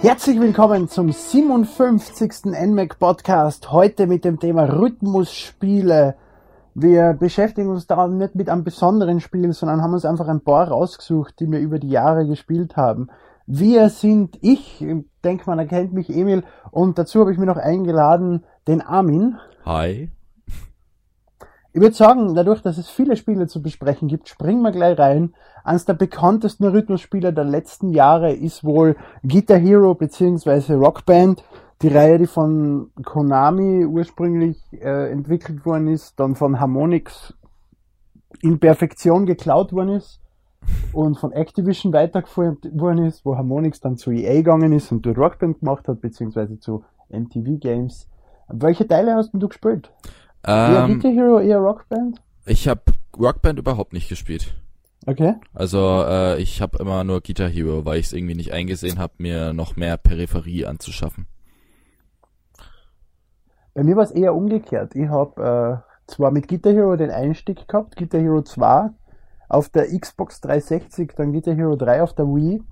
Herzlich 0.00 0.38
willkommen 0.38 0.88
zum 0.88 1.10
57. 1.10 2.44
NMAC 2.44 3.00
Podcast. 3.00 3.72
Heute 3.72 4.06
mit 4.06 4.24
dem 4.24 4.38
Thema 4.38 4.62
Rhythmusspiele. 4.62 6.14
Wir 6.74 7.14
beschäftigen 7.14 7.68
uns 7.70 7.88
da 7.88 8.06
nicht 8.06 8.36
mit 8.36 8.48
einem 8.48 8.62
besonderen 8.62 9.20
Spiel, 9.20 9.52
sondern 9.52 9.82
haben 9.82 9.94
uns 9.94 10.04
einfach 10.04 10.28
ein 10.28 10.42
paar 10.42 10.68
rausgesucht, 10.68 11.40
die 11.40 11.50
wir 11.50 11.58
über 11.58 11.80
die 11.80 11.90
Jahre 11.90 12.28
gespielt 12.28 12.76
haben. 12.76 13.08
Wir 13.46 13.88
sind 13.88 14.38
ich, 14.40 14.86
denke 15.24 15.44
man 15.46 15.58
erkennt 15.58 15.92
mich 15.92 16.10
Emil, 16.10 16.44
und 16.70 16.96
dazu 16.96 17.18
habe 17.18 17.32
ich 17.32 17.38
mir 17.38 17.46
noch 17.46 17.56
eingeladen 17.56 18.44
den 18.68 18.82
Armin. 18.82 19.38
Hi. 19.64 20.12
Ich 21.74 21.82
würde 21.82 21.94
sagen, 21.94 22.34
dadurch, 22.34 22.62
dass 22.62 22.78
es 22.78 22.88
viele 22.88 23.14
Spiele 23.16 23.46
zu 23.46 23.60
besprechen 23.60 24.08
gibt, 24.08 24.28
springen 24.28 24.62
wir 24.62 24.72
gleich 24.72 24.98
rein. 24.98 25.34
Eines 25.64 25.84
der 25.84 25.94
bekanntesten 25.94 26.64
Rhythmusspiele 26.64 27.32
der 27.32 27.44
letzten 27.44 27.90
Jahre 27.90 28.32
ist 28.32 28.64
wohl 28.64 28.96
Guitar 29.22 29.58
Hero 29.58 29.94
bzw. 29.94 30.74
Rockband. 30.74 31.44
Die 31.82 31.88
Reihe, 31.88 32.18
die 32.18 32.26
von 32.26 32.90
Konami 33.04 33.84
ursprünglich 33.84 34.58
äh, 34.72 35.12
entwickelt 35.12 35.64
worden 35.66 35.88
ist, 35.88 36.18
dann 36.18 36.34
von 36.34 36.58
Harmonix 36.58 37.34
in 38.40 38.58
Perfektion 38.58 39.26
geklaut 39.26 39.72
worden 39.72 39.90
ist 39.90 40.20
und 40.92 41.18
von 41.18 41.32
Activision 41.32 41.92
weitergeführt 41.92 42.64
worden 42.72 43.04
ist, 43.04 43.24
wo 43.24 43.36
Harmonix 43.36 43.78
dann 43.80 43.96
zu 43.96 44.10
EA 44.10 44.36
gegangen 44.36 44.72
ist 44.72 44.90
und 44.90 45.04
dort 45.04 45.18
Rockband 45.18 45.60
gemacht 45.60 45.86
hat, 45.86 46.00
beziehungsweise 46.00 46.58
zu 46.58 46.82
MTV 47.10 47.60
Games. 47.60 48.08
Welche 48.48 48.88
Teile 48.88 49.14
hast 49.14 49.32
du 49.34 49.48
gespielt? 49.48 49.92
Ähm, 50.46 50.94
Guitar 50.94 51.12
Hero, 51.12 51.40
eher 51.40 51.58
Rockband? 51.58 52.20
Ich 52.46 52.68
habe 52.68 52.82
Rockband 53.18 53.58
überhaupt 53.58 53.92
nicht 53.92 54.08
gespielt. 54.08 54.54
Okay. 55.06 55.34
Also 55.54 56.04
äh, 56.06 56.40
ich 56.40 56.60
habe 56.60 56.78
immer 56.78 57.04
nur 57.04 57.20
Guitar 57.20 57.48
Hero, 57.48 57.84
weil 57.84 57.98
ich 57.98 58.06
es 58.06 58.12
irgendwie 58.12 58.34
nicht 58.34 58.52
eingesehen 58.52 58.98
habe, 58.98 59.14
mir 59.18 59.52
noch 59.52 59.76
mehr 59.76 59.96
Peripherie 59.96 60.66
anzuschaffen. 60.66 61.26
Bei 63.74 63.84
mir 63.84 63.96
war 63.96 64.04
es 64.04 64.10
eher 64.10 64.34
umgekehrt. 64.34 64.94
Ich 64.94 65.08
habe 65.08 65.82
äh, 66.06 66.10
zwar 66.10 66.30
mit 66.30 66.48
Guitar 66.48 66.72
Hero 66.72 66.96
den 66.96 67.10
Einstieg 67.10 67.68
gehabt, 67.68 67.96
Guitar 67.96 68.20
Hero 68.20 68.42
2 68.42 68.90
auf 69.48 69.68
der 69.70 69.86
Xbox 69.98 70.40
360, 70.40 71.12
dann 71.16 71.32
Guitar 71.32 71.54
Hero 71.54 71.76
3 71.76 72.02
auf 72.02 72.14
der 72.14 72.26
Wii 72.26 72.62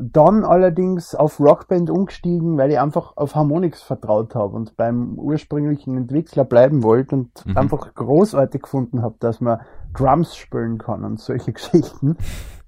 dann 0.00 0.44
allerdings 0.44 1.16
auf 1.16 1.40
Rockband 1.40 1.90
umgestiegen, 1.90 2.56
weil 2.56 2.70
ich 2.70 2.78
einfach 2.78 3.16
auf 3.16 3.34
Harmonix 3.34 3.82
vertraut 3.82 4.36
habe 4.36 4.54
und 4.54 4.76
beim 4.76 5.18
ursprünglichen 5.18 5.96
Entwickler 5.96 6.44
bleiben 6.44 6.84
wollte 6.84 7.16
und 7.16 7.44
mhm. 7.44 7.56
einfach 7.56 7.92
großartig 7.94 8.62
gefunden 8.62 9.02
habe, 9.02 9.16
dass 9.18 9.40
man 9.40 9.60
Drums 9.92 10.36
spielen 10.36 10.78
kann 10.78 11.04
und 11.04 11.18
solche 11.18 11.52
Geschichten, 11.54 12.16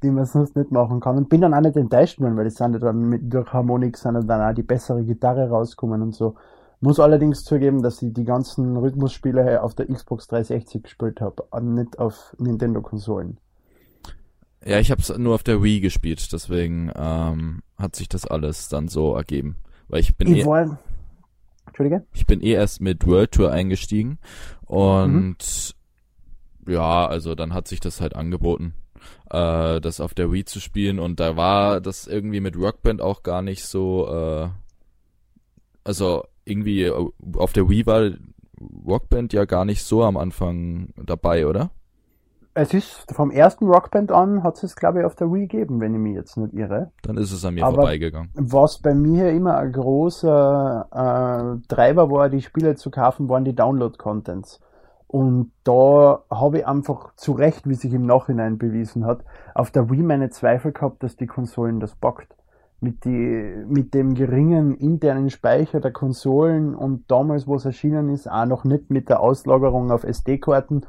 die 0.02 0.10
man 0.10 0.24
sonst 0.24 0.56
nicht 0.56 0.72
machen 0.72 0.98
kann. 0.98 1.16
Und 1.16 1.28
bin 1.28 1.40
dann 1.40 1.54
auch 1.54 1.60
nicht 1.60 1.76
enttäuscht 1.76 2.20
worden, 2.20 2.36
weil 2.36 2.46
es 2.46 2.56
sind 2.56 2.72
ja 2.72 2.80
dann 2.80 3.08
mit, 3.08 3.32
durch 3.32 3.52
Harmonix 3.52 4.02
sind 4.02 4.28
dann 4.28 4.50
auch 4.50 4.54
die 4.54 4.64
bessere 4.64 5.04
Gitarre 5.04 5.48
rauskommen 5.50 6.02
und 6.02 6.14
so. 6.14 6.34
Muss 6.80 6.98
allerdings 6.98 7.44
zugeben, 7.44 7.82
dass 7.82 8.02
ich 8.02 8.12
die 8.12 8.24
ganzen 8.24 8.76
Rhythmusspiele 8.76 9.62
auf 9.62 9.74
der 9.74 9.86
Xbox 9.86 10.26
360 10.26 10.82
gespielt 10.82 11.20
habe, 11.20 11.44
nicht 11.60 11.98
auf 12.00 12.34
Nintendo-Konsolen. 12.38 13.38
Ja, 14.64 14.78
ich 14.78 14.90
habe 14.90 15.00
es 15.00 15.16
nur 15.16 15.34
auf 15.34 15.42
der 15.42 15.62
Wii 15.62 15.80
gespielt, 15.80 16.32
deswegen 16.32 16.92
ähm, 16.94 17.62
hat 17.78 17.96
sich 17.96 18.08
das 18.08 18.26
alles 18.26 18.68
dann 18.68 18.88
so 18.88 19.14
ergeben. 19.14 19.56
Weil 19.88 20.00
ich 20.00 20.16
bin 20.16 20.34
ich 20.34 20.42
eh, 20.42 20.44
wollen... 20.44 20.78
Entschuldige? 21.66 22.04
Ich 22.12 22.26
bin 22.26 22.42
eh 22.42 22.52
erst 22.52 22.80
mit 22.80 23.06
World 23.06 23.32
Tour 23.32 23.52
eingestiegen 23.52 24.18
und 24.66 25.74
mhm. 26.66 26.72
ja, 26.72 27.06
also 27.06 27.34
dann 27.34 27.54
hat 27.54 27.68
sich 27.68 27.80
das 27.80 28.00
halt 28.00 28.16
angeboten, 28.16 28.74
äh, 29.30 29.80
das 29.80 30.00
auf 30.00 30.12
der 30.12 30.32
Wii 30.32 30.44
zu 30.44 30.60
spielen 30.60 30.98
und 30.98 31.20
da 31.20 31.36
war 31.36 31.80
das 31.80 32.06
irgendwie 32.06 32.40
mit 32.40 32.56
Rockband 32.56 33.00
auch 33.00 33.22
gar 33.22 33.40
nicht 33.40 33.64
so, 33.64 34.08
äh, 34.08 34.48
also 35.84 36.24
irgendwie 36.44 36.82
äh, 36.82 37.10
auf 37.36 37.52
der 37.52 37.68
Wii 37.68 37.86
war 37.86 38.10
Rockband 38.86 39.32
ja 39.32 39.44
gar 39.44 39.64
nicht 39.64 39.84
so 39.84 40.04
am 40.04 40.16
Anfang 40.16 40.92
dabei, 40.96 41.46
oder? 41.46 41.70
Es 42.60 42.74
ist 42.74 43.10
vom 43.10 43.30
ersten 43.30 43.66
Rockband 43.68 44.12
an, 44.12 44.42
hat 44.42 44.62
es 44.62 44.76
glaube 44.76 44.98
ich 44.98 45.06
auf 45.06 45.14
der 45.14 45.32
Wii 45.32 45.46
gegeben, 45.46 45.80
wenn 45.80 45.94
ich 45.94 46.00
mich 46.00 46.14
jetzt 46.14 46.36
nicht 46.36 46.52
irre. 46.52 46.90
Dann 47.00 47.16
ist 47.16 47.32
es 47.32 47.42
an 47.42 47.54
mir 47.54 47.64
Aber 47.64 47.76
vorbeigegangen. 47.76 48.28
Was 48.34 48.80
bei 48.80 48.94
mir 48.94 49.30
immer 49.30 49.56
ein 49.56 49.72
großer 49.72 50.86
äh, 50.92 51.66
Treiber 51.68 52.10
war, 52.10 52.28
die 52.28 52.42
Spiele 52.42 52.76
zu 52.76 52.90
kaufen, 52.90 53.30
waren 53.30 53.46
die 53.46 53.54
Download-Contents. 53.54 54.60
Und 55.06 55.52
da 55.64 56.22
habe 56.30 56.58
ich 56.58 56.66
einfach 56.66 57.14
zu 57.14 57.32
Recht, 57.32 57.66
wie 57.66 57.76
sich 57.76 57.94
im 57.94 58.04
Nachhinein 58.04 58.58
bewiesen 58.58 59.06
hat, 59.06 59.24
auf 59.54 59.70
der 59.70 59.88
Wii 59.88 60.02
meine 60.02 60.28
Zweifel 60.28 60.72
gehabt, 60.72 61.02
dass 61.02 61.16
die 61.16 61.26
Konsolen 61.26 61.80
das 61.80 61.94
packt. 61.94 62.36
Mit, 62.82 63.06
die, 63.06 63.64
mit 63.68 63.94
dem 63.94 64.12
geringen 64.12 64.74
internen 64.74 65.30
Speicher 65.30 65.80
der 65.80 65.92
Konsolen 65.92 66.74
und 66.74 67.10
damals, 67.10 67.46
wo 67.46 67.54
es 67.54 67.64
erschienen 67.64 68.10
ist, 68.10 68.30
auch 68.30 68.44
noch 68.44 68.64
nicht 68.64 68.90
mit 68.90 69.08
der 69.08 69.20
Auslagerung 69.20 69.90
auf 69.90 70.04
SD-Karten, 70.04 70.82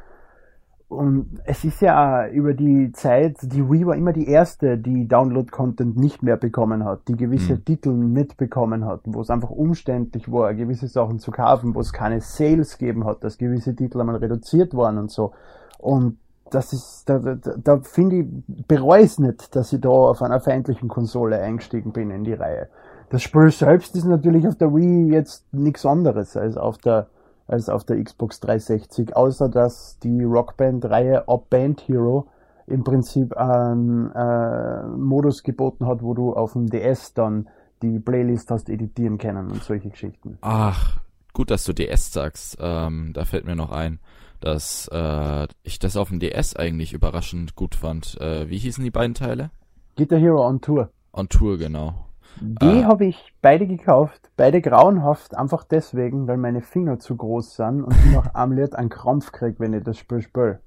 und 0.91 1.39
es 1.45 1.63
ist 1.63 1.79
ja 1.81 2.27
über 2.27 2.53
die 2.53 2.91
Zeit, 2.91 3.37
die 3.43 3.69
Wii 3.69 3.85
war 3.85 3.95
immer 3.95 4.11
die 4.11 4.27
erste, 4.27 4.77
die 4.77 5.07
Download-Content 5.07 5.95
nicht 5.95 6.21
mehr 6.21 6.35
bekommen 6.35 6.83
hat, 6.83 7.07
die 7.07 7.15
gewisse 7.15 7.53
mhm. 7.53 7.63
Titel 7.63 7.91
nicht 7.91 8.35
bekommen 8.35 8.83
hat, 8.83 8.99
wo 9.05 9.21
es 9.21 9.29
einfach 9.29 9.51
umständlich 9.51 10.29
war, 10.29 10.53
gewisse 10.53 10.89
Sachen 10.89 11.19
zu 11.19 11.31
kaufen, 11.31 11.75
wo 11.75 11.79
es 11.79 11.93
keine 11.93 12.19
Sales 12.19 12.77
gegeben 12.77 13.05
hat, 13.05 13.23
dass 13.23 13.37
gewisse 13.37 13.73
Titel 13.73 14.01
einmal 14.01 14.17
reduziert 14.17 14.75
waren 14.75 14.97
und 14.97 15.09
so. 15.09 15.31
Und 15.77 16.17
das 16.49 16.73
ist, 16.73 17.03
da, 17.05 17.19
da, 17.19 17.35
da 17.35 17.79
finde 17.79 18.17
ich, 18.17 18.25
bereue 18.67 19.03
es 19.03 19.17
nicht, 19.17 19.55
dass 19.55 19.71
ich 19.71 19.79
da 19.79 19.87
auf 19.87 20.21
einer 20.21 20.41
feindlichen 20.41 20.89
Konsole 20.89 21.39
eingestiegen 21.39 21.93
bin 21.93 22.11
in 22.11 22.25
die 22.25 22.33
Reihe. 22.33 22.67
Das 23.09 23.21
Spiel 23.21 23.49
selbst 23.49 23.95
ist 23.95 24.03
natürlich 24.03 24.45
auf 24.45 24.55
der 24.55 24.75
Wii 24.75 25.13
jetzt 25.13 25.45
nichts 25.53 25.85
anderes 25.85 26.35
als 26.35 26.57
auf 26.57 26.77
der 26.79 27.07
als 27.51 27.69
auf 27.69 27.83
der 27.83 28.01
Xbox 28.03 28.39
360, 28.39 29.15
außer 29.15 29.49
dass 29.49 29.99
die 29.99 30.23
Rockband-Reihe 30.23 31.27
Up 31.27 31.49
Band 31.49 31.87
Hero 31.87 32.27
im 32.67 32.83
Prinzip 32.83 33.35
einen 33.35 34.11
äh, 34.11 34.87
Modus 34.87 35.43
geboten 35.43 35.85
hat, 35.85 36.01
wo 36.01 36.13
du 36.13 36.33
auf 36.33 36.53
dem 36.53 36.67
DS 36.67 37.13
dann 37.13 37.49
die 37.81 37.99
Playlist 37.99 38.51
hast 38.51 38.69
editieren 38.69 39.17
können 39.17 39.51
und 39.51 39.63
solche 39.63 39.89
Geschichten. 39.89 40.37
Ach, 40.41 40.99
gut, 41.33 41.51
dass 41.51 41.63
du 41.63 41.73
DS 41.73 42.13
sagst. 42.13 42.57
Ähm, 42.59 43.11
da 43.13 43.25
fällt 43.25 43.45
mir 43.45 43.55
noch 43.55 43.71
ein, 43.71 43.99
dass 44.39 44.87
äh, 44.91 45.47
ich 45.63 45.79
das 45.79 45.97
auf 45.97 46.09
dem 46.09 46.19
DS 46.19 46.55
eigentlich 46.55 46.93
überraschend 46.93 47.55
gut 47.55 47.75
fand. 47.75 48.19
Äh, 48.21 48.49
wie 48.49 48.57
hießen 48.57 48.83
die 48.83 48.91
beiden 48.91 49.15
Teile? 49.15 49.51
Guitar 49.97 50.19
Hero 50.19 50.47
on 50.47 50.61
Tour. 50.61 50.89
On 51.13 51.27
Tour, 51.27 51.57
genau. 51.57 52.05
Die 52.39 52.65
äh, 52.65 52.83
habe 52.85 53.05
ich 53.05 53.33
beide 53.41 53.67
gekauft, 53.67 54.29
beide 54.37 54.61
grauenhaft, 54.61 55.35
einfach 55.35 55.63
deswegen, 55.63 56.27
weil 56.27 56.37
meine 56.37 56.61
Finger 56.61 56.99
zu 56.99 57.15
groß 57.15 57.55
sind 57.55 57.83
und 57.83 57.95
ich 58.05 58.11
noch 58.11 58.33
am 58.33 58.51
einen 58.51 58.89
Krampf 58.89 59.31
krieg, 59.31 59.55
wenn 59.59 59.73
ich 59.73 59.83
das 59.83 59.97
Spiel 59.97 60.21
spiele. 60.21 60.59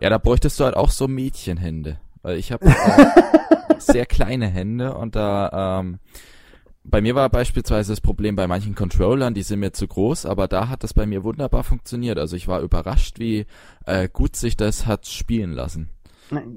Ja, 0.00 0.10
da 0.10 0.18
bräuchtest 0.18 0.58
du 0.60 0.64
halt 0.64 0.76
auch 0.76 0.90
so 0.90 1.08
Mädchenhände, 1.08 1.98
weil 2.22 2.36
ich 2.36 2.52
habe 2.52 2.66
sehr 3.78 4.06
kleine 4.06 4.48
Hände 4.48 4.94
und 4.94 5.16
da 5.16 5.80
ähm, 5.80 5.98
bei 6.84 7.00
mir 7.00 7.14
war 7.14 7.30
beispielsweise 7.30 7.92
das 7.92 8.02
Problem 8.02 8.36
bei 8.36 8.46
manchen 8.46 8.74
Controllern, 8.74 9.32
die 9.32 9.42
sind 9.42 9.60
mir 9.60 9.72
zu 9.72 9.88
groß, 9.88 10.26
aber 10.26 10.48
da 10.48 10.68
hat 10.68 10.84
das 10.84 10.92
bei 10.92 11.06
mir 11.06 11.24
wunderbar 11.24 11.64
funktioniert. 11.64 12.18
Also 12.18 12.36
ich 12.36 12.46
war 12.46 12.60
überrascht, 12.60 13.18
wie 13.18 13.46
äh, 13.86 14.08
gut 14.12 14.36
sich 14.36 14.56
das 14.56 14.84
hat 14.84 15.06
spielen 15.06 15.52
lassen 15.52 15.88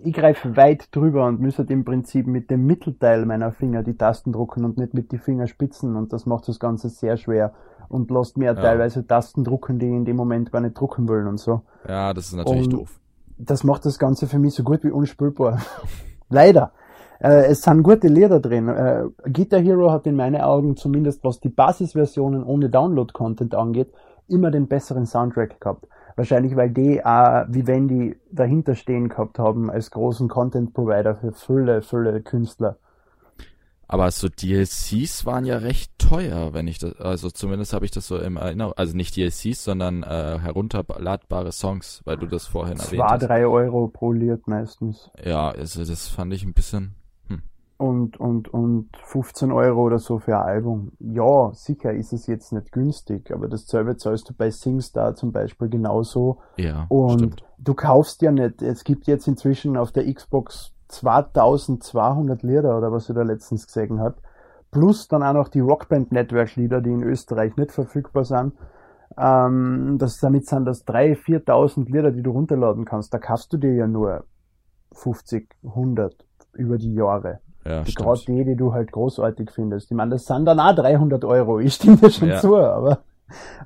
ich 0.03 0.13
greife 0.13 0.55
weit 0.55 0.95
drüber 0.95 1.25
und 1.25 1.39
müsste 1.39 1.63
im 1.63 1.83
Prinzip 1.83 2.27
mit 2.27 2.49
dem 2.49 2.65
Mittelteil 2.65 3.25
meiner 3.25 3.51
Finger 3.51 3.83
die 3.83 3.97
Tasten 3.97 4.31
drucken 4.31 4.65
und 4.65 4.77
nicht 4.77 4.93
mit 4.93 5.11
den 5.11 5.19
Fingerspitzen 5.19 5.95
und 5.95 6.13
das 6.13 6.25
macht 6.25 6.47
das 6.47 6.59
Ganze 6.59 6.89
sehr 6.89 7.17
schwer 7.17 7.53
und 7.89 8.11
lässt 8.11 8.37
mir 8.37 8.45
ja. 8.45 8.53
teilweise 8.53 9.05
Tasten 9.05 9.43
drucken, 9.43 9.79
die 9.79 9.87
ich 9.87 9.93
in 9.93 10.05
dem 10.05 10.15
Moment 10.15 10.51
gar 10.51 10.61
nicht 10.61 10.79
drucken 10.79 11.07
wollen 11.07 11.27
und 11.27 11.37
so. 11.37 11.61
Ja, 11.87 12.13
das 12.13 12.27
ist 12.27 12.35
natürlich 12.35 12.65
und 12.65 12.73
doof. 12.73 12.99
Das 13.37 13.63
macht 13.63 13.85
das 13.85 13.99
Ganze 13.99 14.27
für 14.27 14.39
mich 14.39 14.55
so 14.55 14.63
gut 14.63 14.83
wie 14.83 14.91
unspülbar. 14.91 15.61
Leider. 16.29 16.71
Äh, 17.19 17.47
es 17.47 17.61
sind 17.61 17.83
gute 17.83 18.07
Lieder 18.07 18.39
drin. 18.39 18.67
Äh, 18.67 19.05
Guitar 19.31 19.59
Hero 19.59 19.91
hat 19.91 20.07
in 20.07 20.15
meinen 20.15 20.41
Augen 20.41 20.75
zumindest 20.75 21.23
was 21.23 21.39
die 21.39 21.49
Basisversionen 21.49 22.43
ohne 22.43 22.69
Download-Content 22.69 23.55
angeht, 23.55 23.91
immer 24.27 24.51
den 24.51 24.67
besseren 24.67 25.05
Soundtrack 25.05 25.59
gehabt. 25.59 25.87
Wahrscheinlich, 26.17 26.55
weil 26.55 26.71
die 26.71 27.05
auch, 27.05 27.45
wie 27.47 27.67
wenn 27.67 27.87
die 27.87 28.17
dahinter 28.31 28.73
stehen 28.73 29.07
gehabt 29.07 29.37
haben, 29.37 29.69
als 29.69 29.91
großen 29.91 30.27
Content-Provider 30.27 31.15
für 31.15 31.31
viele, 31.31 31.83
viele 31.83 32.21
Künstler. 32.21 32.77
Aber 33.87 34.09
so 34.11 34.27
DLCs 34.27 35.25
waren 35.27 35.45
ja 35.45 35.57
recht 35.59 35.91
teuer, 35.99 36.53
wenn 36.53 36.67
ich 36.67 36.79
das, 36.79 36.99
also 36.99 37.29
zumindest 37.29 37.71
habe 37.71 37.85
ich 37.85 37.91
das 37.91 38.07
so 38.07 38.17
im 38.17 38.35
Erinnerung, 38.35 38.73
also 38.75 38.97
nicht 38.97 39.15
DLCs, 39.15 39.63
sondern 39.63 40.01
äh, 40.03 40.39
herunterladbare 40.39 41.51
Songs, 41.51 42.01
weil 42.03 42.17
du 42.17 42.25
das 42.25 42.47
vorhin 42.47 42.79
erwähnt 42.79 43.03
hast. 43.03 43.11
War 43.11 43.17
drei 43.19 43.45
Euro 43.45 43.87
pro 43.87 44.11
Lied 44.11 44.47
meistens. 44.47 45.09
Ja, 45.23 45.51
also 45.51 45.85
das 45.85 46.07
fand 46.07 46.33
ich 46.33 46.43
ein 46.43 46.53
bisschen 46.53 46.95
und, 47.77 48.19
und, 48.19 48.51
und 48.53 48.89
15 49.03 49.51
Euro 49.51 49.83
oder 49.83 49.99
so 49.99 50.19
für 50.19 50.37
ein 50.37 50.45
Album. 50.45 50.91
Ja, 50.99 51.51
sicher 51.53 51.93
ist 51.93 52.11
es 52.11 52.25
jetzt 52.27 52.51
nicht 52.51 52.71
günstig, 52.71 53.31
aber 53.31 53.47
dasselbe 53.47 53.97
zahlst 53.97 54.29
du 54.29 54.33
bei 54.33 54.49
SingStar 54.49 55.15
zum 55.15 55.31
Beispiel 55.31 55.69
genauso. 55.69 56.39
Ja, 56.57 56.85
und 56.89 57.19
stimmt. 57.19 57.43
du 57.59 57.73
kaufst 57.75 58.21
ja 58.23 58.31
nicht, 58.31 58.61
es 58.61 58.83
gibt 58.83 59.05
jetzt 59.07 59.27
inzwischen 59.27 59.77
auf 59.77 59.91
der 59.91 60.11
Xbox 60.11 60.73
2200 60.87 62.41
Lira 62.43 62.77
oder 62.77 62.91
was 62.91 63.09
ich 63.09 63.15
da 63.15 63.21
letztens 63.21 63.67
gesehen 63.67 63.99
habe, 63.99 64.15
plus 64.71 65.07
dann 65.07 65.21
auch 65.21 65.33
noch 65.33 65.49
die 65.49 65.59
Rockband 65.59 66.11
Network 66.11 66.55
Lieder, 66.55 66.81
die 66.81 66.91
in 66.91 67.03
Österreich 67.03 67.55
nicht 67.57 67.71
verfügbar 67.71 68.25
sind. 68.25 68.53
Ähm, 69.17 69.97
das, 69.99 70.19
damit 70.19 70.47
sind 70.47 70.65
das 70.65 70.87
3.000, 70.87 71.45
4.000 71.45 71.85
Lieder, 71.85 72.11
die 72.11 72.23
du 72.23 72.31
runterladen 72.31 72.85
kannst. 72.85 73.13
Da 73.13 73.19
kaufst 73.19 73.53
du 73.53 73.57
dir 73.57 73.73
ja 73.73 73.87
nur 73.87 74.25
50, 74.93 75.55
100 75.63 76.25
über 76.53 76.77
die 76.77 76.93
Jahre. 76.93 77.39
Ja, 77.67 77.83
gerade 77.83 78.21
die, 78.27 78.45
die 78.45 78.55
du 78.55 78.73
halt 78.73 78.91
großartig 78.91 79.51
findest. 79.51 79.91
Ich 79.91 79.97
meine, 79.97 80.11
das 80.11 80.25
sind 80.25 80.45
dann 80.45 80.59
auch 80.59 80.73
300 80.73 81.25
Euro. 81.25 81.59
Ich 81.59 81.73
stimme 81.75 81.97
dir 81.97 82.11
schon 82.11 82.29
Ja. 82.29 82.39
zu, 82.39 82.55
aber 82.55 82.99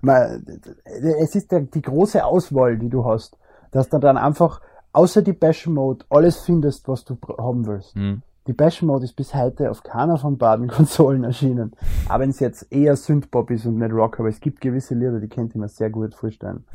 man, 0.01 0.43
es 0.85 1.35
ist 1.35 1.51
der, 1.51 1.61
die 1.61 1.81
große 1.81 2.23
Auswahl, 2.25 2.77
die 2.77 2.89
du 2.89 3.05
hast, 3.05 3.37
dass 3.71 3.89
du 3.89 3.99
dann 3.99 4.17
einfach 4.17 4.61
außer 4.93 5.21
die 5.21 5.33
Bash 5.33 5.67
Mode 5.67 6.05
alles 6.09 6.39
findest, 6.41 6.87
was 6.87 7.05
du 7.05 7.17
haben 7.37 7.65
willst. 7.67 7.95
Hm. 7.95 8.21
Die 8.47 8.53
Bash 8.53 8.81
Mode 8.81 9.05
ist 9.05 9.15
bis 9.15 9.35
heute 9.35 9.69
auf 9.69 9.83
keiner 9.83 10.17
von 10.17 10.37
beiden 10.37 10.67
Konsolen 10.75 11.23
erschienen. 11.23 11.73
Auch 12.09 12.19
wenn 12.19 12.31
es 12.31 12.39
jetzt 12.39 12.71
eher 12.71 12.95
Synthpop 12.95 13.51
ist 13.51 13.65
und 13.65 13.77
nicht 13.77 13.93
Rock, 13.93 14.19
aber 14.19 14.29
es 14.29 14.39
gibt 14.39 14.61
gewisse 14.61 14.95
Lieder, 14.95 15.19
die 15.19 15.27
könnte 15.29 15.51
ich 15.55 15.61
mir 15.61 15.67
sehr 15.69 15.91
gut 15.91 16.15
vorstellen. 16.15 16.65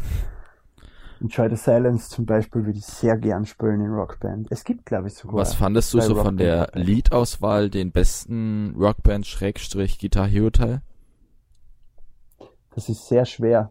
Enjoy 1.21 1.49
the 1.49 1.57
Silence 1.57 2.11
zum 2.11 2.27
Beispiel 2.27 2.67
würde 2.67 2.79
ich 2.79 2.85
sehr 2.85 3.17
gern 3.17 3.47
spielen 3.47 3.81
in 3.81 3.91
Rockband. 3.93 4.49
Es 4.51 4.65
gibt, 4.65 4.85
glaube 4.85 5.09
ich, 5.09 5.15
sogar. 5.15 5.37
Was 5.37 5.55
fandest 5.55 5.93
du 5.95 6.01
so 6.01 6.09
von 6.09 6.17
Rockband 6.17 6.41
der 6.41 6.67
dabei. 6.67 6.81
Liedauswahl 6.81 7.71
den 7.71 7.91
besten 7.93 8.75
Rockband-Guitar 8.79 10.27
Hero 10.27 10.51
Teil? 10.51 10.83
Das 12.75 12.89
ist 12.91 13.09
sehr 13.09 13.25
schwer. 13.25 13.71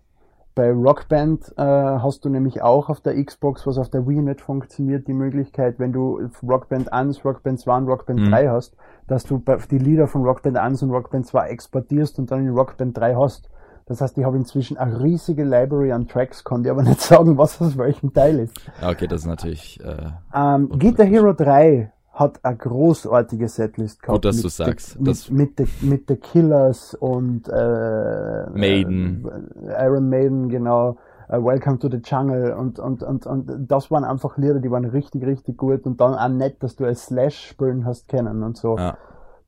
Bei 0.55 0.71
Rockband 0.71 1.53
äh, 1.57 1.61
hast 1.61 2.23
du 2.23 2.29
nämlich 2.29 2.61
auch 2.61 2.87
auf 2.89 3.01
der 3.01 3.21
Xbox, 3.21 3.67
was 3.67 3.77
auf 3.77 3.89
der 3.89 4.07
Wii 4.07 4.21
nicht 4.21 4.39
funktioniert, 4.39 5.05
die 5.05 5.13
Möglichkeit, 5.13 5.79
wenn 5.79 5.91
du 5.91 6.29
Rockband 6.41 6.93
1, 6.93 7.25
Rockband 7.25 7.59
2 7.59 7.77
und 7.77 7.87
Rockband 7.87 8.21
Mhm. 8.21 8.31
3 8.31 8.47
hast, 8.49 8.77
dass 9.07 9.25
du 9.25 9.43
die 9.69 9.77
Lieder 9.77 10.07
von 10.07 10.23
Rockband 10.23 10.57
1 10.57 10.81
und 10.81 10.91
Rockband 10.91 11.27
2 11.27 11.49
exportierst 11.49 12.17
und 12.19 12.31
dann 12.31 12.39
in 12.47 12.53
Rockband 12.53 12.97
3 12.97 13.15
hast. 13.15 13.49
Das 13.87 14.01
heißt, 14.01 14.17
ich 14.17 14.23
habe 14.25 14.35
inzwischen 14.37 14.77
eine 14.77 14.99
riesige 15.01 15.43
Library 15.43 15.91
an 15.91 16.07
Tracks, 16.07 16.43
kann 16.43 16.63
dir 16.63 16.71
aber 16.71 16.81
nicht 16.83 17.01
sagen, 17.11 17.37
was 17.37 17.61
aus 17.61 17.77
welchem 17.77 18.13
Teil 18.13 18.39
ist. 18.39 18.53
Okay, 18.81 19.07
das 19.07 19.21
ist 19.21 19.27
natürlich 19.27 19.79
äh, 19.83 20.07
Ähm, 20.33 20.69
Guitar 20.69 21.05
Hero 21.05 21.33
3 21.33 21.91
hat 22.13 22.39
eine 22.43 22.55
großartige 22.57 23.47
Setlist 23.49 24.01
gehabt. 24.01 24.15
Gut, 24.15 24.25
dass 24.25 24.37
The- 24.37 24.49
sagst. 24.49 24.97
Mit, 24.99 25.07
Das- 25.07 25.29
mit, 25.29 25.51
the, 25.57 25.67
mit 25.85 26.05
The 26.07 26.15
Killers 26.15 26.93
und 26.95 27.47
äh, 27.49 28.49
Maiden. 28.53 29.27
Äh, 29.67 29.85
Iron 29.85 30.09
Maiden, 30.09 30.49
genau. 30.49 30.97
äh, 31.27 31.37
Welcome 31.37 31.77
to 31.79 31.89
the 31.89 31.97
Jungle 32.03 32.53
und, 32.53 32.79
und, 32.79 33.03
und, 33.03 33.25
und 33.27 33.67
das 33.69 33.91
waren 33.91 34.03
einfach 34.05 34.37
Lieder, 34.37 34.59
die 34.61 34.71
waren 34.71 34.85
richtig, 34.85 35.23
richtig 35.25 35.57
gut 35.57 35.85
und 35.85 35.99
dann 36.01 36.15
auch 36.15 36.29
nett, 36.29 36.63
dass 36.63 36.75
du 36.75 36.85
als 36.85 37.05
Slash 37.07 37.49
spielen 37.49 37.85
hast 37.85 38.07
kennen 38.07 38.41
und 38.43 38.57
so. 38.57 38.77
ja. 38.77 38.97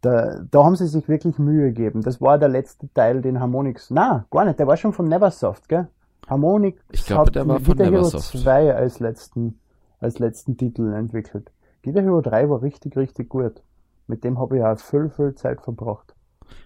Da, 0.02 0.42
da 0.52 0.64
haben 0.64 0.76
sie 0.76 0.88
sich 0.88 1.08
wirklich 1.08 1.40
Mühe 1.40 1.68
gegeben. 1.68 2.02
Das 2.02 2.22
war 2.22 2.38
der 2.38 2.50
letzte 2.50 2.92
Teil, 2.94 3.22
den 3.22 3.40
Harmonix. 3.40 3.90
Na, 3.90 4.26
gar 4.30 4.46
nicht, 4.46 4.60
der 4.60 4.68
war 4.68 4.78
schon 4.78 4.94
von 4.94 5.08
Neversoft, 5.08 5.68
gell? 5.68 5.88
Harmonix 6.28 6.80
Ich 6.92 7.06
glaube, 7.06 7.28
hat 7.28 7.36
der 7.36 7.48
war 7.48 7.56
mit 7.56 7.66
von 7.66 7.78
Guitar 7.78 7.92
Hero 7.92 8.06
Neversoft. 8.06 8.38
2 8.38 8.76
als 8.76 9.00
letzten, 9.00 9.60
als 10.00 10.20
letzten 10.20 10.58
Titel 10.58 10.94
entwickelt. 10.94 11.52
Guitar 11.84 12.04
Hero 12.04 12.22
3 12.22 12.50
war 12.50 12.62
richtig, 12.62 12.96
richtig 12.96 13.30
gut. 13.30 13.64
Mit 14.08 14.24
dem 14.24 14.40
habe 14.40 14.58
ich 14.58 14.64
auch 14.64 14.78
viel, 14.78 15.10
viel 15.10 15.36
Zeit 15.36 15.62
verbracht. 15.62 16.14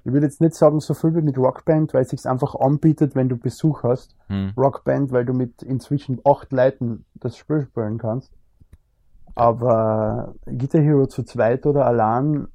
Ich 0.03 0.11
würde 0.11 0.25
jetzt 0.25 0.41
nicht 0.41 0.55
sagen, 0.55 0.79
so 0.79 0.93
viel 0.93 1.15
wie 1.15 1.21
mit 1.21 1.37
Rockband, 1.37 1.93
weil 1.93 2.03
es 2.03 2.09
sich 2.09 2.25
einfach 2.25 2.55
anbietet, 2.55 3.15
wenn 3.15 3.29
du 3.29 3.37
Besuch 3.37 3.83
hast. 3.83 4.15
Hm. 4.27 4.53
Rockband, 4.57 5.11
weil 5.11 5.25
du 5.25 5.33
mit 5.33 5.63
inzwischen 5.63 6.19
acht 6.23 6.51
Leuten 6.51 7.05
das 7.15 7.37
Spiel 7.37 7.63
spielen 7.63 7.97
kannst. 7.97 8.31
Aber 9.35 10.35
Guitar 10.45 10.81
Hero 10.81 11.07
zu 11.07 11.23
zweit 11.23 11.65
oder 11.65 11.85
allein 11.85 12.47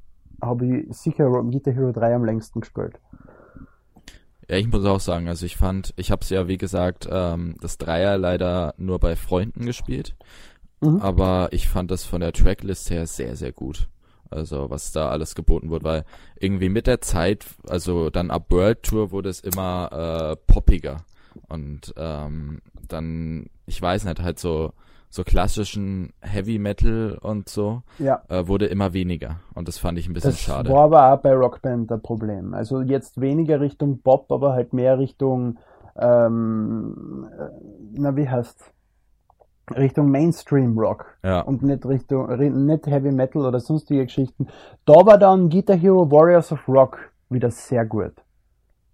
habe 0.43 0.67
ich 0.67 0.97
sicher 0.97 1.31
Guitar 1.31 1.75
Hero 1.75 1.93
3 1.93 2.15
am 2.15 2.25
längsten 2.25 2.61
gespielt. 2.61 2.99
Ja, 4.49 4.57
ich 4.57 4.69
muss 4.69 4.85
auch 4.85 5.01
sagen, 5.01 5.29
also 5.29 5.45
ich 5.45 5.57
fand, 5.57 5.93
ich 5.97 6.11
habe 6.11 6.23
es 6.23 6.31
ja 6.31 6.47
wie 6.47 6.59
gesagt, 6.59 7.09
ähm, 7.11 7.57
das 7.61 7.79
Dreier 7.79 8.17
leider 8.17 8.75
nur 8.79 8.99
bei 9.01 9.17
Freunden 9.17 9.67
gespielt, 9.67 10.15
Mhm. 10.81 11.01
aber 11.01 11.49
ich 11.53 11.69
fand 11.69 11.91
das 11.91 12.05
von 12.05 12.21
der 12.21 12.33
Tracklist 12.33 12.91
her 12.91 13.07
sehr, 13.07 13.35
sehr 13.35 13.53
gut. 13.53 13.89
Also 14.29 14.71
was 14.71 14.93
da 14.93 15.09
alles 15.09 15.35
geboten 15.35 15.71
wurde, 15.71 15.85
weil 15.85 16.05
irgendwie 16.39 16.69
mit 16.69 16.87
der 16.87 17.01
Zeit, 17.01 17.47
also 17.69 18.11
dann 18.11 18.31
ab 18.31 18.47
World 18.51 18.83
Tour 18.83 19.11
wurde 19.11 19.29
es 19.31 19.41
immer 19.41 19.91
äh, 19.93 20.37
poppiger 20.53 20.99
und 21.49 21.95
ähm, 21.97 22.61
dann, 22.89 23.47
ich 23.67 23.81
weiß 23.81 24.05
nicht, 24.05 24.21
halt 24.21 24.39
so 24.39 24.73
so 25.11 25.25
klassischen 25.25 26.13
Heavy 26.21 26.59
Metal 26.59 27.17
und 27.23 27.49
so 27.49 27.83
Ja. 27.99 28.23
äh, 28.29 28.47
wurde 28.49 28.67
immer 28.67 28.93
weniger 28.93 29.37
und 29.55 29.69
das 29.69 29.79
fand 29.79 29.99
ich 29.99 30.09
ein 30.09 30.13
bisschen 30.13 30.31
Das 30.33 30.41
schade. 30.41 30.71
war 30.71 30.85
aber 30.85 31.13
auch 31.13 31.19
bei 31.21 31.33
Rockband 31.35 31.91
ein 31.93 32.03
Problem. 32.03 32.53
Also 32.55 32.81
jetzt 32.83 33.21
weniger 33.21 33.61
Richtung 33.61 34.01
Pop, 34.03 34.31
aber 34.31 34.53
halt 34.53 34.73
mehr 34.73 34.99
Richtung, 34.99 35.59
ähm, 35.99 37.27
äh, 37.39 37.49
na 37.99 38.17
wie 38.17 38.29
heißt 38.29 38.73
Richtung 39.77 40.11
Mainstream 40.11 40.79
Rock 40.79 41.07
Ja. 41.25 41.41
und 41.41 41.63
nicht 41.63 41.85
Richtung 41.87 42.29
ri- 42.31 42.51
nicht 42.51 42.87
Heavy 42.87 43.11
Metal 43.11 43.45
oder 43.45 43.59
sonstige 43.61 44.05
Geschichten. 44.05 44.47
Da 44.85 44.95
war 45.07 45.19
dann 45.19 45.49
Guitar 45.49 45.77
Hero 45.77 46.09
Warriors 46.11 46.53
of 46.53 46.67
Rock 46.69 46.99
wieder 47.31 47.51
sehr 47.51 47.85
gut. 47.85 48.13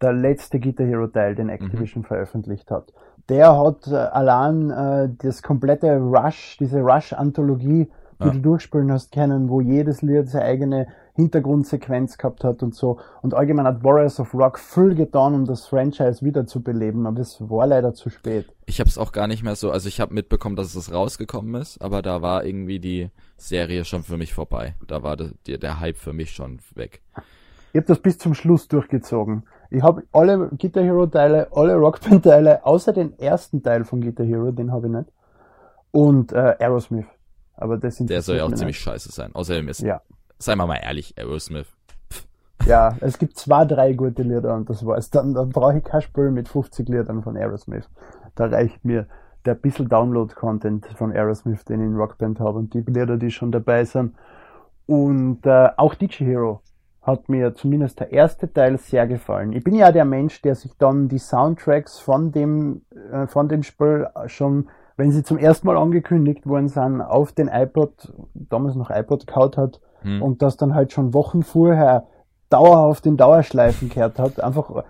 Der 0.00 0.12
letzte 0.14 0.58
Guitar 0.58 0.86
Hero 0.86 1.06
Teil, 1.08 1.34
den 1.34 1.48
Activision 1.50 2.04
veröffentlicht 2.04 2.70
hat. 2.70 2.92
Der 3.28 3.56
hat 3.58 3.86
äh, 3.88 3.94
allein 3.96 4.70
äh, 4.70 5.08
das 5.18 5.42
komplette 5.42 5.96
Rush, 5.98 6.56
diese 6.58 6.80
Rush-Anthologie, 6.80 7.88
die 8.20 8.26
Ja. 8.26 8.30
du 8.32 8.38
durchspielen 8.40 8.92
hast, 8.92 9.10
kennen, 9.12 9.48
wo 9.48 9.60
jedes 9.60 10.02
Lied 10.02 10.28
seine 10.28 10.44
eigene 10.44 10.86
Hintergrundsequenz 11.14 12.18
gehabt 12.18 12.44
hat 12.44 12.62
und 12.62 12.74
so. 12.74 12.98
Und 13.22 13.34
allgemein 13.34 13.66
hat 13.66 13.82
Warriors 13.84 14.18
of 14.20 14.32
Rock 14.34 14.58
viel 14.58 14.94
getan, 14.94 15.34
um 15.34 15.44
das 15.44 15.66
Franchise 15.66 16.24
wiederzubeleben, 16.24 17.06
aber 17.06 17.20
es 17.20 17.40
war 17.40 17.66
leider 17.66 17.94
zu 17.94 18.10
spät. 18.10 18.46
Ich 18.66 18.80
habe 18.80 18.88
es 18.88 18.98
auch 18.98 19.12
gar 19.12 19.26
nicht 19.26 19.42
mehr 19.42 19.56
so, 19.56 19.70
also 19.70 19.88
ich 19.88 20.00
habe 20.00 20.14
mitbekommen, 20.14 20.56
dass 20.56 20.74
es 20.74 20.92
rausgekommen 20.92 21.60
ist, 21.60 21.80
aber 21.82 22.00
da 22.02 22.22
war 22.22 22.44
irgendwie 22.44 22.78
die 22.80 23.10
Serie 23.36 23.84
schon 23.84 24.02
für 24.04 24.16
mich 24.16 24.34
vorbei. 24.34 24.74
Da 24.86 25.02
war 25.02 25.16
de, 25.16 25.32
der, 25.46 25.58
der 25.58 25.80
Hype 25.80 25.96
für 25.96 26.12
mich 26.12 26.30
schon 26.30 26.60
weg. 26.74 27.02
Ich 27.72 27.78
habe 27.78 27.86
das 27.86 27.98
bis 28.00 28.18
zum 28.18 28.34
Schluss 28.34 28.68
durchgezogen. 28.68 29.44
Ich 29.72 29.82
habe 29.82 30.02
alle 30.12 30.50
Guitar 30.58 30.84
Hero 30.84 31.06
Teile, 31.06 31.48
alle 31.52 31.74
Rockband 31.76 32.24
Teile, 32.24 32.64
außer 32.64 32.92
den 32.92 33.18
ersten 33.18 33.62
Teil 33.62 33.84
von 33.84 34.02
Guitar 34.02 34.26
Hero, 34.26 34.50
den 34.50 34.70
habe 34.70 34.86
ich 34.88 34.92
nicht. 34.92 35.08
Und 35.92 36.32
äh, 36.32 36.56
Aerosmith. 36.58 37.06
Aber 37.56 37.78
das 37.78 37.96
sind 37.96 38.10
Der 38.10 38.20
soll 38.20 38.36
ja 38.36 38.44
auch 38.44 38.52
ziemlich 38.52 38.78
scheiße 38.78 39.10
sein. 39.10 39.34
Außerdem 39.34 39.68
ist, 39.68 39.80
Ja. 39.80 40.02
sei 40.38 40.56
mal 40.56 40.66
mal 40.66 40.76
ehrlich, 40.76 41.16
Aerosmith. 41.16 41.68
Ja, 42.66 42.96
es 43.00 43.18
gibt 43.18 43.38
zwei, 43.38 43.64
drei 43.64 43.94
gute 43.94 44.22
Lieder 44.22 44.54
und 44.54 44.68
das 44.68 44.84
war's. 44.84 45.08
Dann, 45.10 45.32
dann 45.34 45.48
brauche 45.48 45.78
ich 45.78 45.84
kein 45.84 46.02
Spiel 46.02 46.30
mit 46.30 46.48
50 46.48 46.88
Liedern 46.88 47.22
von 47.22 47.36
Aerosmith. 47.36 47.88
Da 48.34 48.46
reicht 48.46 48.84
mir 48.84 49.06
der 49.46 49.54
bisschen 49.54 49.88
Download-Content 49.88 50.86
von 50.96 51.12
Aerosmith, 51.12 51.64
den 51.64 51.80
ich 51.80 51.86
in 51.86 51.96
Rockband 51.96 52.40
habe 52.40 52.58
und 52.58 52.74
die 52.74 52.80
Lieder, 52.80 53.16
die 53.16 53.30
schon 53.30 53.50
dabei 53.50 53.84
sind. 53.84 54.14
Und 54.86 55.46
äh, 55.46 55.70
auch 55.76 55.94
DJ 55.94 56.24
Hero 56.24 56.60
hat 57.02 57.28
mir 57.28 57.54
zumindest 57.54 57.98
der 58.00 58.12
erste 58.12 58.52
Teil 58.52 58.78
sehr 58.78 59.06
gefallen. 59.06 59.52
Ich 59.52 59.64
bin 59.64 59.74
ja 59.74 59.90
der 59.90 60.04
Mensch, 60.04 60.40
der 60.42 60.54
sich 60.54 60.72
dann 60.78 61.08
die 61.08 61.18
Soundtracks 61.18 61.98
von 61.98 62.30
dem, 62.32 62.82
äh, 63.12 63.26
von 63.26 63.48
dem 63.48 63.62
Spiel 63.64 64.06
schon, 64.26 64.68
wenn 64.96 65.10
sie 65.10 65.24
zum 65.24 65.36
ersten 65.38 65.66
Mal 65.66 65.76
angekündigt 65.76 66.46
worden 66.46 66.68
sind, 66.68 67.00
auf 67.00 67.32
den 67.32 67.48
iPod, 67.48 68.12
damals 68.34 68.76
noch 68.76 68.90
iPod 68.90 69.26
kaut 69.26 69.56
hat 69.56 69.80
Hm. 70.02 70.20
und 70.20 70.42
das 70.42 70.56
dann 70.56 70.74
halt 70.74 70.92
schon 70.92 71.14
Wochen 71.14 71.42
vorher 71.42 72.06
dauerhaft 72.50 73.06
in 73.06 73.16
Dauerschleifen 73.16 73.88
gehört 73.88 74.18
hat. 74.18 74.40
Einfach 74.40 74.70
äh, 74.76 74.82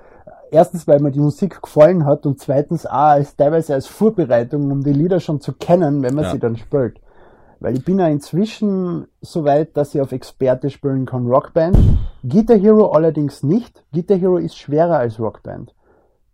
erstens, 0.50 0.86
weil 0.88 1.00
mir 1.00 1.10
die 1.12 1.20
Musik 1.20 1.60
gefallen 1.62 2.04
hat 2.06 2.24
und 2.26 2.40
zweitens 2.40 2.86
auch 2.86 2.92
als 2.92 3.36
teilweise 3.36 3.74
als 3.74 3.86
Vorbereitung, 3.86 4.70
um 4.70 4.82
die 4.82 4.92
Lieder 4.92 5.20
schon 5.20 5.40
zu 5.40 5.52
kennen, 5.52 6.02
wenn 6.02 6.14
man 6.14 6.24
Ja. 6.24 6.30
sie 6.30 6.38
dann 6.38 6.56
spielt. 6.56 6.98
Weil 7.62 7.76
ich 7.76 7.84
bin 7.84 8.00
ja 8.00 8.08
inzwischen 8.08 9.06
so 9.20 9.44
weit, 9.44 9.76
dass 9.76 9.94
ich 9.94 10.00
auf 10.00 10.10
Experte 10.10 10.68
spielen 10.68 11.06
kann 11.06 11.28
Rockband. 11.28 11.78
Guitar 12.28 12.58
Hero 12.58 12.90
allerdings 12.90 13.44
nicht. 13.44 13.84
Guitar 13.92 14.16
Hero 14.16 14.36
ist 14.36 14.58
schwerer 14.58 14.98
als 14.98 15.20
Rockband. 15.20 15.72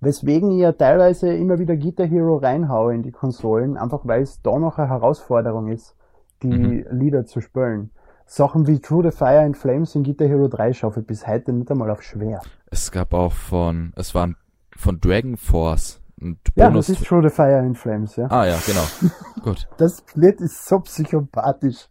Weswegen 0.01 0.53
ich 0.53 0.61
ja 0.61 0.73
teilweise 0.73 1.35
immer 1.35 1.59
wieder 1.59 1.77
Guitar 1.77 2.07
Hero 2.07 2.37
reinhaue 2.37 2.95
in 2.95 3.03
die 3.03 3.11
Konsolen, 3.11 3.77
einfach 3.77 4.01
weil 4.05 4.23
es 4.23 4.41
da 4.41 4.59
noch 4.59 4.79
eine 4.79 4.89
Herausforderung 4.89 5.69
ist, 5.69 5.95
die 6.43 6.87
Lieder 6.91 7.27
zu 7.27 7.43
spielen. 7.43 7.91
Sachen 8.25 8.67
wie 8.67 8.81
Through 8.81 9.11
the 9.11 9.11
Fire 9.11 9.41
and 9.41 9.57
Flames 9.57 9.95
in 9.95 10.05
Guitar 10.05 10.29
Hero 10.29 10.49
3 10.49 10.73
schaffe 10.73 11.01
ich 11.01 11.07
bis 11.07 11.27
heute 11.27 11.53
nicht 11.53 11.71
einmal 11.71 11.91
auf 11.91 12.03
schwer. 12.03 12.41
Es 12.71 12.91
gab 12.91 13.13
auch 13.13 13.33
von, 13.33 13.93
es 13.97 14.15
waren 14.15 14.37
von 14.75 14.99
Dragon 14.99 15.37
Force 15.37 16.01
ein 16.21 16.39
Ja, 16.57 16.69
Bonus. 16.69 16.87
das 16.89 16.99
ist 17.01 17.07
Through 17.07 17.23
the 17.29 17.35
Fire 17.35 17.59
and 17.59 17.77
Flames, 17.79 18.17
ja. 18.17 18.27
ah 18.31 18.47
ja, 18.47 18.59
genau. 18.67 18.83
Gut. 19.43 19.69
Das 19.79 20.03
Lied 20.15 20.41
ist 20.41 20.67
so 20.67 20.81
psychopathisch. 20.81 21.89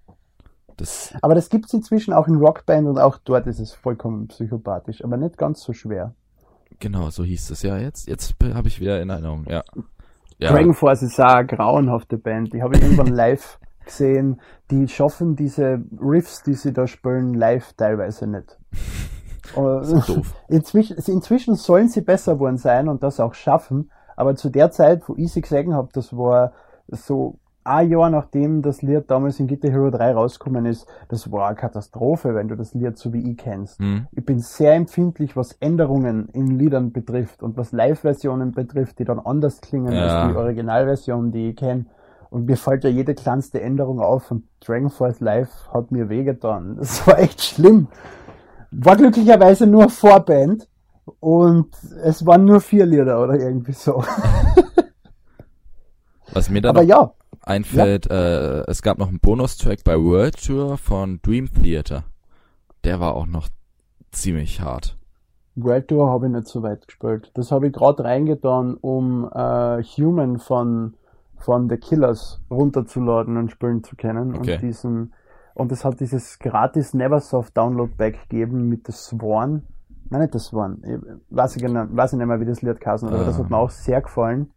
Das, 0.78 1.14
Aber 1.22 1.34
das 1.34 1.50
gibt's 1.50 1.74
inzwischen 1.74 2.14
auch 2.14 2.28
in 2.28 2.36
Rockband 2.36 2.88
und 2.88 3.00
auch 3.00 3.18
dort 3.18 3.48
ist 3.48 3.60
es 3.60 3.74
vollkommen 3.74 4.28
psychopathisch, 4.28 5.04
aber 5.04 5.18
nicht 5.18 5.38
ganz 5.38 5.62
so 5.64 5.74
schwer. 5.74 6.14
genau, 6.80 7.10
so 7.10 7.24
hieß 7.24 7.50
es 7.50 7.64
ja 7.64 7.78
jetzt. 7.78 8.08
Jetzt 8.08 8.36
habe 8.54 8.68
ich 8.68 8.80
wieder 8.80 9.02
in 9.02 9.10
Erinnerung, 9.10 9.46
ja. 9.50 9.64
Ja, 10.38 10.52
Dragon 10.52 10.76
Force 10.76 11.02
ist 11.02 11.20
auch 11.20 11.26
eine 11.34 11.48
grauenhafte 11.48 12.18
Band. 12.20 12.54
Die 12.54 12.62
habe 12.62 12.76
ich 12.76 12.84
irgendwann 12.84 13.08
live 13.16 13.60
gesehen. 13.84 14.40
Die 14.70 14.88
schaffen 14.88 15.36
diese 15.36 15.82
Riffs, 16.00 16.44
die 16.44 16.54
sie 16.54 16.74
da 16.74 16.86
spielen, 16.86 17.34
live 17.34 17.74
teilweise 17.74 18.28
nicht. 18.28 18.58
Das 19.56 19.90
ist 19.90 20.10
doof. 20.10 20.36
Inzwischen, 20.50 20.98
inzwischen 20.98 21.56
sollen 21.56 21.88
sie 21.88 22.02
besser 22.02 22.38
worden 22.38 22.58
sein 22.58 22.90
und 22.90 23.02
das 23.02 23.22
auch 23.22 23.34
schaffen, 23.34 23.90
aber 24.18 24.36
zu 24.36 24.50
der 24.50 24.72
Zeit, 24.72 25.08
wo 25.08 25.16
ich 25.16 25.32
sie 25.32 25.42
gesehen 25.42 25.74
habe, 25.74 25.90
das 25.94 26.16
war 26.18 26.52
so 26.88 27.40
ein 27.64 27.90
Jahr 27.90 28.10
nachdem 28.10 28.62
das 28.62 28.82
Lied 28.82 29.12
damals 29.12 29.40
in 29.40 29.48
Guitar 29.48 29.72
Hero 29.72 29.92
3 29.92 30.14
rausgekommen 30.14 30.66
ist, 30.66 30.88
das 31.10 31.32
war 31.32 31.48
eine 31.48 31.56
Katastrophe, 31.56 32.34
wenn 32.34 32.48
du 32.48 32.56
das 32.56 32.74
Lied 32.74 32.98
so 32.98 33.14
wie 33.14 33.32
ich 33.32 33.38
kennst. 33.38 33.80
Mhm. 33.80 34.08
Ich 34.12 34.26
bin 34.26 34.40
sehr 34.40 34.74
empfindlich, 34.74 35.36
was 35.36 35.52
Änderungen 35.54 36.30
in 36.30 36.58
Liedern 36.58 36.92
betrifft 36.92 37.44
und 37.44 37.58
was 37.58 37.72
Live-Versionen 37.72 38.54
betrifft, 38.54 39.00
die 39.00 39.06
dann 39.06 39.20
anders 39.20 39.62
klingen 39.62 39.94
ja. 39.94 40.02
als 40.02 40.32
die 40.32 40.38
Originalversion, 40.38 41.32
die 41.32 41.50
ich 41.50 41.56
kenne. 41.58 41.86
Und 42.30 42.46
mir 42.46 42.58
fällt 42.58 42.84
ja 42.84 42.90
jede 42.90 43.16
kleinste 43.16 43.62
Änderung 43.62 44.00
auf 44.00 44.32
und 44.32 44.44
Dragon 44.66 44.90
Force 44.90 45.20
Live 45.20 45.70
hat 45.74 45.92
mir 45.92 46.10
wehgetan. 46.10 46.78
Das 46.78 47.06
war 47.06 47.20
echt 47.20 47.42
schlimm. 47.42 47.88
War 48.72 48.96
glücklicherweise 48.96 49.68
nur 49.68 49.90
Vorband 49.90 50.68
und 51.20 51.74
es 52.04 52.26
waren 52.26 52.46
nur 52.46 52.62
vier 52.62 52.86
Lieder 52.86 53.22
oder 53.22 53.40
irgendwie 53.40 53.74
so. 53.74 54.04
Was 56.34 56.50
mir 56.50 56.62
da 56.62 56.70
Aber 56.70 56.84
ja, 56.84 57.12
einfällt, 57.42 58.08
ja. 58.08 58.60
äh, 58.60 58.64
es 58.68 58.82
gab 58.82 58.98
noch 58.98 59.08
einen 59.08 59.20
Bonustrack 59.20 59.84
bei 59.84 59.96
World 59.96 60.46
Tour 60.46 60.78
von 60.78 61.20
Dream 61.22 61.50
Theater. 61.54 62.04
Der 62.84 63.00
war 63.00 63.16
auch 63.16 63.26
noch 63.26 63.48
ziemlich 64.12 64.62
hart. 64.62 64.98
World 65.56 65.88
Tour 65.88 66.10
habe 66.10 66.28
ich 66.28 66.34
nicht 66.34 66.48
so 66.48 66.62
weit 66.62 66.88
gespielt. 66.88 67.32
Das 67.34 67.52
habe 67.52 67.68
ich 67.68 67.74
gerade 67.74 68.04
reingetan, 68.04 68.76
um 68.76 69.30
äh, 69.34 69.82
Human 69.84 70.38
von 70.38 70.96
von 71.40 71.70
The 71.70 71.78
Killers 71.78 72.42
runterzuladen 72.50 73.38
und 73.38 73.52
spielen 73.52 73.84
zu 73.84 73.96
können. 73.96 74.36
Okay. 74.36 74.56
Und 74.56 74.62
diesen 74.62 75.14
und 75.54 75.72
es 75.72 75.86
hat 75.86 76.00
dieses 76.00 76.40
gratis 76.40 76.94
Neversoft 76.94 77.58
Download 77.58 77.92
Pack 77.98 78.30
gegeben 78.30 78.70
mit 78.70 78.86
The 78.86 78.94
Swan. 78.94 79.64
Nein, 80.10 80.22
nicht 80.22 80.34
The 80.34 80.40
Swan. 80.40 80.82
Ich 80.84 81.36
weiß, 81.36 81.56
ich, 81.56 81.62
genau, 81.62 81.86
weiß 81.90 82.14
ich 82.14 82.20
nicht 82.20 82.28
mehr, 82.28 82.40
wie 82.40 82.46
das 82.46 82.62
Lied 82.62 82.84
heißt, 82.86 83.04
aber 83.04 83.22
uh. 83.22 83.26
das 83.26 83.38
hat 83.38 83.50
mir 83.50 83.58
auch 83.58 83.70
sehr 83.70 84.02
gefallen. 84.02 84.52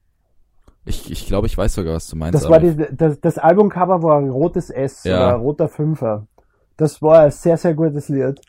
Ich, 0.84 1.10
ich 1.10 1.26
glaube, 1.26 1.46
ich 1.46 1.56
weiß 1.56 1.74
sogar, 1.74 1.94
was 1.94 2.08
du 2.08 2.16
meinst. 2.16 2.34
Das, 2.34 2.48
war 2.48 2.58
die, 2.58 2.74
das, 2.92 3.20
das 3.20 3.38
Albumcover 3.38 4.02
war 4.02 4.22
rotes 4.22 4.70
S 4.70 5.04
ja. 5.04 5.28
oder 5.28 5.36
roter 5.36 5.68
Fünfer. 5.68 6.26
Das 6.76 7.02
war 7.02 7.20
ein 7.20 7.30
sehr, 7.30 7.56
sehr 7.56 7.74
gutes 7.74 8.08
Lied. 8.08 8.40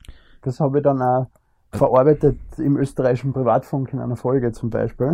Das 0.41 0.59
habe 0.59 0.77
ich 0.77 0.83
dann 0.83 1.01
auch 1.01 1.27
verarbeitet 1.73 2.39
im 2.57 2.77
österreichischen 2.77 3.33
Privatfunk 3.33 3.93
in 3.93 3.99
einer 3.99 4.15
Folge 4.15 4.51
zum 4.51 4.69
Beispiel. 4.69 5.13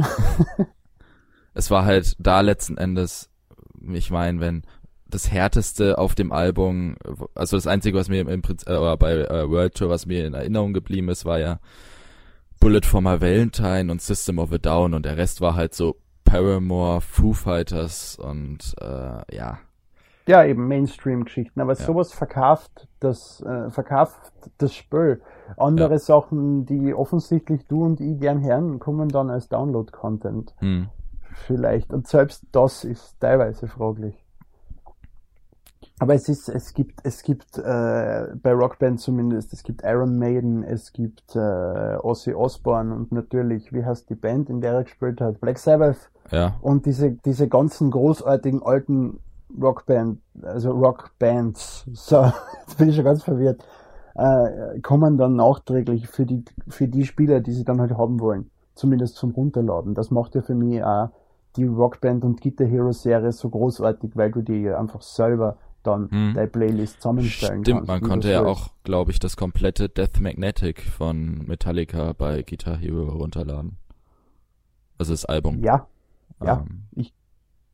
es 1.53 1.72
war 1.72 1.86
halt 1.86 2.15
da 2.20 2.41
letzten 2.41 2.77
Endes, 2.77 3.29
ich 3.82 4.12
meine, 4.12 4.39
wenn 4.39 4.63
das 5.10 5.32
härteste 5.32 5.98
auf 5.98 6.16
dem 6.16 6.32
Album, 6.32 6.96
also 7.36 7.58
das 7.58 7.68
einzige, 7.68 7.98
was 7.98 8.10
mir 8.10 8.28
im, 8.28 8.42
Prinzip, 8.42 8.70
äh, 8.70 8.98
bei 8.98 9.14
äh, 9.14 9.50
World 9.50 9.76
Tour, 9.76 9.90
was 9.90 10.06
mir 10.06 10.26
in 10.26 10.34
Erinnerung 10.34 10.74
geblieben 10.74 11.10
ist, 11.10 11.26
war 11.26 11.40
ja 11.40 11.60
Bullet 12.60 12.82
for 12.84 13.02
my 13.02 13.22
Valentine 13.22 13.92
und 13.92 14.02
System 14.02 14.40
of 14.40 14.52
a 14.52 14.58
Down 14.58 14.94
und 14.94 15.06
der 15.06 15.18
Rest 15.18 15.42
war 15.42 15.56
halt 15.56 15.74
so 15.74 15.98
Paramore, 16.26 17.02
Foo 17.02 17.34
Fighters 17.34 18.18
und 18.18 18.76
äh, 18.82 19.36
ja. 19.36 19.60
Ja, 20.28 20.44
eben 20.44 20.68
Mainstream-Geschichten, 20.68 21.62
aber 21.62 21.74
ja. 21.74 21.86
sowas 21.86 22.12
verkauft 22.12 22.88
das, 23.00 23.42
äh, 23.42 23.70
verkauft 23.70 24.18
das 24.58 24.76
Spiel. 24.76 25.22
Andere 25.56 25.94
ja. 25.94 26.00
Sachen, 26.00 26.66
die 26.66 26.94
offensichtlich 26.94 27.66
du 27.68 27.86
und 27.86 28.02
ich 28.02 28.20
gern 28.20 28.44
hören, 28.44 28.80
kommen 28.80 29.08
dann 29.08 29.30
als 29.30 29.48
Download-Content. 29.48 30.54
Hm. 30.58 30.90
Vielleicht. 31.46 31.94
Und 31.94 32.08
selbst 32.08 32.44
das 32.52 32.84
ist 32.84 33.20
teilweise 33.22 33.68
fraglich. 33.68 34.16
Aber 36.00 36.13
es 36.13 36.30
ist, 36.30 36.48
es 36.48 36.74
gibt, 36.74 37.00
es 37.04 37.24
gibt 37.24 37.58
äh, 37.58 38.27
bei 38.42 38.54
Rockband 38.54 39.00
zumindest, 39.00 39.51
es 39.51 39.63
gibt 39.63 39.82
Iron 39.84 40.20
Maiden, 40.20 40.63
es 40.63 40.94
gibt 40.94 41.36
äh, 41.36 41.98
Ozzy 42.01 42.36
Osbourne 42.36 42.94
und 42.94 43.12
natürlich, 43.12 43.74
wie 43.74 43.84
heißt 43.84 44.08
die 44.10 44.16
Band, 44.16 44.50
in 44.50 44.62
der 44.62 44.74
er 44.74 44.84
gespielt 44.84 45.22
hat, 45.22 45.42
Black 45.42 45.58
Sabbath. 45.58 46.12
Ja. 46.32 46.56
Und 46.62 46.86
diese, 46.86 47.12
diese 47.12 47.48
ganzen 47.48 47.89
großartigen 47.89 48.62
alten 48.62 49.20
Rockband, 49.60 50.20
also 50.44 50.72
Rockbands, 50.72 51.86
so, 51.94 52.32
jetzt 52.68 52.77
bin 52.77 52.89
ich 52.89 52.96
schon 52.96 53.06
ganz 53.06 53.24
verwirrt, 53.24 53.63
äh, 54.13 54.80
kommen 54.82 55.18
dann 55.18 55.36
nachträglich 55.36 56.08
für 56.08 56.27
die, 56.27 56.44
für 56.68 56.88
die 56.88 57.06
Spieler, 57.06 57.39
die 57.39 57.54
sie 57.54 57.63
dann 57.63 57.82
halt 57.82 57.98
haben 57.98 58.20
wollen. 58.20 58.51
Zumindest 58.75 59.16
zum 59.16 59.32
Runterladen. 59.32 59.96
Das 59.96 60.12
macht 60.12 60.36
ja 60.36 60.44
für 60.44 60.54
mich 60.54 60.84
auch 60.84 61.10
die 61.56 61.66
Rockband 61.66 62.24
und 62.24 62.42
Guitar 62.42 62.68
Hero 62.68 62.92
Serie 62.92 63.32
so 63.32 63.50
großartig, 63.50 64.12
weil 64.16 64.32
du 64.32 64.44
die 64.44 64.70
einfach 64.70 65.01
selber 65.01 65.58
dann 65.88 66.10
hm. 66.12 66.34
deine 66.36 66.48
Playlist 66.48 67.01
zusammenstellen 67.01 67.63
Stimmt, 67.63 67.88
kannst. 67.88 67.88
man 67.88 68.01
konnte 68.01 68.32
ja 68.32 68.46
auch, 68.46 68.70
glaube 68.84 69.12
ich, 69.12 69.20
das 69.20 69.38
komplette 69.38 69.89
Death 69.89 70.20
Magnetic 70.20 70.82
von 70.82 71.46
Metallica 71.48 72.13
bei 72.13 72.44
Guitar 72.44 72.77
Hero 72.77 73.10
runterladen. 73.10 73.77
Also 74.98 75.13
das 75.13 75.25
Album. 75.25 75.63
Ja, 75.63 75.88
ja, 76.44 76.65
ähm. 76.67 76.84
ich, 76.96 77.13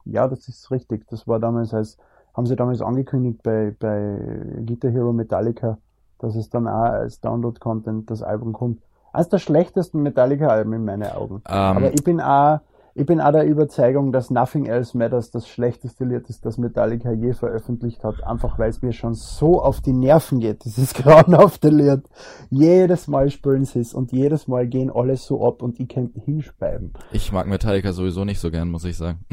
ja, 0.05 0.27
das 0.27 0.47
ist 0.47 0.71
richtig. 0.71 1.07
Das 1.09 1.27
war 1.27 1.39
damals 1.39 1.73
als, 1.73 1.97
haben 2.33 2.45
sie 2.45 2.55
damals 2.55 2.81
angekündigt 2.81 3.41
bei, 3.43 3.75
bei 3.79 4.17
Guitar 4.65 4.91
Hero 4.91 5.13
Metallica, 5.13 5.77
dass 6.19 6.35
es 6.35 6.49
dann 6.49 6.67
auch 6.67 6.83
als 6.83 7.19
Download-Content 7.21 8.09
das 8.09 8.21
Album 8.21 8.53
kommt. 8.53 8.81
Eines 9.11 9.29
der 9.29 9.37
schlechtesten 9.37 10.01
Metallica-Alben 10.01 10.73
in 10.73 10.85
meinen 10.85 11.11
Augen. 11.11 11.35
Ähm. 11.47 11.77
Aber 11.77 11.93
ich 11.93 12.03
bin 12.03 12.19
auch, 12.19 12.59
ich 12.95 13.05
bin 13.07 13.19
auch 13.19 13.31
der 13.31 13.45
Überzeugung, 13.45 14.11
dass 14.11 14.29
Nothing 14.29 14.67
Else 14.67 14.95
Matters 14.95 15.31
das 15.31 15.47
schlechteste 15.47 16.05
Lied 16.05 16.29
ist, 16.29 16.45
das 16.45 16.57
Metallica 16.57 17.11
je 17.11 17.33
veröffentlicht 17.33 18.03
hat, 18.03 18.23
einfach 18.23 18.59
weil 18.59 18.69
es 18.69 18.83
mir 18.83 18.93
schon 18.93 19.15
so 19.15 19.61
auf 19.61 19.81
die 19.81 19.93
Nerven 19.93 20.39
geht, 20.39 20.63
dieses 20.65 20.93
grauenhafte 20.93 21.69
Lied. 21.69 22.01
Jedes 22.49 23.07
Mal 23.07 23.31
spielen 23.31 23.65
sie 23.65 23.79
es 23.79 23.93
und 23.93 24.11
jedes 24.11 24.47
Mal 24.47 24.67
gehen 24.67 24.91
alle 24.93 25.17
so 25.17 25.45
ab 25.45 25.63
und 25.63 25.79
ich 25.79 25.89
könnte 25.89 26.19
hinspeiben. 26.19 26.93
Ich 27.11 27.31
mag 27.31 27.47
Metallica 27.47 27.93
sowieso 27.93 28.25
nicht 28.25 28.39
so 28.39 28.51
gern, 28.51 28.69
muss 28.69 28.85
ich 28.85 28.97
sagen. 28.97 29.25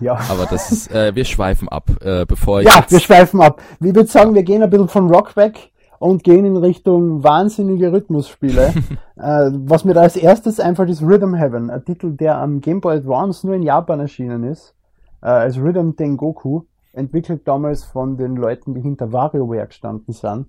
Ja. 0.00 0.18
Aber 0.28 0.46
das 0.46 0.72
ist, 0.72 0.90
äh, 0.90 1.14
wir 1.14 1.24
schweifen 1.24 1.68
ab, 1.68 1.88
äh, 2.02 2.26
bevor 2.26 2.60
ich. 2.60 2.66
Ja, 2.66 2.84
wir 2.88 2.98
schweifen 2.98 3.40
ab. 3.40 3.62
Wie 3.78 3.94
würde 3.94 4.08
sagen, 4.08 4.34
wir 4.34 4.42
gehen 4.42 4.62
ein 4.62 4.68
bisschen 4.68 4.88
von 4.88 5.08
Rock 5.08 5.36
weg 5.36 5.70
und 6.04 6.22
gehen 6.22 6.44
in 6.44 6.58
Richtung 6.58 7.24
wahnsinnige 7.24 7.90
Rhythmusspiele. 7.90 8.74
äh, 9.16 9.50
was 9.52 9.86
mir 9.86 9.94
da 9.94 10.02
als 10.02 10.16
erstes 10.16 10.60
einfällt, 10.60 10.90
ist 10.90 11.00
Rhythm 11.00 11.32
Heaven, 11.32 11.70
ein 11.70 11.82
Titel, 11.82 12.12
der 12.12 12.36
am 12.36 12.60
Game 12.60 12.82
Boy 12.82 12.98
Advance 12.98 13.46
nur 13.46 13.56
in 13.56 13.62
Japan 13.62 14.00
erschienen 14.00 14.44
ist, 14.44 14.74
äh, 15.22 15.28
als 15.28 15.56
Rhythm 15.56 15.92
Tengoku, 15.96 16.64
entwickelt 16.92 17.48
damals 17.48 17.84
von 17.84 18.18
den 18.18 18.36
Leuten, 18.36 18.74
die 18.74 18.82
hinter 18.82 19.14
WarioWare 19.14 19.68
gestanden 19.68 20.12
sind. 20.12 20.44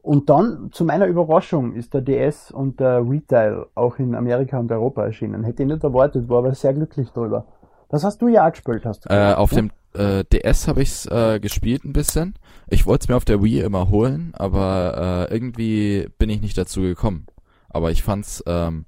Und 0.00 0.30
dann, 0.30 0.68
zu 0.70 0.84
meiner 0.84 1.06
Überraschung, 1.06 1.74
ist 1.74 1.92
der 1.92 2.02
DS 2.02 2.52
und 2.52 2.78
der 2.78 3.02
Retail 3.04 3.66
auch 3.74 3.98
in 3.98 4.14
Amerika 4.14 4.60
und 4.60 4.70
Europa 4.70 5.04
erschienen. 5.04 5.42
Hätte 5.42 5.64
ich 5.64 5.68
nicht 5.68 5.82
erwartet, 5.82 6.28
war 6.28 6.38
aber 6.38 6.54
sehr 6.54 6.72
glücklich 6.72 7.08
darüber. 7.12 7.46
Das 7.88 8.04
hast 8.04 8.22
du 8.22 8.28
ja 8.28 8.46
auch 8.46 8.52
gespielt, 8.52 8.86
hast 8.86 9.06
du. 9.06 9.12
Äh, 9.12 9.34
auf 9.34 9.50
ja? 9.50 9.62
dem 9.62 9.70
äh, 9.94 10.22
DS 10.22 10.68
habe 10.68 10.82
ich's 10.82 11.06
äh, 11.06 11.40
gespielt 11.40 11.84
ein 11.84 11.92
bisschen. 11.92 12.34
Ich 12.72 12.86
wollte 12.86 13.04
es 13.04 13.08
mir 13.08 13.16
auf 13.16 13.24
der 13.24 13.42
Wii 13.42 13.60
immer 13.60 13.90
holen, 13.90 14.32
aber 14.34 15.28
äh, 15.28 15.34
irgendwie 15.34 16.08
bin 16.18 16.30
ich 16.30 16.40
nicht 16.40 16.56
dazu 16.56 16.82
gekommen. 16.82 17.26
Aber 17.68 17.90
ich 17.90 18.04
fand's, 18.04 18.44
ähm, 18.46 18.86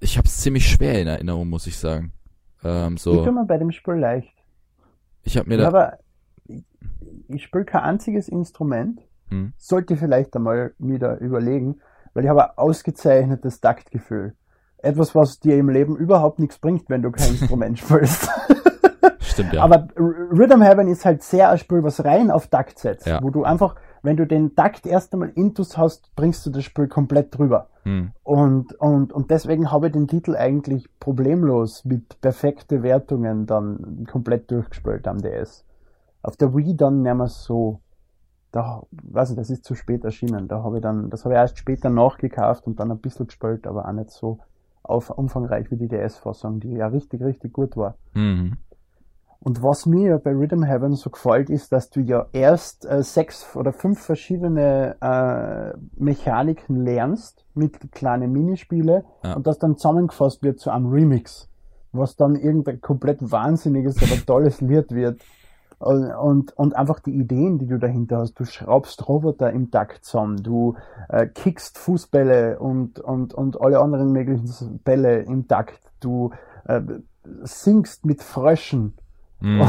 ich 0.00 0.18
habe 0.18 0.26
es 0.26 0.38
ziemlich 0.38 0.68
schwer 0.68 1.00
in 1.00 1.06
Erinnerung, 1.06 1.48
muss 1.48 1.68
ich 1.68 1.78
sagen. 1.78 2.12
Ähm, 2.64 2.96
so. 2.96 3.18
Ich 3.18 3.22
tue 3.22 3.32
mir 3.32 3.46
bei 3.46 3.58
dem 3.58 3.70
Spiel 3.70 3.94
leicht. 3.94 4.34
Ich 5.22 5.36
habe 5.36 5.48
mir 5.48 5.58
da. 5.58 5.68
Aber 5.68 5.98
ich, 6.46 6.64
ich 7.28 7.44
spiele 7.44 7.64
kein 7.64 7.82
einziges 7.82 8.28
Instrument. 8.28 9.00
Hm. 9.28 9.52
Sollte 9.56 9.96
vielleicht 9.96 10.34
einmal 10.34 10.74
wieder 10.78 11.18
überlegen, 11.20 11.80
weil 12.12 12.24
ich 12.24 12.28
habe 12.28 12.44
ein 12.44 12.58
ausgezeichnetes 12.58 13.60
Taktgefühl. 13.60 14.34
Etwas, 14.78 15.14
was 15.14 15.38
dir 15.38 15.56
im 15.56 15.68
Leben 15.68 15.96
überhaupt 15.96 16.40
nichts 16.40 16.58
bringt, 16.58 16.90
wenn 16.90 17.02
du 17.02 17.12
kein 17.12 17.30
Instrument 17.38 17.78
spielst. 17.78 18.28
Stimmt, 19.36 19.52
ja. 19.52 19.62
Aber 19.62 19.88
Rhythm 19.96 20.62
Heaven 20.62 20.88
ist 20.88 21.04
halt 21.04 21.22
sehr 21.22 21.50
ein 21.50 21.58
Spiel, 21.58 21.82
was 21.82 22.04
rein 22.04 22.30
auf 22.30 22.46
Takt 22.46 22.78
setzt, 22.78 23.06
ja. 23.06 23.22
wo 23.22 23.28
du 23.28 23.44
einfach, 23.44 23.74
wenn 24.02 24.16
du 24.16 24.26
den 24.26 24.54
Takt 24.54 24.86
erst 24.86 25.12
einmal 25.12 25.28
intus 25.34 25.76
hast, 25.76 26.14
bringst 26.16 26.46
du 26.46 26.50
das 26.50 26.64
Spiel 26.64 26.88
komplett 26.88 27.36
drüber. 27.36 27.68
Hm. 27.82 28.12
Und, 28.24 28.72
und, 28.80 29.12
und 29.12 29.30
deswegen 29.30 29.70
habe 29.70 29.88
ich 29.88 29.92
den 29.92 30.08
Titel 30.08 30.36
eigentlich 30.36 30.88
problemlos 31.00 31.84
mit 31.84 32.18
perfekte 32.22 32.82
Wertungen 32.82 33.46
dann 33.46 34.06
komplett 34.10 34.50
durchgespielt 34.50 35.06
am 35.06 35.20
DS. 35.20 35.66
Auf 36.22 36.36
der 36.38 36.56
Wii 36.56 36.74
dann 36.74 37.02
nehmen 37.02 37.18
wir 37.18 37.28
so, 37.28 37.80
da, 38.52 38.84
weiß 38.90 39.30
ich, 39.30 39.36
das 39.36 39.50
ist 39.50 39.64
zu 39.64 39.74
spät 39.74 40.02
erschienen. 40.02 40.48
Da 40.48 40.62
habe 40.62 40.76
ich 40.76 40.82
dann, 40.82 41.10
das 41.10 41.24
habe 41.26 41.34
ich 41.34 41.38
erst 41.38 41.58
später 41.58 41.90
nachgekauft 41.90 42.66
und 42.66 42.80
dann 42.80 42.90
ein 42.90 42.98
bisschen 42.98 43.26
gespielt, 43.26 43.66
aber 43.66 43.86
auch 43.86 43.92
nicht 43.92 44.10
so 44.10 44.38
auf 44.82 45.10
umfangreich 45.10 45.70
wie 45.70 45.76
die 45.76 45.88
DS-Fassung, 45.88 46.60
die 46.60 46.72
ja 46.72 46.86
richtig, 46.86 47.22
richtig 47.22 47.52
gut 47.52 47.76
war. 47.76 47.96
Mhm. 48.14 48.56
Und 49.46 49.62
was 49.62 49.86
mir 49.86 50.18
bei 50.18 50.32
Rhythm 50.32 50.64
Heaven 50.64 50.94
so 50.94 51.08
gefällt, 51.08 51.50
ist, 51.50 51.70
dass 51.70 51.88
du 51.88 52.00
ja 52.00 52.26
erst 52.32 52.84
äh, 52.84 53.04
sechs 53.04 53.54
oder 53.54 53.72
fünf 53.72 54.00
verschiedene 54.00 54.96
äh, 55.00 55.78
Mechaniken 55.94 56.84
lernst 56.84 57.44
mit 57.54 57.92
kleinen 57.92 58.32
Minispiele 58.32 59.04
ja. 59.22 59.34
und 59.34 59.46
das 59.46 59.60
dann 59.60 59.76
zusammengefasst 59.76 60.42
wird 60.42 60.58
zu 60.58 60.70
einem 60.70 60.86
Remix, 60.86 61.48
was 61.92 62.16
dann 62.16 62.34
irgendein 62.34 62.80
komplett 62.80 63.18
wahnsinniges, 63.20 64.02
aber 64.02 64.20
tolles 64.26 64.60
Lied 64.60 64.90
wird. 64.90 65.22
und, 65.78 66.52
und 66.58 66.74
einfach 66.74 66.98
die 66.98 67.14
Ideen, 67.14 67.60
die 67.60 67.68
du 67.68 67.78
dahinter 67.78 68.18
hast. 68.18 68.34
Du 68.40 68.44
schraubst 68.44 69.08
Roboter 69.08 69.52
im 69.52 69.70
Takt 69.70 70.04
zusammen, 70.04 70.42
du 70.42 70.74
äh, 71.08 71.28
kickst 71.28 71.78
Fußbälle 71.78 72.58
und, 72.58 72.98
und, 72.98 73.32
und 73.32 73.60
alle 73.60 73.78
anderen 73.78 74.10
möglichen 74.10 74.80
Bälle 74.82 75.20
im 75.20 75.46
Takt, 75.46 75.78
du 76.00 76.32
äh, 76.64 76.80
singst 77.44 78.04
mit 78.04 78.24
Fröschen. 78.24 78.94
Mm. 79.40 79.60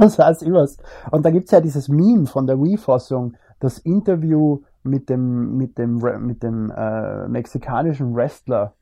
das 0.00 0.18
heißt 0.18 0.50
was. 0.52 0.78
Und 1.10 1.24
da 1.24 1.30
gibt's 1.30 1.50
ja 1.50 1.60
dieses 1.60 1.88
Meme 1.88 2.26
von 2.26 2.46
der 2.46 2.60
Wii-Fassung, 2.60 3.36
das 3.60 3.78
Interview 3.78 4.62
mit 4.82 5.08
dem, 5.08 5.56
mit 5.56 5.78
dem, 5.78 5.96
mit 6.26 6.42
dem 6.42 6.70
äh, 6.70 7.28
mexikanischen 7.28 8.14
Wrestler. 8.14 8.74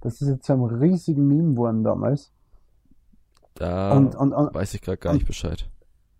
Das 0.00 0.20
ist 0.20 0.28
jetzt 0.28 0.46
so 0.46 0.52
ein 0.52 0.64
riesigen 0.64 1.26
Meme 1.26 1.52
geworden 1.52 1.84
damals. 1.84 2.32
Da 3.54 3.92
und, 3.92 4.16
und, 4.16 4.32
und, 4.32 4.54
weiß 4.54 4.74
ich 4.74 4.82
gerade 4.82 4.98
gar 4.98 5.14
nicht 5.14 5.26
Bescheid. 5.26 5.68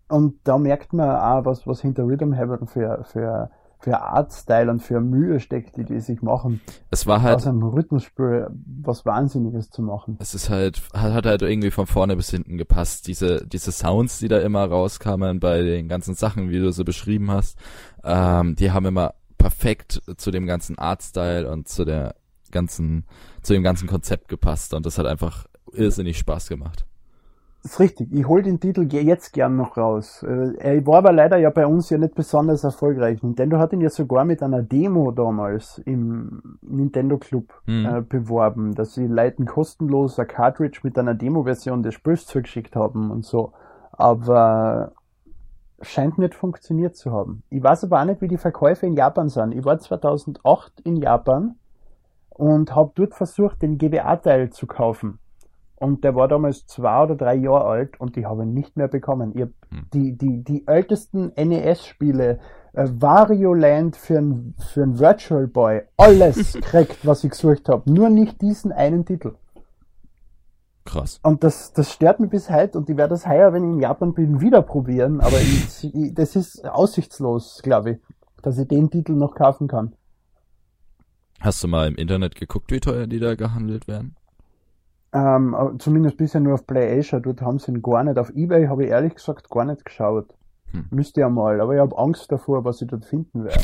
Und 0.07 0.35
da 0.43 0.57
merkt 0.57 0.93
man 0.93 1.09
auch, 1.09 1.45
was, 1.45 1.67
was 1.67 1.81
hinter 1.81 2.05
Rhythm 2.05 2.33
Heaven 2.33 2.67
für, 2.67 3.03
für, 3.03 3.49
für 3.79 4.01
Artstyle 4.01 4.71
und 4.71 4.81
für 4.81 4.99
Mühe 5.01 5.39
steckt, 5.39 5.77
die 5.77 5.83
die 5.83 5.99
sich 5.99 6.21
machen. 6.21 6.61
Es 6.89 7.05
war 7.05 7.21
halt. 7.21 7.35
Aus 7.35 7.47
einem 7.47 7.63
Rhythmusspiel 7.63 8.47
was 8.81 9.05
Wahnsinniges 9.05 9.69
zu 9.69 9.81
machen. 9.81 10.17
Es 10.19 10.33
ist 10.33 10.49
halt, 10.49 10.81
hat, 10.93 11.13
hat 11.13 11.25
halt 11.25 11.41
irgendwie 11.41 11.71
von 11.71 11.87
vorne 11.87 12.15
bis 12.15 12.29
hinten 12.29 12.57
gepasst. 12.57 13.07
Diese, 13.07 13.45
diese 13.45 13.71
Sounds, 13.71 14.19
die 14.19 14.27
da 14.27 14.39
immer 14.39 14.65
rauskamen 14.65 15.39
bei 15.39 15.61
den 15.61 15.87
ganzen 15.87 16.15
Sachen, 16.15 16.49
wie 16.49 16.59
du 16.59 16.71
sie 16.71 16.83
beschrieben 16.83 17.31
hast, 17.31 17.57
ähm, 18.03 18.55
die 18.55 18.71
haben 18.71 18.85
immer 18.85 19.13
perfekt 19.37 20.01
zu 20.17 20.31
dem 20.31 20.47
ganzen 20.47 20.77
Artstyle 20.79 21.49
und 21.51 21.67
zu 21.67 21.85
der 21.85 22.15
ganzen, 22.51 23.05
zu 23.41 23.53
dem 23.53 23.63
ganzen 23.63 23.87
Konzept 23.87 24.27
gepasst 24.27 24.73
und 24.73 24.85
das 24.85 24.97
hat 24.97 25.05
einfach 25.05 25.45
irrsinnig 25.73 26.17
Spaß 26.17 26.47
gemacht. 26.47 26.85
Das 27.65 27.73
ist 27.73 27.79
richtig. 27.79 28.13
Ich 28.13 28.27
hol 28.27 28.43
den 28.43 28.59
Titel 28.59 28.83
jetzt 28.93 29.33
gern 29.33 29.55
noch 29.55 29.75
raus. 29.75 30.21
Äh, 30.21 30.55
er 30.59 30.85
war 30.85 30.99
aber 30.99 31.11
leider 31.11 31.37
ja 31.37 31.49
bei 31.49 31.65
uns 31.65 31.89
ja 31.89 31.97
nicht 31.97 32.13
besonders 32.13 32.63
erfolgreich. 32.63 33.23
Nintendo 33.23 33.57
hat 33.57 33.73
ihn 33.73 33.81
ja 33.81 33.89
sogar 33.89 34.23
mit 34.23 34.43
einer 34.43 34.61
Demo 34.61 35.09
damals 35.09 35.79
im 35.79 36.59
Nintendo 36.61 37.17
Club 37.17 37.59
mhm. 37.65 37.85
äh, 37.87 38.01
beworben, 38.01 38.75
dass 38.75 38.93
sie 38.93 39.07
Leuten 39.07 39.47
kostenlos 39.47 40.19
ein 40.19 40.27
Cartridge 40.27 40.81
mit 40.83 40.99
einer 40.99 41.15
Demo-Version 41.15 41.81
des 41.81 41.95
Spiels 41.95 42.27
zugeschickt 42.27 42.75
haben 42.75 43.09
und 43.09 43.25
so. 43.25 43.53
Aber 43.93 44.91
scheint 45.81 46.19
nicht 46.19 46.35
funktioniert 46.35 46.95
zu 46.95 47.11
haben. 47.11 47.41
Ich 47.49 47.63
weiß 47.63 47.85
aber 47.85 47.99
auch 47.99 48.05
nicht, 48.05 48.21
wie 48.21 48.27
die 48.27 48.37
Verkäufe 48.37 48.85
in 48.85 48.93
Japan 48.93 49.27
sind. 49.27 49.55
Ich 49.55 49.65
war 49.65 49.79
2008 49.79 50.81
in 50.81 50.97
Japan 50.97 51.55
und 52.29 52.75
habe 52.75 52.91
dort 52.93 53.15
versucht, 53.15 53.63
den 53.63 53.79
GBA-Teil 53.79 54.51
zu 54.51 54.67
kaufen. 54.67 55.17
Und 55.77 56.03
der 56.03 56.15
war 56.15 56.27
damals 56.27 56.65
zwei 56.67 57.03
oder 57.03 57.15
drei 57.15 57.35
Jahre 57.35 57.65
alt 57.65 57.99
und 57.99 58.15
die 58.15 58.25
habe 58.25 58.43
ich 58.43 58.49
nicht 58.49 58.77
mehr 58.77 58.87
bekommen. 58.87 59.33
Ich 59.35 59.41
hm. 59.41 59.85
die, 59.93 60.17
die, 60.17 60.43
die 60.43 60.67
ältesten 60.67 61.33
NES-Spiele, 61.35 62.39
äh, 62.73 62.87
Wario 62.99 63.53
Land 63.53 63.97
für 63.97 64.17
ein, 64.17 64.55
für 64.57 64.83
ein 64.83 64.99
Virtual 64.99 65.47
Boy, 65.47 65.81
alles 65.97 66.53
kriegt, 66.61 67.05
was 67.05 67.23
ich 67.23 67.31
gesucht 67.31 67.67
habe. 67.67 67.91
Nur 67.91 68.09
nicht 68.09 68.41
diesen 68.41 68.71
einen 68.71 69.05
Titel. 69.05 69.35
Krass. 70.85 71.19
Und 71.23 71.43
das, 71.43 71.73
das 71.73 71.91
stört 71.91 72.19
mich 72.19 72.29
bis 72.29 72.49
heute 72.49 72.77
und 72.77 72.89
ich 72.89 72.95
werde 72.95 73.15
das 73.15 73.27
heuer, 73.27 73.51
wenn 73.51 73.63
ich 73.63 73.69
in 73.71 73.79
Japan 73.79 74.13
bin, 74.13 74.39
wieder 74.39 74.61
probieren, 74.61 75.19
aber 75.19 75.41
ich, 75.41 75.83
ich, 75.83 76.13
das 76.13 76.35
ist 76.35 76.63
aussichtslos, 76.63 77.59
glaube 77.63 77.91
ich, 77.91 77.97
dass 78.43 78.59
ich 78.59 78.67
den 78.67 78.91
Titel 78.91 79.13
noch 79.13 79.33
kaufen 79.33 79.67
kann. 79.67 79.95
Hast 81.39 81.63
du 81.63 81.67
mal 81.67 81.87
im 81.87 81.95
Internet 81.95 82.35
geguckt, 82.35 82.71
wie 82.71 82.79
teuer 82.79 83.07
die 83.07 83.19
da 83.19 83.33
gehandelt 83.35 83.87
werden? 83.87 84.15
Ähm, 85.15 85.55
zumindest 85.79 86.17
bisher 86.17 86.41
nur 86.41 86.55
auf 86.55 86.67
PlayAsia, 86.67 87.21
dort 87.21 87.41
haben 87.41 87.57
sie 87.57 87.71
ihn 87.71 87.81
gar 87.81 88.03
nicht. 88.03 88.17
Auf 88.17 88.31
Ebay 88.31 88.67
habe 88.67 88.83
ich 88.83 88.89
ehrlich 88.89 89.15
gesagt 89.15 89.49
gar 89.49 89.63
nicht 89.63 89.85
geschaut. 89.85 90.27
Hm. 90.71 90.87
Müsste 90.89 91.21
ja 91.21 91.29
mal, 91.29 91.61
aber 91.61 91.73
ich 91.73 91.79
habe 91.79 91.97
Angst 91.97 92.29
davor, 92.33 92.65
was 92.65 92.81
ich 92.81 92.89
dort 92.89 93.05
finden 93.05 93.45
werde. 93.45 93.63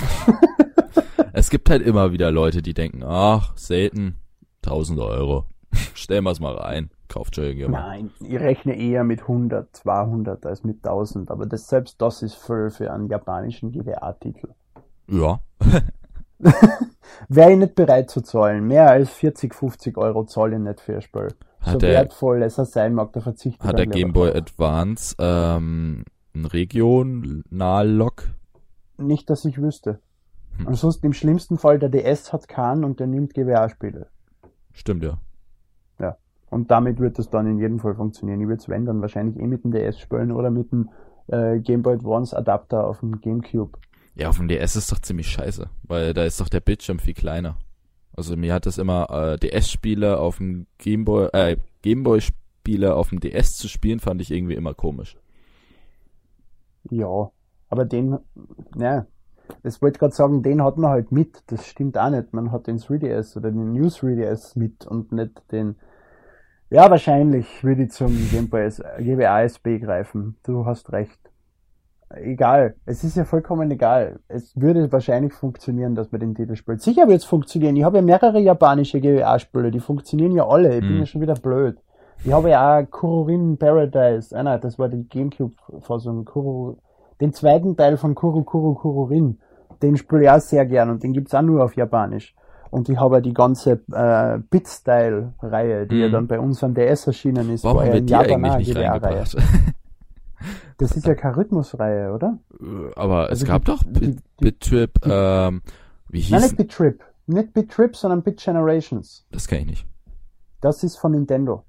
es 1.34 1.50
gibt 1.50 1.70
halt 1.70 1.82
immer 1.82 2.14
wieder 2.14 2.32
Leute, 2.32 2.62
die 2.62 2.74
denken, 2.74 3.04
ach, 3.04 3.52
selten, 3.58 4.16
1000 4.64 5.00
Euro. 5.02 5.46
Stellen 5.94 6.24
wir 6.24 6.32
es 6.32 6.40
mal 6.40 6.56
rein. 6.56 6.90
Kauft 7.10 7.36
schon 7.36 7.44
irgendjemand. 7.44 7.86
Nein, 7.86 8.12
ich 8.22 8.40
rechne 8.40 8.78
eher 8.78 9.04
mit 9.04 9.24
100, 9.24 9.76
200 9.76 10.46
als 10.46 10.64
mit 10.64 10.78
1000. 10.78 11.32
Aber 11.32 11.46
das, 11.46 11.68
selbst 11.68 12.02
das 12.02 12.22
ist 12.22 12.36
voll 12.36 12.70
für 12.70 12.94
einen 12.94 13.08
japanischen 13.08 13.74
GWA-Titel. 13.74 14.48
Ja. 15.10 15.42
Wäre 17.30 17.52
ich 17.52 17.58
nicht 17.58 17.76
bereit 17.76 18.10
zu 18.10 18.22
zahlen. 18.22 18.66
Mehr 18.68 18.90
als 18.90 19.10
40, 19.12 19.54
50 19.54 19.98
Euro 19.98 20.26
zahle 20.26 20.56
ich 20.56 20.62
nicht 20.62 20.82
für 20.82 20.96
ein 20.96 21.02
Spiel. 21.02 21.28
Hat 21.62 21.74
so 21.74 21.78
der, 21.78 21.92
wertvoll 21.92 22.42
es 22.42 22.56
sein 22.56 22.94
mag, 22.94 23.14
da 23.14 23.22
verzichte 23.22 23.66
Hat 23.66 23.78
der 23.78 23.86
Game 23.86 24.14
Boy 24.14 24.32
Advance 24.32 25.16
ähm, 25.20 26.04
ein 26.34 26.46
Regional-Lock? 26.46 28.24
Nicht, 28.98 29.30
dass 29.30 29.46
ich 29.46 29.62
wüsste. 29.62 30.00
Hm. 30.58 30.70
Ansonsten 30.70 31.06
im 31.06 31.14
schlimmsten 31.14 31.58
Fall 31.58 31.78
der 31.78 31.90
DS 31.90 32.34
hat 32.34 32.48
keinen 32.48 32.84
und 32.84 33.00
der 33.00 33.08
nimmt 33.08 33.34
GWA-Spiele. 33.34 34.08
Stimmt, 34.74 35.04
ja. 35.04 35.20
Und 36.52 36.70
damit 36.70 37.00
wird 37.00 37.18
das 37.18 37.30
dann 37.30 37.48
in 37.48 37.60
jedem 37.60 37.80
Fall 37.80 37.96
funktionieren. 37.96 38.42
Ich 38.42 38.48
würde 38.48 38.62
es 38.62 38.70
wenn 38.70 38.86
dann 38.86 39.02
wahrscheinlich 39.02 39.40
eh 39.40 39.48
mit 39.48 39.64
dem 39.64 39.72
DS 39.72 40.00
spielen 40.00 40.34
oder 40.34 40.52
mit 40.52 40.72
dem 40.72 40.90
äh, 41.28 41.60
Game 41.60 41.82
Boy 41.82 41.96
Advance 41.96 42.38
Adapter 42.38 42.86
auf 42.86 43.00
dem 43.00 43.22
GameCube. 43.22 43.80
Ja, 44.16 44.30
auf 44.30 44.38
dem 44.38 44.48
DS 44.48 44.76
ist 44.76 44.92
doch 44.92 45.00
ziemlich 45.00 45.28
scheiße, 45.28 45.70
weil 45.84 46.14
da 46.14 46.24
ist 46.26 46.40
doch 46.40 46.50
der 46.50 46.60
Bildschirm 46.60 47.00
viel 47.00 47.14
kleiner. 47.14 47.58
Also 48.14 48.36
mir 48.36 48.54
hat 48.54 48.66
das 48.66 48.78
immer 48.78 49.10
äh, 49.10 49.38
DS-Spiele 49.38 50.20
auf 50.20 50.38
dem 50.38 50.68
Gameboy, 50.80 51.30
äh, 51.32 51.58
Gameboy-Spiele 51.82 52.94
auf 52.94 53.10
dem 53.10 53.22
DS 53.22 53.56
zu 53.58 53.70
spielen, 53.70 54.00
fand 54.00 54.22
ich 54.22 54.32
irgendwie 54.32 54.56
immer 54.56 54.74
komisch. 54.74 55.18
Ja, 56.90 57.32
aber 57.70 57.86
den, 57.86 58.18
ne, 58.76 59.08
das 59.64 59.82
wollte 59.82 60.00
gerade 60.00 60.14
sagen, 60.14 60.44
den 60.44 60.62
hat 60.62 60.78
man 60.78 60.92
halt 60.92 61.12
mit. 61.12 61.44
Das 61.48 61.66
stimmt 61.66 61.98
auch 61.98 62.10
nicht. 62.10 62.34
Man 62.34 62.52
hat 62.52 62.68
den 62.68 62.80
3DS 62.80 63.38
oder 63.38 63.52
den 63.52 63.72
New 63.72 63.88
3DS 63.88 64.60
mit 64.60 64.86
und 64.86 65.14
nicht 65.14 65.42
den 65.52 65.76
ja, 66.74 66.90
wahrscheinlich 66.90 67.66
würde 67.66 67.84
ich 67.84 67.92
zum 67.92 68.16
Game 68.32 68.50
Boy 68.50 68.70
GBA-SB 68.70 69.80
greifen. 69.80 70.38
Du 70.44 70.66
hast 70.66 70.94
recht. 70.94 71.20
Egal. 72.16 72.76
Es 72.86 73.04
ist 73.04 73.16
ja 73.16 73.26
vollkommen 73.26 73.70
egal. 73.72 74.20
Es 74.28 74.54
würde 74.56 74.92
wahrscheinlich 74.92 75.34
funktionieren, 75.34 75.96
dass 75.96 76.12
man 76.12 76.22
den 76.22 76.36
Titel 76.36 76.56
spielt. 76.56 76.82
Sicher 76.82 77.08
wird 77.08 77.20
es 77.20 77.26
funktionieren. 77.26 77.76
Ich 77.76 77.84
habe 77.84 77.98
ja 77.98 78.02
mehrere 78.02 78.40
japanische 78.40 79.00
GBA-Spiele. 79.00 79.72
Die 79.72 79.80
funktionieren 79.80 80.32
ja 80.32 80.48
alle. 80.48 80.76
Ich 80.76 80.82
bin 80.82 80.90
hm. 80.90 81.00
ja 81.00 81.06
schon 81.06 81.22
wieder 81.22 81.36
blöd. 81.36 81.78
Ich 82.24 82.32
habe 82.32 82.50
ja 82.50 82.80
auch 82.80 82.90
Kururin 82.90 83.58
Paradise. 83.58 84.38
Ah, 84.38 84.44
nein, 84.44 84.60
das 84.62 84.78
war 84.78 84.90
die 84.90 85.08
Gamecube-Fassung. 85.08 86.26
Kuru, 86.26 86.76
den 87.20 87.34
zweiten 87.34 87.76
Teil 87.76 87.98
von 87.98 88.14
Kuru 88.14 88.44
Kuru 88.44 88.76
Kururin. 88.76 89.40
Den 89.82 89.98
spiele 89.98 90.24
ich 90.24 90.30
auch 90.30 90.40
sehr 90.40 90.66
gern 90.66 90.92
und 90.92 91.04
den 91.04 91.14
gibt's 91.14 91.34
auch 91.34 91.42
nur 91.42 91.64
auf 91.64 91.76
Japanisch. 91.76 92.36
Und 92.70 92.88
ich 92.88 92.98
habe 93.00 93.16
ja 93.16 93.22
die 93.22 93.34
ganze 93.34 93.82
äh, 93.92 94.40
Bit-Style-Reihe, 94.50 95.88
die 95.88 95.96
mm. 95.96 96.00
ja 96.00 96.10
dann 96.10 96.28
bei 96.28 96.40
uns 96.40 96.64
an 96.64 96.74
DS 96.74 97.08
erschienen 97.08 97.50
ist, 97.50 97.66
Warum 97.66 97.80
war 97.80 97.88
ja 97.88 97.94
in 97.96 98.08
Japan 98.08 98.46
auch 98.46 98.58
GBA-Reihe. 98.60 99.24
Das 100.78 100.96
ist 100.98 101.06
ja 101.06 101.16
keine 101.16 101.38
Rhythmusreihe, 101.38 102.14
oder? 102.14 102.40
Äh, 102.60 102.94
aber 102.96 103.30
also 103.30 103.44
es 103.44 103.48
gab 103.48 103.66
die, 103.66 103.72
doch 103.72 103.84
BitTrip, 104.40 105.06
ähm, 105.06 105.62
wie 106.10 106.20
hieß 106.20 106.32
Nein, 106.32 106.42
nicht 106.42 106.58
BitTrip. 106.58 107.04
Nicht 107.28 107.54
BitTrip, 107.54 107.96
sondern 107.96 108.24
Bit 108.24 108.42
Generations. 108.42 109.26
Das 109.32 109.48
kenne 109.48 109.62
ich 109.62 109.68
nicht. 109.68 109.88
Das 110.60 110.84
ist 110.84 110.98
von 110.98 111.12
Nintendo. 111.12 111.64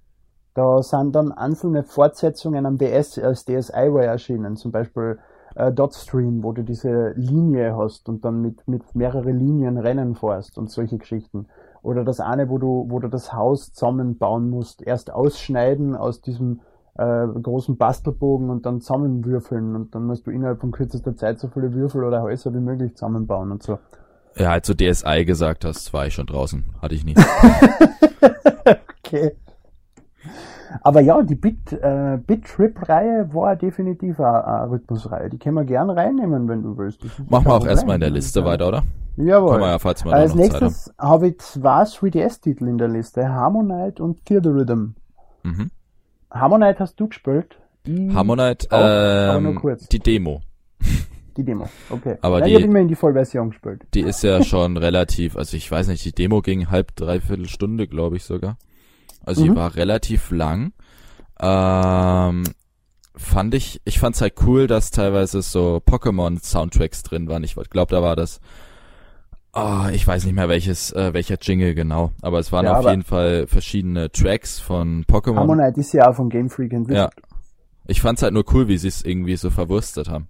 Da 0.54 0.82
sind 0.82 1.14
dann 1.14 1.32
einzelne 1.32 1.82
Fortsetzungen 1.82 2.66
am 2.66 2.76
DS 2.76 3.18
als 3.18 3.44
DSi-Ware 3.44 4.04
erschienen. 4.04 4.56
Zum 4.56 4.70
Beispiel 4.70 5.18
äh, 5.54 5.72
Dotstream, 5.72 6.42
wo 6.42 6.52
du 6.52 6.62
diese 6.62 7.12
Linie 7.16 7.76
hast 7.76 8.08
und 8.08 8.24
dann 8.24 8.42
mit, 8.42 8.68
mit 8.68 8.94
mehrere 8.94 9.30
Linien 9.30 9.78
Rennen 9.78 10.14
fährst 10.14 10.58
und 10.58 10.70
solche 10.70 10.98
Geschichten. 10.98 11.46
Oder 11.82 12.04
das 12.04 12.20
eine, 12.20 12.48
wo 12.48 12.58
du, 12.58 12.87
wo 12.88 12.98
du 13.00 13.08
das 13.08 13.32
Haus 13.32 13.72
zusammenbauen 13.72 14.50
musst. 14.50 14.82
Erst 14.82 15.11
ausschneiden 15.11 15.96
aus 15.96 16.20
diesem 16.20 16.61
äh, 16.94 17.26
großen 17.26 17.76
Bastelbogen 17.76 18.50
und 18.50 18.66
dann 18.66 18.81
zusammenwürfeln 18.81 19.74
und 19.74 19.94
dann 19.94 20.07
musst 20.07 20.26
du 20.26 20.31
innerhalb 20.31 20.61
von 20.61 20.72
kürzester 20.72 21.16
Zeit 21.16 21.38
so 21.38 21.48
viele 21.48 21.72
Würfel 21.72 22.05
oder 22.05 22.22
Häuser 22.22 22.52
wie 22.52 22.61
möglich 22.61 22.94
zusammenbauen 22.94 23.50
und 23.52 23.62
so. 23.62 23.78
Ja, 24.37 24.52
als 24.52 24.66
du 24.66 24.74
DSI 24.74 25.24
gesagt 25.24 25.64
hast, 25.64 25.92
war 25.92 26.07
ich 26.07 26.14
schon 26.14 26.26
draußen. 26.26 26.64
Hatte 26.81 26.94
ich 26.94 27.05
nie. 27.05 27.14
okay. 29.05 29.33
Aber 30.81 31.00
ja, 31.00 31.22
die 31.22 31.35
Bit, 31.35 31.72
äh, 31.72 32.18
Bit-Trip-Reihe 32.26 33.28
war 33.35 33.57
definitiv 33.57 34.18
eine, 34.20 34.46
eine 34.46 34.70
Rhythmusreihe. 34.70 35.28
Die 35.28 35.38
können 35.38 35.57
wir 35.57 35.64
gern 35.64 35.90
reinnehmen, 35.90 36.48
wenn 36.48 36.62
du 36.62 36.78
willst. 36.78 37.05
Machen 37.28 37.46
wir 37.46 37.55
auch 37.55 37.66
erstmal 37.66 37.96
in 37.96 38.00
der 38.00 38.11
Liste 38.11 38.44
weiter, 38.44 38.68
oder? 38.68 38.83
Jawohl. 39.16 39.61
Ja, 39.61 39.78
falls 39.78 40.05
wir 40.05 40.12
Als 40.12 40.35
nächstes 40.35 40.92
habe 40.98 41.28
ich 41.28 41.38
zwei 41.40 41.83
3DS-Titel 41.83 42.66
in 42.68 42.78
der 42.78 42.88
Liste. 42.88 43.28
Harmonite 43.28 44.02
und 44.02 44.24
Theater 44.24 44.55
Rhythm. 44.55 44.94
Mhm. 45.42 45.70
Harmonite 46.33 46.81
hast 46.81 46.99
du 46.99 47.09
gespielt? 47.09 47.59
Die 47.87 48.12
Harmonite, 48.12 48.68
auch, 48.71 49.37
ähm, 49.38 49.79
die 49.90 49.99
Demo. 49.99 50.42
Die 51.37 51.45
Demo, 51.45 51.68
okay. 51.90 52.18
Aber 52.21 52.40
Nein, 52.40 52.49
die, 52.49 52.51
ich 52.51 52.57
habe 52.57 52.66
immerhin 52.66 52.88
die 52.88 52.95
Vollversion 52.95 53.51
gespielt. 53.51 53.87
Die 53.95 54.01
ist 54.01 54.23
ja 54.23 54.42
schon 54.42 54.77
relativ, 54.77 55.37
also 55.37 55.57
ich 55.57 55.71
weiß 55.71 55.88
nicht, 55.88 56.05
die 56.05 56.12
Demo 56.12 56.42
ging 56.42 56.68
halb, 56.71 56.95
dreiviertel 56.95 57.49
Stunde, 57.49 57.88
glaube 57.88 58.16
ich 58.16 58.25
sogar. 58.25 58.59
Also 59.25 59.42
mhm. 59.42 59.51
die 59.51 59.57
war 59.57 59.75
relativ 59.75 60.31
lang. 60.31 60.73
Ähm, 61.40 62.45
fand 63.16 63.55
ich, 63.55 63.81
ich 63.85 63.99
fand's 63.99 64.21
halt 64.21 64.35
cool, 64.47 64.66
dass 64.66 64.90
teilweise 64.90 65.42
so 65.42 65.81
Pokémon-Soundtracks 65.87 67.03
drin 67.03 67.29
waren. 67.29 67.45
Ich 67.45 67.55
glaube, 67.55 67.95
da 67.95 68.03
war 68.03 68.16
das, 68.16 68.40
oh, 69.55 69.87
ich 69.93 70.07
weiß 70.07 70.25
nicht 70.25 70.35
mehr 70.35 70.49
welches, 70.49 70.93
äh, 70.93 71.12
welcher 71.12 71.37
Jingle 71.41 71.75
genau, 71.75 72.12
aber 72.23 72.38
es 72.38 72.53
waren 72.53 72.65
ja, 72.65 72.79
auf 72.79 72.88
jeden 72.88 73.05
Fall 73.05 73.47
verschiedene 73.47 74.11
Tracks 74.11 74.59
von 74.59 75.05
Pokémon. 75.05 75.37
Harmonite 75.37 75.81
ist 75.81 75.93
ja 75.93 76.11
auch 76.11 76.17
von 76.17 76.29
Game 76.29 76.51
Freak 76.51 76.73
entwickelt. 76.73 77.11
Ja. 77.17 77.25
Ich 77.87 78.01
fand's 78.01 78.23
halt 78.23 78.33
nur 78.33 78.45
cool, 78.53 78.69
wie 78.69 78.79
sie 78.79 78.88
es 78.88 79.05
irgendwie 79.05 79.37
so 79.37 79.51
verwurstet 79.51 80.09
haben. 80.09 80.29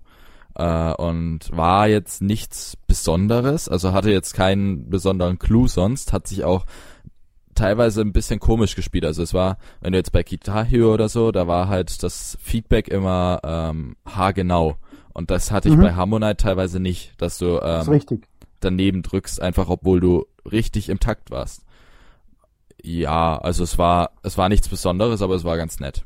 Äh, 0.54 0.92
und 0.94 1.50
war 1.52 1.88
jetzt 1.88 2.22
nichts 2.22 2.76
Besonderes, 2.86 3.68
also 3.68 3.92
hatte 3.92 4.10
jetzt 4.10 4.34
keinen 4.34 4.90
besonderen 4.90 5.38
Clou 5.38 5.66
sonst, 5.66 6.12
hat 6.12 6.26
sich 6.26 6.44
auch 6.44 6.66
teilweise 7.54 8.00
ein 8.00 8.12
bisschen 8.12 8.40
komisch 8.40 8.76
gespielt. 8.76 9.04
Also 9.04 9.22
es 9.22 9.34
war, 9.34 9.58
wenn 9.80 9.92
du 9.92 9.98
jetzt 9.98 10.12
bei 10.12 10.22
Guitar 10.22 10.64
Hero 10.64 10.92
oder 10.92 11.08
so, 11.08 11.32
da 11.32 11.46
war 11.46 11.68
halt 11.68 12.02
das 12.02 12.36
Feedback 12.40 12.88
immer 12.88 13.40
ähm, 13.44 13.96
haargenau. 14.06 14.76
Und 15.14 15.30
das 15.30 15.50
hatte 15.50 15.68
ich 15.68 15.76
mhm. 15.76 15.82
bei 15.82 15.92
Harmonite 15.94 16.36
teilweise 16.36 16.80
nicht, 16.80 17.20
dass 17.20 17.38
du 17.38 17.60
ähm, 17.62 18.00
daneben 18.64 19.02
drückst, 19.02 19.40
einfach 19.40 19.68
obwohl 19.68 20.00
du 20.00 20.26
richtig 20.50 20.88
im 20.88 21.00
Takt 21.00 21.30
warst. 21.30 21.64
Ja, 22.82 23.38
also 23.38 23.62
es 23.62 23.78
war, 23.78 24.10
es 24.22 24.36
war 24.38 24.48
nichts 24.48 24.68
Besonderes, 24.68 25.22
aber 25.22 25.34
es 25.34 25.44
war 25.44 25.56
ganz 25.56 25.78
nett. 25.78 26.04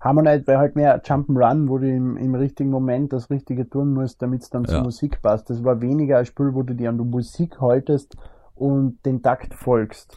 Harmonite 0.00 0.46
wäre 0.46 0.58
halt 0.58 0.76
mehr 0.76 1.02
Jump'n'Run, 1.02 1.68
wo 1.68 1.78
du 1.78 1.88
im, 1.88 2.16
im 2.16 2.34
richtigen 2.34 2.70
Moment 2.70 3.12
das 3.12 3.30
Richtige 3.30 3.68
tun 3.68 3.92
musst, 3.92 4.22
damit 4.22 4.42
es 4.42 4.50
dann 4.50 4.64
ja. 4.64 4.70
zur 4.70 4.82
Musik 4.82 5.22
passt. 5.22 5.50
Das 5.50 5.64
war 5.64 5.80
weniger 5.80 6.18
ein 6.18 6.26
Spiel, 6.26 6.54
wo 6.54 6.62
du 6.62 6.74
dir 6.74 6.90
an 6.90 6.98
die 6.98 7.04
Musik 7.04 7.60
haltest 7.60 8.16
und 8.54 9.04
den 9.04 9.22
Takt 9.22 9.54
folgst 9.54 10.16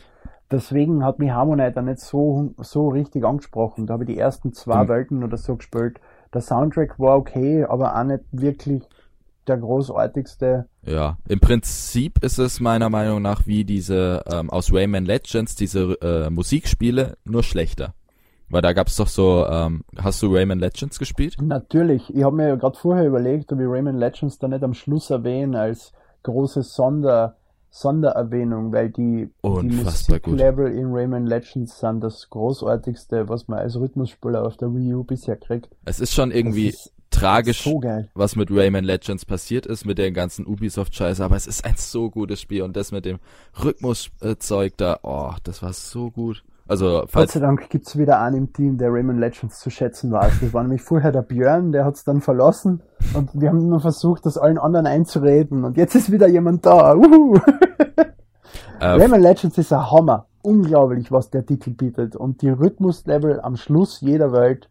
deswegen 0.51 1.03
hat 1.03 1.19
mich 1.19 1.31
Harmonite 1.31 1.73
dann 1.73 1.85
nicht 1.85 1.99
so, 1.99 2.53
so 2.57 2.89
richtig 2.89 3.23
angesprochen. 3.23 3.85
Da 3.85 3.93
habe 3.93 4.03
ich 4.03 4.09
die 4.09 4.17
ersten 4.17 4.53
zwei 4.53 4.83
mhm. 4.83 4.89
Welten 4.89 5.23
oder 5.23 5.37
so 5.37 5.55
gespielt. 5.55 5.99
Der 6.33 6.41
Soundtrack 6.41 6.99
war 6.99 7.17
okay, 7.17 7.63
aber 7.63 7.97
auch 7.97 8.03
nicht 8.03 8.23
wirklich 8.31 8.87
der 9.49 9.57
großartigste. 9.57 10.67
Ja, 10.85 11.17
im 11.27 11.39
Prinzip 11.39 12.23
ist 12.23 12.37
es 12.37 12.59
meiner 12.59 12.89
Meinung 12.89 13.21
nach 13.21 13.45
wie 13.47 13.65
diese 13.65 14.23
ähm, 14.31 14.49
aus 14.49 14.71
Rayman 14.71 15.05
Legends, 15.05 15.55
diese 15.55 15.97
äh, 16.01 16.29
Musikspiele, 16.29 17.17
nur 17.25 17.43
schlechter. 17.43 17.93
Weil 18.49 18.61
da 18.61 18.73
gab's 18.73 18.95
doch 18.95 19.07
so, 19.07 19.45
ähm, 19.47 19.83
hast 19.97 20.21
du 20.23 20.33
Rayman 20.33 20.59
Legends 20.59 20.97
gespielt? 20.97 21.35
Natürlich. 21.39 22.13
Ich 22.15 22.23
habe 22.23 22.35
mir 22.35 22.47
ja 22.47 22.55
gerade 22.55 22.77
vorher 22.77 23.05
überlegt, 23.05 23.51
ob 23.51 23.59
ich 23.59 23.67
Rayman 23.67 23.97
Legends 23.97 24.39
da 24.39 24.47
nicht 24.47 24.63
am 24.63 24.73
Schluss 24.73 25.09
erwähne 25.11 25.59
als 25.59 25.91
großes 26.23 26.73
Sonder, 26.73 27.35
Sondererwähnung, 27.69 28.71
weil 28.71 28.89
die, 28.89 29.29
die 29.43 29.47
Musiklevel 29.47 30.71
in 30.73 30.87
Rayman 30.91 31.27
Legends 31.27 31.79
sind 31.79 32.03
das 32.03 32.27
großartigste, 32.31 33.29
was 33.29 33.47
man 33.47 33.59
als 33.59 33.79
Rhythmusspieler 33.79 34.43
auf 34.43 34.57
der 34.57 34.73
Wii 34.73 34.95
U 34.95 35.03
bisher 35.03 35.35
kriegt. 35.35 35.69
Es 35.85 35.99
ist 35.99 36.13
schon 36.13 36.31
irgendwie 36.31 36.73
tragisch, 37.09 37.63
so 37.63 37.81
was 38.13 38.35
mit 38.35 38.49
Rayman 38.51 38.83
Legends 38.83 39.25
passiert 39.25 39.65
ist, 39.65 39.85
mit 39.85 39.97
den 39.97 40.13
ganzen 40.13 40.45
Ubisoft-Scheiße, 40.45 41.23
aber 41.23 41.35
es 41.35 41.47
ist 41.47 41.65
ein 41.65 41.75
so 41.77 42.09
gutes 42.09 42.41
Spiel 42.41 42.63
und 42.63 42.75
das 42.75 42.91
mit 42.91 43.05
dem 43.05 43.19
Rhythmuszeug 43.63 44.77
da, 44.77 44.99
oh, 45.03 45.33
das 45.43 45.61
war 45.61 45.73
so 45.73 46.11
gut. 46.11 46.43
Also, 46.67 47.05
falls 47.07 47.13
Gott 47.13 47.31
sei 47.31 47.39
Dank 47.39 47.69
gibt's 47.69 47.97
wieder 47.97 48.21
einen 48.21 48.37
im 48.37 48.53
Team, 48.53 48.77
der 48.77 48.93
Rayman 48.93 49.17
Legends 49.17 49.59
zu 49.59 49.71
schätzen 49.71 50.11
weiß. 50.11 50.33
Das 50.39 50.53
war 50.53 50.61
nämlich 50.61 50.83
vorher 50.83 51.11
der 51.11 51.23
Björn, 51.23 51.71
der 51.71 51.83
hat's 51.83 52.03
dann 52.03 52.21
verlassen 52.21 52.81
und 53.15 53.29
wir 53.33 53.49
haben 53.49 53.67
nur 53.67 53.79
versucht, 53.79 54.25
das 54.27 54.37
allen 54.37 54.59
anderen 54.59 54.85
einzureden 54.85 55.63
und 55.63 55.77
jetzt 55.77 55.95
ist 55.95 56.11
wieder 56.11 56.27
jemand 56.27 56.65
da. 56.65 56.95
Uhu. 56.95 57.39
Äh, 58.79 58.91
Rayman 58.91 59.19
Legends 59.19 59.57
ist 59.57 59.73
ein 59.73 59.91
Hammer. 59.91 60.27
Unglaublich, 60.41 61.11
was 61.11 61.29
der 61.29 61.45
Titel 61.45 61.71
bietet 61.71 62.15
und 62.15 62.41
die 62.41 62.49
Rhythmuslevel 62.49 63.41
am 63.41 63.57
Schluss 63.57 63.99
jeder 63.99 64.31
Welt 64.31 64.69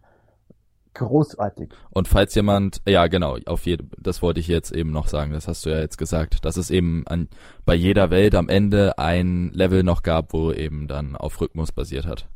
großartig. 0.95 1.71
Und 1.91 2.09
falls 2.09 2.35
jemand, 2.35 2.81
ja 2.87 3.07
genau, 3.07 3.37
auf 3.47 3.67
jeden, 3.67 3.91
das 3.99 4.23
wollte 4.23 4.41
ich 4.41 4.49
jetzt 4.49 4.73
eben 4.73 4.91
noch 4.91 5.09
sagen, 5.09 5.33
das 5.33 5.49
hast 5.49 5.65
du 5.67 5.71
ja 5.71 5.79
jetzt 5.79 5.99
gesagt, 5.99 6.45
dass 6.45 6.57
es 6.57 6.71
eben 6.71 7.07
an, 7.07 7.29
bei 7.65 7.75
jeder 7.75 8.11
Welt 8.11 8.35
am 8.35 8.49
Ende 8.49 8.99
ein 8.99 9.51
Level 9.53 9.83
noch 9.83 10.03
gab, 10.03 10.33
wo 10.33 10.53
eben 10.53 10.89
dann 10.89 11.17
auf 11.17 11.41
Rhythmus 11.41 11.73
basiert 11.73 12.07
hat. 12.07 12.29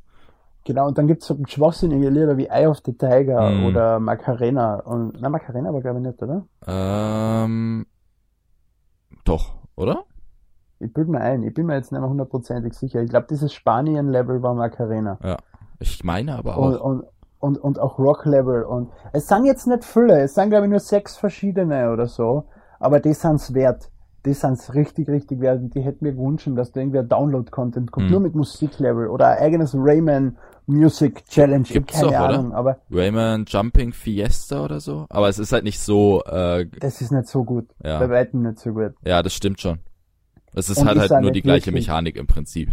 Genau, 0.65 0.87
und 0.87 0.97
dann 0.97 1.09
gibt's 1.09 1.27
so 1.27 1.37
schwachsinnige 1.47 2.09
Lieder 2.09 2.37
wie 2.37 2.47
Eye 2.47 2.67
of 2.67 2.79
the 2.85 2.93
Tiger 2.93 3.51
mm. 3.51 3.67
oder 3.67 3.99
Macarena. 3.99 4.77
Und, 4.77 5.21
na, 5.21 5.29
Macarena 5.29 5.73
war 5.73 5.81
glaube 5.81 5.99
ich 5.99 6.07
nicht, 6.07 6.23
oder? 6.23 6.47
Ähm, 6.67 7.85
doch, 9.25 9.57
oder? 9.75 10.05
Ich 10.79 10.93
bilde 10.93 11.11
mir 11.11 11.21
ein, 11.21 11.43
ich 11.43 11.55
bin 11.55 11.67
mir 11.67 11.75
jetzt 11.75 11.91
nicht 11.91 12.01
mehr 12.01 12.09
hundertprozentig 12.09 12.75
sicher. 12.75 13.03
Ich 13.03 13.11
glaube, 13.11 13.27
dieses 13.29 13.53
Spanien-Level 13.53 14.43
war 14.43 14.55
Macarena. 14.55 15.19
Ja, 15.23 15.37
ich 15.81 16.05
meine 16.05 16.37
aber 16.37 16.57
auch. 16.57 16.67
Und, 16.67 16.77
und, 16.77 17.05
und, 17.43 17.59
und 17.59 17.81
auch 17.81 17.99
Rock 17.99 18.25
Level 18.25 18.63
und 18.63 18.91
es 19.13 19.27
sind 19.27 19.45
jetzt 19.45 19.67
nicht 19.67 19.85
viele, 19.85 20.21
es 20.21 20.35
sind 20.35 20.51
glaube 20.51 20.67
ich 20.67 20.71
nur 20.71 20.81
sechs 20.81 21.17
verschiedene 21.17 21.93
oder 21.93 22.07
so, 22.07 22.45
aber 22.79 23.01
die 23.01 23.15
sind's 23.15 23.53
wert. 23.53 23.91
Die 24.25 24.35
sind's 24.35 24.73
richtig, 24.75 25.09
richtig 25.09 25.41
wert 25.41 25.61
und 25.61 25.75
die 25.75 25.81
hätten 25.81 26.05
mir 26.05 26.13
gewünscht, 26.13 26.49
dass 26.55 26.71
da 26.71 26.81
irgendwie 26.81 27.01
ein 27.01 27.09
Download-Content 27.09 27.91
kommt, 27.91 28.07
mhm. 28.07 28.13
nur 28.13 28.21
mit 28.21 28.37
Musiklevel 28.37 29.09
oder 29.09 29.31
ein 29.31 29.39
eigenes 29.39 29.75
Rayman 29.75 30.37
Music 30.67 31.25
Challenge, 31.27 31.65
Gibt's 31.65 31.95
keine 31.95 32.13
doch, 32.13 32.21
Ahnung, 32.21 32.47
oder? 32.51 32.57
aber 32.57 32.79
Rayman 32.93 33.45
Jumping 33.49 33.93
Fiesta 33.93 34.65
oder 34.65 34.79
so, 34.79 35.07
aber 35.11 35.29
es 35.29 35.41
ist 35.41 35.53
halt 35.53 35.65
nicht 35.65 35.81
so 35.81 36.23
äh, 36.23 36.67
Das 36.79 37.01
ist 37.01 37.11
nicht 37.11 37.27
so 37.27 37.43
gut, 37.43 37.67
ja. 37.83 37.99
bei 37.99 38.09
weitem 38.09 38.43
nicht 38.43 38.61
so 38.61 38.73
gut. 38.73 38.93
Ja, 39.05 39.21
das 39.25 39.35
stimmt 39.35 39.61
schon. 39.61 39.81
Es 40.55 40.69
ist 40.71 40.79
und 40.79 40.87
halt 40.87 41.11
halt 41.11 41.23
nur 41.23 41.33
die 41.33 41.43
gleiche 41.43 41.73
Mechanik 41.73 42.15
im 42.15 42.29
Prinzip. 42.29 42.71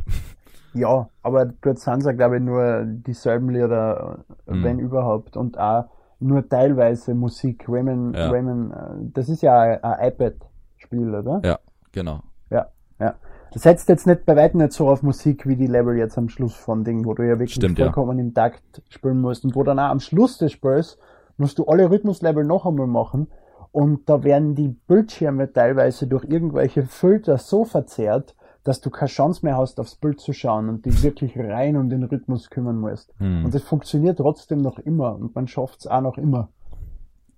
Ja, 0.74 1.10
aber 1.24 1.46
dort 1.46 1.80
sind 1.80 2.06
es 2.06 2.18
glaube 2.18 2.38
ich, 2.38 2.44
nur 2.44 2.84
dieselben 2.86 3.50
Lieder, 3.50 4.20
mhm. 4.46 4.64
wenn 4.64 4.80
überhaupt, 4.80 5.36
und 5.38 5.58
auch 5.58 5.86
nur 6.20 6.48
teilweise 6.48 7.14
Musik. 7.14 7.66
Rayman, 7.68 8.14
ja. 8.14 8.30
Rayman, 8.30 8.72
äh, 8.72 9.12
das 9.14 9.30
ist 9.30 9.42
ja 9.42 9.60
ein, 9.60 9.84
ein 9.84 10.10
iPad-Spiel, 10.10 11.16
oder? 11.16 11.42
Ja, 11.44 11.60
genau. 11.92 12.20
Ja, 12.50 12.68
ja. 13.00 13.16
Das 13.52 13.64
setzt 13.64 13.90
jetzt 13.90 14.06
nicht 14.06 14.26
bei 14.26 14.36
weitem 14.36 14.60
nicht 14.60 14.74
so 14.74 14.90
auf 14.90 15.02
Musik 15.02 15.48
wie 15.48 15.56
die 15.56 15.68
Level 15.68 15.98
jetzt 15.98 16.18
am 16.18 16.30
Schluss 16.30 16.56
von 16.56 16.84
Ding, 16.84 17.06
wo 17.06 17.16
du 17.16 17.24
ja 17.24 17.40
wirklich 17.40 17.56
Stimmt, 17.56 17.80
vollkommen 17.80 18.20
ja. 18.20 18.26
im 18.26 18.34
Takt 18.34 18.84
spielen 18.90 19.22
musst 19.22 19.44
und 19.44 19.56
wo 19.56 19.64
dann 19.64 19.80
auch 19.80 19.90
am 19.90 20.00
Schluss 20.00 20.38
des 20.38 20.52
Spiels 20.52 21.00
musst 21.38 21.58
du 21.58 21.66
alle 21.66 21.90
Rhythmuslevel 21.90 22.44
noch 22.44 22.68
einmal 22.68 22.86
machen 22.86 23.28
und 23.72 24.10
da 24.10 24.24
werden 24.24 24.56
die 24.56 24.68
Bildschirme 24.68 25.52
teilweise 25.52 26.06
durch 26.08 26.26
irgendwelche 26.26 26.84
Filter 26.84 27.38
so 27.38 27.66
verzerrt, 27.66 28.36
dass 28.70 28.82
du 28.82 28.92
keine 28.92 29.10
Chance 29.10 29.44
mehr 29.44 29.58
hast, 29.58 29.80
aufs 29.80 29.96
Bild 29.96 30.20
zu 30.20 30.32
schauen 30.32 30.70
und 30.70 30.86
dich 30.86 31.02
wirklich 31.02 31.36
rein 31.36 31.76
um 31.76 31.90
den 31.90 32.04
Rhythmus 32.04 32.52
kümmern 32.52 32.80
musst. 32.80 33.12
Hm. 33.18 33.46
Und 33.46 33.56
das 33.56 33.64
funktioniert 33.64 34.20
trotzdem 34.20 34.62
noch 34.62 34.78
immer 34.78 35.16
und 35.16 35.34
man 35.34 35.48
schafft 35.48 35.80
es 35.80 35.88
auch 35.88 36.02
noch 36.02 36.20
immer. 36.20 36.50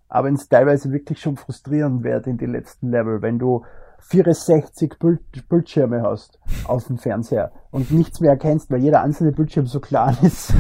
Aber 0.09 0.27
wenn 0.27 0.35
es 0.35 0.49
teilweise 0.49 0.91
wirklich 0.91 1.21
schon 1.21 1.37
frustrierend 1.37 2.03
wird 2.03 2.27
in 2.27 2.37
die 2.37 2.47
letzten 2.47 2.89
Level, 2.89 3.21
wenn 3.21 3.39
du 3.39 3.63
64 3.99 4.99
Bild 4.99 5.21
Bildschirme 5.47 6.01
hast 6.01 6.37
auf 6.65 6.87
dem 6.87 6.97
Fernseher 6.97 7.53
und 7.71 7.91
nichts 7.91 8.19
mehr 8.19 8.31
erkennst, 8.31 8.69
weil 8.69 8.81
jeder 8.81 9.01
einzelne 9.01 9.31
Bildschirm 9.31 9.67
so 9.67 9.79
klein 9.79 10.17
ist. 10.23 10.53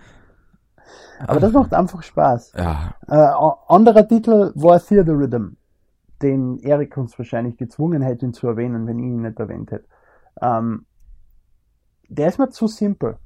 Aber 1.26 1.40
das 1.40 1.52
macht 1.52 1.72
einfach 1.72 2.02
Spaß. 2.02 2.52
Ja. 2.54 2.96
Äh, 3.08 3.32
anderer 3.72 4.06
Titel 4.06 4.52
war 4.56 4.78
Theater 4.78 5.14
Rhythm 5.14 5.56
den 6.24 6.58
Erik 6.58 6.96
uns 6.96 7.16
wahrscheinlich 7.18 7.56
gezwungen 7.56 8.02
hätte, 8.02 8.26
ihn 8.26 8.32
zu 8.32 8.48
erwähnen, 8.48 8.86
wenn 8.86 8.98
ich 8.98 9.04
ihn 9.04 9.22
nicht 9.22 9.38
erwähnt 9.38 9.70
hätte. 9.70 9.84
Ähm, 10.40 10.86
der 12.08 12.28
ist 12.28 12.38
mir 12.38 12.50
zu 12.50 12.66
simpel. 12.66 13.18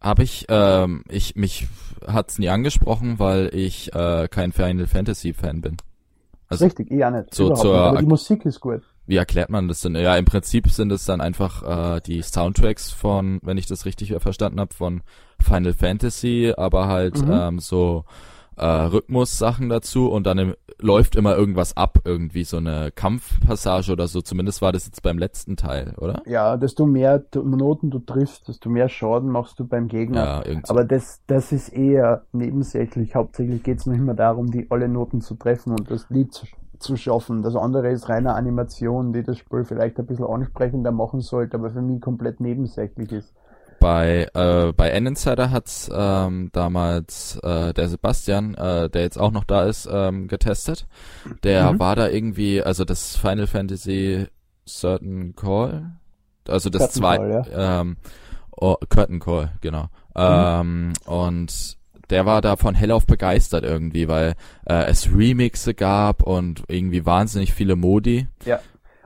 Habe 0.00 0.22
ich, 0.22 0.46
ähm, 0.48 1.04
ich, 1.08 1.36
mich 1.36 1.68
hat's 2.06 2.38
nie 2.38 2.48
angesprochen, 2.48 3.18
weil 3.18 3.50
ich 3.52 3.94
äh, 3.94 4.28
kein 4.28 4.52
Final 4.52 4.86
Fantasy 4.86 5.34
Fan 5.34 5.60
bin. 5.60 5.76
Also 6.48 6.64
Richtig, 6.64 6.90
ich 6.90 7.04
auch 7.04 7.10
nicht. 7.10 7.34
So 7.34 7.52
zur, 7.54 7.74
nicht, 7.74 7.82
aber 7.82 7.98
die 8.00 8.06
Musik 8.06 8.44
ist 8.46 8.60
gut. 8.60 8.82
Wie 9.06 9.16
erklärt 9.16 9.50
man 9.50 9.68
das 9.68 9.80
denn? 9.80 9.94
Ja, 9.96 10.16
im 10.16 10.24
Prinzip 10.24 10.68
sind 10.70 10.90
es 10.92 11.04
dann 11.04 11.20
einfach 11.20 11.96
äh, 11.96 12.00
die 12.00 12.22
Soundtracks 12.22 12.90
von, 12.90 13.40
wenn 13.42 13.58
ich 13.58 13.66
das 13.66 13.84
richtig 13.84 14.14
verstanden 14.20 14.60
habe, 14.60 14.72
von 14.72 15.02
Final 15.40 15.74
Fantasy, 15.74 16.54
aber 16.56 16.86
halt 16.86 17.24
mhm. 17.24 17.32
ähm, 17.32 17.58
so 17.58 18.04
äh, 18.60 18.66
Rhythmus-Sachen 18.66 19.70
dazu 19.70 20.10
und 20.10 20.26
dann 20.26 20.38
im, 20.38 20.54
läuft 20.78 21.16
immer 21.16 21.34
irgendwas 21.34 21.76
ab, 21.76 21.98
irgendwie 22.04 22.44
so 22.44 22.58
eine 22.58 22.90
Kampfpassage 22.94 23.90
oder 23.92 24.06
so. 24.06 24.20
Zumindest 24.20 24.60
war 24.60 24.72
das 24.72 24.84
jetzt 24.84 25.02
beim 25.02 25.18
letzten 25.18 25.56
Teil, 25.56 25.94
oder? 25.96 26.22
Ja, 26.26 26.56
desto 26.56 26.84
mehr 26.86 27.24
Noten 27.34 27.90
du 27.90 27.98
triffst, 28.00 28.48
desto 28.48 28.68
mehr 28.68 28.88
Schaden 28.88 29.30
machst 29.30 29.58
du 29.58 29.66
beim 29.66 29.88
Gegner. 29.88 30.44
Ja. 30.46 30.60
Aber 30.68 30.84
das, 30.84 31.22
das 31.26 31.52
ist 31.52 31.70
eher 31.70 32.24
nebensächlich. 32.32 33.14
Hauptsächlich 33.14 33.62
geht 33.62 33.78
es 33.78 33.86
noch 33.86 33.94
immer 33.94 34.14
darum, 34.14 34.50
die 34.50 34.70
alle 34.70 34.88
Noten 34.88 35.22
zu 35.22 35.34
treffen 35.36 35.70
und 35.72 35.90
das 35.90 36.10
Lied 36.10 36.32
zu, 36.34 36.46
zu 36.78 36.96
schaffen. 36.96 37.42
Das 37.42 37.56
andere 37.56 37.90
ist 37.90 38.10
reine 38.10 38.34
Animation, 38.34 39.14
die 39.14 39.22
das 39.22 39.38
Spiel 39.38 39.64
vielleicht 39.64 39.98
ein 39.98 40.06
bisschen 40.06 40.26
ansprechender 40.26 40.92
machen 40.92 41.20
sollte, 41.20 41.56
aber 41.56 41.70
für 41.70 41.82
mich 41.82 42.00
komplett 42.02 42.40
nebensächlich 42.40 43.10
ist 43.12 43.32
bei 43.80 44.28
äh, 44.34 44.72
bei 44.72 44.90
N-Insider 44.90 45.50
hat's 45.50 45.90
ähm, 45.92 46.50
damals 46.52 47.40
äh, 47.42 47.72
der 47.74 47.88
Sebastian, 47.88 48.54
äh, 48.54 48.88
der 48.88 49.02
jetzt 49.02 49.18
auch 49.18 49.32
noch 49.32 49.44
da 49.44 49.64
ist, 49.64 49.88
ähm, 49.90 50.28
getestet. 50.28 50.86
Der 51.42 51.72
mhm. 51.72 51.78
war 51.80 51.96
da 51.96 52.08
irgendwie, 52.08 52.62
also 52.62 52.84
das 52.84 53.16
Final 53.16 53.48
Fantasy 53.48 54.26
Certain 54.68 55.34
Call, 55.34 55.92
also 56.46 56.70
das 56.70 56.82
Curtain 56.82 57.00
zwei, 57.00 57.16
Call, 57.16 57.46
ja. 57.50 57.80
ähm, 57.80 57.96
oh, 58.52 58.76
Curtain 58.88 59.18
Call, 59.18 59.52
genau. 59.60 59.84
Mhm. 60.14 60.16
Ähm, 60.16 60.92
und 61.06 61.78
der 62.10 62.26
war 62.26 62.42
davon 62.42 62.74
hellauf 62.74 63.06
begeistert 63.06 63.64
irgendwie, 63.64 64.08
weil 64.08 64.34
äh, 64.66 64.84
es 64.84 65.08
Remixe 65.12 65.74
gab 65.74 66.22
und 66.22 66.64
irgendwie 66.68 67.06
wahnsinnig 67.06 67.54
viele 67.54 67.76
Modi. 67.76 68.28
Ja. 68.44 68.60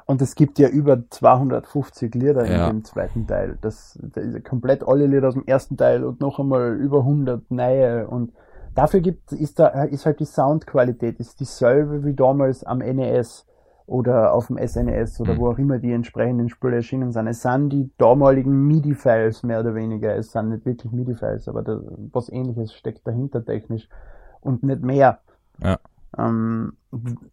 Und 0.07 0.21
es 0.21 0.35
gibt 0.35 0.59
ja 0.59 0.69
über 0.69 1.09
250 1.09 2.15
Lieder 2.15 2.45
Ja. 2.47 2.67
in 2.69 2.77
dem 2.77 2.85
zweiten 2.85 3.27
Teil. 3.27 3.59
Das, 3.63 3.99
das 4.03 4.25
ist 4.25 4.45
komplett 4.45 4.87
alle 4.87 5.07
Lieder 5.07 5.29
aus 5.29 5.35
dem 5.35 5.47
ersten 5.47 5.77
Teil 5.77 6.05
und 6.05 6.21
noch 6.21 6.39
einmal 6.39 6.75
über 6.77 6.99
100 7.01 7.51
neue. 7.51 8.07
Und 8.07 8.33
dafür 8.75 9.01
gibt, 9.01 9.33
ist 9.33 9.59
da, 9.59 9.69
ist 9.85 10.05
halt 10.05 10.21
die 10.21 10.27
Soundqualität, 10.27 11.19
ist 11.21 11.41
dieselbe 11.41 12.05
wie 12.05 12.15
damals 12.15 12.65
am 12.65 12.79
NES 12.79 13.47
oder 13.87 14.33
auf 14.35 14.49
dem 14.49 14.59
SNES 14.59 15.21
oder 15.21 15.35
Mhm. 15.35 15.39
wo 15.39 15.51
auch 15.51 15.59
immer 15.59 15.79
die 15.79 15.93
entsprechenden 15.93 16.49
Spiele 16.49 16.77
erschienen 16.77 17.13
sind. 17.13 17.27
Es 17.27 17.43
sind 17.43 17.71
die 17.71 17.91
damaligen 17.99 18.67
MIDI-Files 18.67 19.43
mehr 19.43 19.61
oder 19.61 19.75
weniger. 19.75 20.15
Es 20.17 20.33
sind 20.33 20.51
nicht 20.51 20.65
wirklich 20.67 20.93
MIDI-Files, 20.93 21.49
aber 21.49 21.63
da, 21.63 21.81
was 22.13 22.31
ähnliches 22.31 22.75
steckt 22.75 23.07
dahinter 23.07 23.45
technisch 23.45 23.89
und 24.41 24.63
nicht 24.63 24.83
mehr 24.83 25.19
Ja. 25.63 25.79
Ähm, 26.19 26.75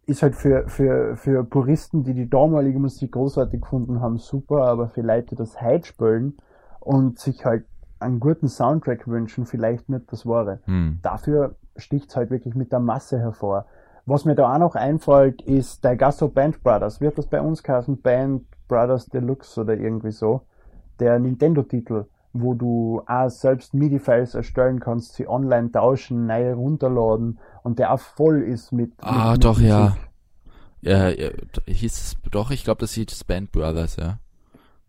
ist 0.06 0.22
halt 0.22 0.34
für, 0.34 0.68
für, 0.68 1.16
für 1.16 1.44
Puristen, 1.44 2.04
die 2.04 2.14
die 2.14 2.28
damalige 2.28 2.78
Musik 2.78 3.12
großartig 3.12 3.60
gefunden 3.60 4.00
haben, 4.00 4.18
super, 4.18 4.64
aber 4.64 4.88
für 4.88 5.02
Leute, 5.02 5.28
die 5.28 5.36
das 5.36 5.60
heute 5.60 5.86
spielen 5.86 6.36
und 6.80 7.18
sich 7.18 7.44
halt 7.44 7.64
einen 8.00 8.20
guten 8.20 8.48
Soundtrack 8.48 9.06
wünschen, 9.06 9.46
vielleicht 9.46 9.88
nicht 9.88 10.10
das 10.10 10.26
Wahre. 10.26 10.60
Hm. 10.64 10.98
Dafür 11.02 11.56
sticht's 11.76 12.16
halt 12.16 12.30
wirklich 12.30 12.54
mit 12.54 12.72
der 12.72 12.80
Masse 12.80 13.18
hervor. 13.18 13.66
Was 14.04 14.24
mir 14.24 14.34
da 14.34 14.52
auch 14.52 14.58
noch 14.58 14.74
einfällt, 14.74 15.42
ist 15.42 15.84
der 15.84 15.96
Gasso 15.96 16.28
Band 16.28 16.62
Brothers. 16.62 17.00
Wird 17.00 17.18
das 17.18 17.26
bei 17.26 17.40
uns 17.40 17.62
heißen? 17.66 18.02
Band 18.02 18.44
Brothers 18.66 19.06
Deluxe 19.06 19.60
oder 19.60 19.74
irgendwie 19.74 20.10
so? 20.10 20.42
Der 20.98 21.18
Nintendo-Titel, 21.20 22.06
wo 22.32 22.54
du 22.54 23.02
auch 23.06 23.28
selbst 23.28 23.74
MIDI-Files 23.74 24.34
erstellen 24.34 24.80
kannst, 24.80 25.14
sie 25.14 25.28
online 25.28 25.70
tauschen, 25.70 26.26
neue 26.26 26.54
runterladen 26.54 27.38
und 27.62 27.78
der 27.78 27.92
auch 27.92 28.00
voll 28.00 28.42
ist 28.42 28.72
mit. 28.72 28.92
Ah, 29.00 29.32
mit 29.32 29.44
doch, 29.44 29.60
ja. 29.60 29.80
Musik. 29.80 29.98
Ja, 30.82 31.08
ja, 31.10 31.30
hieß 31.66 31.92
es, 31.92 32.16
doch, 32.30 32.50
ich 32.50 32.64
glaube, 32.64 32.80
das 32.80 32.92
hieß 32.92 33.24
Band 33.24 33.52
Brothers, 33.52 33.96
ja. 33.96 34.18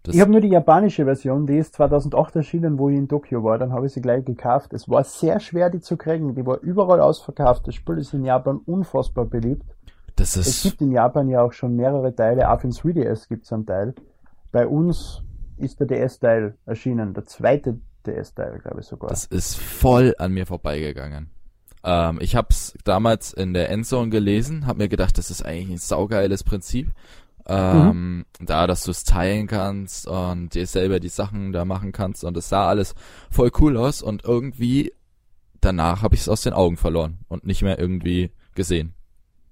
Das, 0.02 0.16
Ich 0.16 0.22
habe 0.22 0.32
nur 0.32 0.42
die 0.42 0.50
japanische 0.50 1.06
Version, 1.06 1.46
die 1.46 1.58
ist 1.58 1.76
2008 1.76 2.36
erschienen, 2.36 2.78
wo 2.78 2.90
ich 2.90 2.98
in 2.98 3.08
Tokio 3.08 3.44
war, 3.44 3.58
dann 3.58 3.72
habe 3.72 3.86
ich 3.86 3.94
sie 3.94 4.02
gleich 4.02 4.26
gekauft. 4.26 4.74
Es 4.74 4.90
war 4.90 5.04
sehr 5.06 5.40
schwer, 5.40 5.70
die 5.70 5.80
zu 5.80 5.96
kriegen, 5.96 6.36
die 6.36 6.46
war 6.46 6.60
überall 6.60 7.00
ausverkauft. 7.00 7.68
Das 7.68 7.76
Spiel 7.76 8.00
ist 8.00 8.14
in 8.14 8.26
Japan 8.26 8.58
unfassbar 8.66 9.26
beliebt. 9.26 9.64
das 10.18 10.36
Es 10.36 10.48
ist, 10.48 10.64
gibt 10.64 10.82
in 10.82 10.92
Japan 10.92 11.30
ja 11.30 11.42
auch 11.42 11.54
schon 11.54 11.78
mehrere 11.78 12.14
Teile, 12.14 12.52
auch 12.52 12.60
für 12.60 12.68
den 12.68 12.74
3DS 12.74 13.30
gibt 13.30 13.46
es 13.46 13.54
einen 13.54 13.66
Teil. 13.66 13.94
Bei 14.52 14.68
uns 14.68 15.24
ist 15.58 15.80
der 15.80 15.88
DS-Teil 15.88 16.56
erschienen, 16.66 17.14
der 17.14 17.26
zweite 17.26 17.80
DS-Teil, 18.06 18.60
glaube 18.60 18.82
ich 18.82 18.88
sogar. 18.88 19.10
das 19.10 19.26
ist 19.26 19.56
voll 19.56 20.14
an 20.18 20.34
mir 20.34 20.46
vorbeigegangen. 20.46 21.30
Ähm, 21.84 22.20
ich 22.22 22.36
hab's 22.36 22.74
damals 22.84 23.34
in 23.34 23.54
der 23.54 23.70
Endzone 23.70 24.10
gelesen, 24.10 24.68
hab 24.68 24.78
mir 24.78 24.90
gedacht, 24.90 25.18
das 25.18 25.30
ist 25.32 25.46
eigentlich 25.46 25.70
ein 25.70 25.78
saugeiles 25.78 26.44
Prinzip. 26.44 26.92
Ähm, 27.46 28.26
Da, 28.40 28.68
dass 28.68 28.84
du 28.86 28.92
es 28.92 29.04
teilen 29.04 29.48
kannst 29.48 30.08
und 30.08 30.54
dir 30.54 30.66
selber 30.66 31.02
die 31.02 31.10
Sachen 31.10 31.52
da 31.52 31.66
machen 31.66 31.92
kannst 31.92 32.24
und 32.24 32.38
es 32.38 32.48
sah 32.48 32.70
alles 32.70 32.96
voll 33.30 33.52
cool 33.60 33.76
aus 33.76 34.02
und 34.02 34.24
irgendwie 34.24 34.94
danach 35.60 36.02
habe 36.04 36.16
ich 36.16 36.22
es 36.22 36.30
aus 36.30 36.42
den 36.42 36.54
Augen 36.54 36.78
verloren 36.78 37.20
und 37.28 37.46
nicht 37.46 37.62
mehr 37.62 37.80
irgendwie 37.80 38.32
gesehen. 38.56 38.94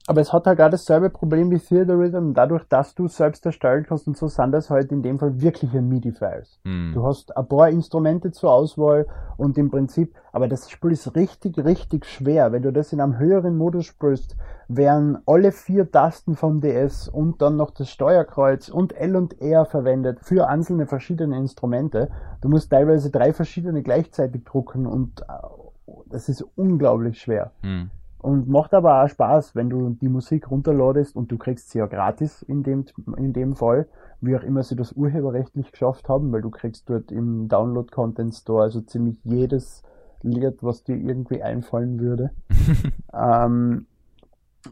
Aber 0.08 0.22
es 0.22 0.34
hat 0.34 0.48
halt 0.48 0.60
auch 0.60 0.70
dasselbe 0.70 1.12
Problem 1.12 1.52
wie 1.52 1.60
Theaterism, 1.60 2.34
dadurch, 2.34 2.64
dass 2.68 2.96
du 2.96 3.08
selbst 3.08 3.46
erstellen 3.46 3.86
kannst 3.88 4.08
und 4.08 4.18
so 4.18 4.28
sind 4.28 4.52
das 4.52 4.72
halt 4.72 4.92
in 4.92 5.04
dem 5.04 5.20
Fall 5.20 5.40
wirkliche 5.42 5.82
MIDI-Files. 5.82 6.60
Hm. 6.66 6.92
Du 6.94 7.06
hast 7.06 7.38
ein 7.38 7.48
paar 7.48 7.70
Instrumente 7.70 8.32
zur 8.32 8.52
Auswahl 8.52 9.06
und 9.38 9.60
im 9.60 9.70
Prinzip, 9.70 10.16
aber 10.32 10.48
das 10.48 10.72
Spiel 10.72 10.92
ist 10.92 11.16
richtig, 11.16 11.64
richtig 11.64 12.06
schwer. 12.06 12.52
Wenn 12.52 12.64
du 12.64 12.74
das 12.74 12.94
in 12.94 13.00
einem 13.00 13.20
höheren 13.20 13.58
Modus 13.58 13.86
spielst, 13.86 14.36
werden 14.68 15.20
alle 15.28 15.52
vier 15.52 15.92
Tasten 15.92 16.36
vom 16.36 16.62
DS 16.62 17.08
und 17.08 17.42
dann 17.42 17.56
noch 17.56 17.70
das 17.72 17.90
Steuerkreuz 17.90 18.70
und 18.70 18.94
L 18.94 19.16
und 19.16 19.40
R 19.40 19.66
verwendet 19.66 20.20
für 20.22 20.48
einzelne 20.48 20.88
verschiedene 20.88 21.38
Instrumente. 21.38 22.10
Du 22.42 22.50
musst 22.50 22.72
teilweise 22.72 23.12
drei 23.12 23.34
verschiedene 23.34 23.84
gleichzeitig 23.84 24.46
drucken 24.46 24.88
und 24.88 25.22
äh, 25.22 25.94
das 26.08 26.28
ist 26.28 26.44
unglaublich 26.56 27.22
schwer. 27.22 27.52
Hm. 27.62 27.92
Und 28.22 28.48
macht 28.48 28.74
aber 28.76 29.04
auch 29.04 29.10
Spaß, 29.10 29.56
wenn 29.56 29.70
du 29.70 29.90
die 29.90 30.08
Musik 30.08 30.52
runterladest 30.52 31.16
und 31.16 31.32
du 31.32 31.40
kriegst 31.40 31.72
sie 31.72 31.80
ja 31.80 31.88
gratis 31.88 32.44
in 32.44 32.62
dem, 32.62 32.86
in 33.18 33.34
dem 33.34 33.56
Fall, 33.56 33.88
wie 34.22 34.36
auch 34.36 34.44
immer 34.44 34.62
sie 34.62 34.76
das 34.76 34.94
urheberrechtlich 34.94 35.72
geschafft 35.72 36.08
haben, 36.08 36.32
weil 36.32 36.44
du 36.44 36.52
kriegst 36.52 36.88
dort 36.88 37.12
im 37.12 37.48
Download 37.48 37.90
Content 37.90 38.36
Store 38.36 38.62
also 38.62 38.82
ziemlich 38.82 39.18
jedes 39.24 39.82
Lied, 40.22 40.62
was 40.62 40.84
dir 40.84 40.98
irgendwie 40.98 41.42
einfallen 41.42 42.00
würde. 42.00 42.30
ähm, 43.14 43.88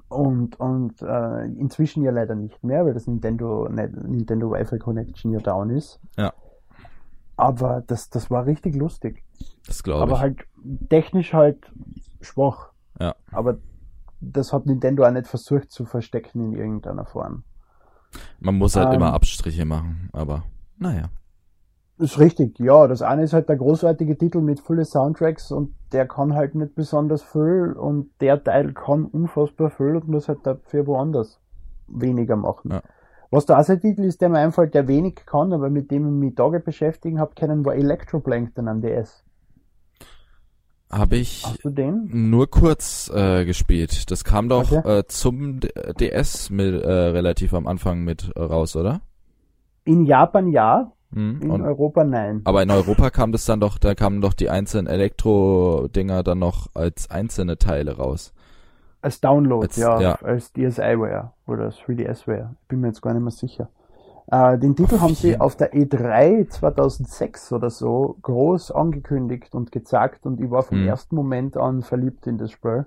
und 0.08 0.60
und 0.60 1.02
äh, 1.02 1.46
inzwischen 1.46 2.04
ja 2.04 2.12
leider 2.12 2.36
nicht 2.36 2.64
mehr, 2.64 2.86
weil 2.86 2.94
das 2.94 3.08
Nintendo, 3.08 3.68
Nintendo 3.68 4.52
Wi-Fi 4.52 4.78
Connection 4.78 5.32
ja 5.32 5.40
down 5.40 5.72
ist. 5.72 6.00
Ja. 6.18 6.34
Aber 7.36 7.84
das, 7.88 8.12
das 8.12 8.30
war 8.30 8.46
richtig 8.46 8.76
lustig. 8.76 9.24
Das 9.66 9.82
glaube 9.82 10.04
Aber 10.04 10.14
ich. 10.14 10.20
halt 10.20 10.40
technisch 10.90 11.34
halt 11.34 11.72
schwach. 12.22 12.69
Ja. 13.00 13.16
Aber 13.32 13.58
das 14.22 14.52
hat 14.54 14.66
Nintendo 14.66 15.06
auch 15.06 15.12
nicht 15.12 15.28
versucht 15.28 15.72
zu 15.72 15.86
verstecken 15.86 16.42
in 16.42 16.54
irgendeiner 16.54 17.06
Form. 17.06 17.44
Man 18.40 18.56
muss 18.56 18.76
halt 18.76 18.90
ähm, 18.90 18.96
immer 18.96 19.14
Abstriche 19.14 19.66
machen, 19.66 20.10
aber 20.14 20.44
naja. 20.78 21.10
Ist 21.98 22.18
richtig, 22.18 22.58
ja. 22.60 22.88
Das 22.88 23.02
eine 23.02 23.24
ist 23.24 23.34
halt 23.34 23.50
der 23.50 23.58
großartige 23.58 24.18
Titel 24.18 24.40
mit 24.40 24.62
vielen 24.62 24.86
Soundtracks 24.86 25.52
und 25.52 25.76
der 25.92 26.08
kann 26.08 26.34
halt 26.34 26.56
nicht 26.56 26.76
besonders 26.76 27.24
viel 27.24 27.74
und 27.74 28.10
der 28.22 28.42
Teil 28.44 28.74
kann 28.74 29.06
unfassbar 29.06 29.70
viel 29.70 29.98
und 29.98 30.08
muss 30.08 30.30
halt 30.30 30.40
dafür 30.44 30.88
woanders 30.88 31.42
weniger 31.88 32.38
machen. 32.38 32.72
Ja. 32.72 32.82
Was 33.32 33.46
der 33.46 33.58
erste 33.58 33.80
Titel 33.80 34.04
ist, 34.04 34.22
der 34.22 34.30
mir 34.30 34.40
einfällt, 34.40 34.74
der 34.74 34.88
wenig 34.88 35.26
kann, 35.26 35.54
aber 35.54 35.70
mit 35.70 35.92
dem 35.92 36.08
ich 36.08 36.14
mich 36.14 36.36
Tage 36.36 36.60
beschäftigen 36.60 37.20
habe 37.20 37.36
können, 37.36 37.66
war 37.66 37.76
Electroplankton 37.76 38.68
am 38.68 38.82
DS. 38.82 39.24
Habe 40.92 41.18
ich 41.18 41.46
nur 42.08 42.50
kurz 42.50 43.12
äh, 43.14 43.46
gespielt. 43.46 44.10
Das 44.10 44.24
kam 44.24 44.50
doch 44.50 44.72
Okay. 44.72 45.00
äh, 45.00 45.04
zum 45.08 45.60
DS 46.00 46.50
mit, 46.50 46.82
äh, 46.82 46.92
relativ 46.92 47.54
am 47.54 47.68
Anfang 47.68 48.04
mit 48.04 48.32
äh, 48.36 48.42
raus, 48.42 48.76
oder? 48.76 49.02
In 49.86 50.06
Japan 50.06 50.48
ja, 50.52 50.92
Hm? 51.14 51.42
in 51.42 51.62
Europa 51.62 52.04
nein. 52.04 52.42
aber 52.44 52.62
in 52.62 52.70
Europa 52.70 53.10
kam 53.10 53.32
das 53.32 53.44
dann 53.46 53.60
doch, 53.60 53.80
da 53.80 53.96
kamen 53.96 54.22
doch 54.22 54.34
die 54.34 54.50
einzelnen 54.52 54.86
Elektro-Dinger 54.86 56.22
dann 56.22 56.38
noch 56.40 56.68
als 56.76 57.10
einzelne 57.10 57.58
Teile 57.58 57.98
raus. 57.98 58.32
Als 59.02 59.20
Download, 59.22 59.66
Als- 59.66 59.78
ja, 59.78 60.00
ja. 60.02 60.16
als 60.22 60.54
DSiWare 60.54 61.32
oder 61.48 61.70
3DS-Ware. 61.70 62.56
Bin 62.68 62.82
mir 62.82 62.88
jetzt 62.88 63.02
gar 63.02 63.14
nicht 63.14 63.24
mehr 63.24 63.32
sicher. 63.32 63.70
Äh, 64.32 64.60
den 64.60 64.76
Titel 64.76 65.00
haben 65.00 65.16
sie 65.16 65.40
auf 65.40 65.56
der 65.56 65.74
E3 65.74 66.48
2006 66.50 67.52
oder 67.52 67.70
so 67.70 68.18
groß 68.22 68.72
angekündigt 68.72 69.56
und 69.56 69.72
gezeigt 69.72 70.26
und 70.26 70.40
ich 70.40 70.52
war 70.52 70.64
vom 70.64 70.82
Mhm. 70.82 70.88
ersten 70.88 71.16
Moment 71.16 71.58
an 71.58 71.82
verliebt 71.82 72.28
in 72.28 72.38
das 72.38 72.52
Spiel. 72.52 72.86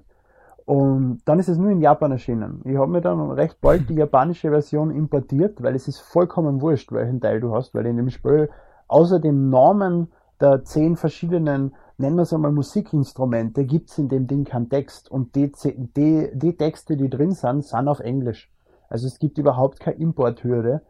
Und 0.64 1.20
dann 1.24 1.40
ist 1.40 1.48
es 1.48 1.58
nur 1.58 1.70
in 1.70 1.80
Japan 1.80 2.12
erschienen. 2.12 2.60
Ich 2.64 2.76
habe 2.76 2.90
mir 2.90 3.00
dann 3.00 3.32
recht 3.32 3.60
bald 3.60 3.88
die 3.88 3.94
japanische 4.04 4.50
Version 4.50 4.90
importiert, 4.92 5.60
weil 5.62 5.74
es 5.74 5.88
ist 5.88 5.98
vollkommen 6.00 6.60
wurscht, 6.60 6.92
welchen 6.92 7.20
Teil 7.20 7.40
du 7.40 7.52
hast, 7.52 7.74
weil 7.74 7.86
in 7.86 7.96
dem 7.96 8.10
Spiel 8.10 8.48
außer 8.86 9.18
dem 9.18 9.50
Namen 9.50 10.12
der 10.40 10.64
zehn 10.64 10.96
verschiedenen, 10.96 11.74
nennen 11.98 12.16
wir 12.16 12.22
es 12.22 12.32
einmal 12.32 12.52
Musikinstrumente, 12.52 13.64
gibt's 13.64 13.98
in 13.98 14.08
dem 14.08 14.28
Ding 14.28 14.44
keinen 14.44 14.68
Text. 14.68 15.10
Und 15.10 15.34
die, 15.34 15.50
die, 15.96 16.30
die 16.32 16.56
Texte, 16.56 16.96
die 16.96 17.10
drin 17.10 17.32
sind, 17.32 17.64
sind 17.64 17.88
auf 17.88 17.98
Englisch. 18.00 18.48
Also 18.88 19.08
es 19.08 19.18
gibt 19.18 19.38
überhaupt 19.38 19.80
keine 19.80 19.96
Importhürde, 19.96 20.82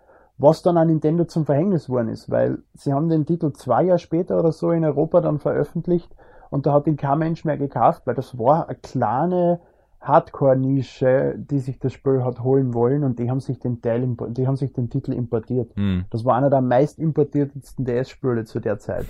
was 0.42 0.62
dann 0.62 0.76
an 0.76 0.88
Nintendo 0.88 1.24
zum 1.24 1.46
Verhängnis 1.46 1.88
worden 1.88 2.08
ist, 2.08 2.30
weil 2.30 2.58
sie 2.74 2.92
haben 2.92 3.08
den 3.08 3.24
Titel 3.26 3.52
zwei 3.52 3.84
Jahre 3.84 4.00
später 4.00 4.38
oder 4.38 4.50
so 4.50 4.72
in 4.72 4.84
Europa 4.84 5.20
dann 5.20 5.38
veröffentlicht 5.38 6.10
und 6.50 6.66
da 6.66 6.72
hat 6.72 6.86
ihn 6.86 6.96
kein 6.96 7.18
Mensch 7.18 7.44
mehr 7.44 7.56
gekauft, 7.56 8.02
weil 8.04 8.16
das 8.16 8.36
war 8.38 8.68
eine 8.68 8.76
kleine 8.76 9.60
Hardcore-Nische, 10.00 11.36
die 11.38 11.60
sich 11.60 11.78
das 11.78 11.92
Spiel 11.92 12.24
hat 12.24 12.40
holen 12.40 12.74
wollen 12.74 13.04
und 13.04 13.20
die 13.20 13.30
haben 13.30 13.38
sich 13.38 13.60
den 13.60 13.80
Teil, 13.80 14.16
die 14.30 14.46
haben 14.48 14.56
sich 14.56 14.72
den 14.72 14.90
Titel 14.90 15.12
importiert. 15.12 15.70
Hm. 15.76 16.06
Das 16.10 16.24
war 16.24 16.36
einer 16.36 16.50
der 16.50 16.60
meist 16.60 16.98
importiertesten 16.98 17.84
DS-Spiele 17.84 18.44
zu 18.44 18.58
der 18.58 18.80
Zeit. 18.80 19.06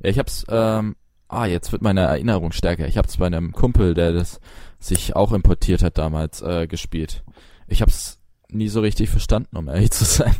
Ja, 0.00 0.10
ich 0.10 0.18
hab's, 0.18 0.44
ähm, 0.50 0.96
ah, 1.28 1.46
jetzt 1.46 1.72
wird 1.72 1.80
meine 1.80 2.02
Erinnerung 2.02 2.52
stärker. 2.52 2.86
Ich 2.86 2.98
hab's 2.98 3.16
bei 3.16 3.26
einem 3.26 3.52
Kumpel, 3.52 3.94
der 3.94 4.12
das 4.12 4.38
sich 4.78 5.16
auch 5.16 5.32
importiert 5.32 5.82
hat 5.82 5.96
damals, 5.96 6.42
äh, 6.42 6.66
gespielt. 6.66 7.24
Ich 7.66 7.80
hab's 7.80 8.21
nie 8.54 8.68
so 8.68 8.80
richtig 8.80 9.10
verstanden, 9.10 9.56
um 9.56 9.68
ehrlich 9.68 9.90
zu 9.90 10.04
sein. 10.04 10.34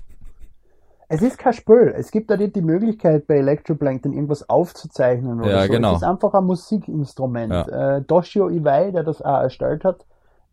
Es 1.08 1.20
ist 1.20 1.36
kein 1.36 1.52
Spiel. 1.52 1.92
Es 1.94 2.10
gibt 2.10 2.30
da 2.30 2.38
nicht 2.38 2.56
die 2.56 2.62
Möglichkeit 2.62 3.26
bei 3.26 3.36
Electroplankton 3.36 4.14
irgendwas 4.14 4.48
aufzuzeichnen 4.48 5.40
oder 5.40 5.50
Ja, 5.50 5.66
so. 5.66 5.72
genau. 5.72 5.90
Es 5.90 5.96
ist 6.02 6.08
einfach 6.08 6.32
ein 6.32 6.44
Musikinstrument. 6.44 7.52
Ja. 7.52 7.96
Äh, 7.98 8.02
Toshio 8.04 8.48
Iwai, 8.48 8.92
der 8.92 9.02
das 9.02 9.20
auch 9.20 9.42
erstellt 9.42 9.84
hat, 9.84 10.06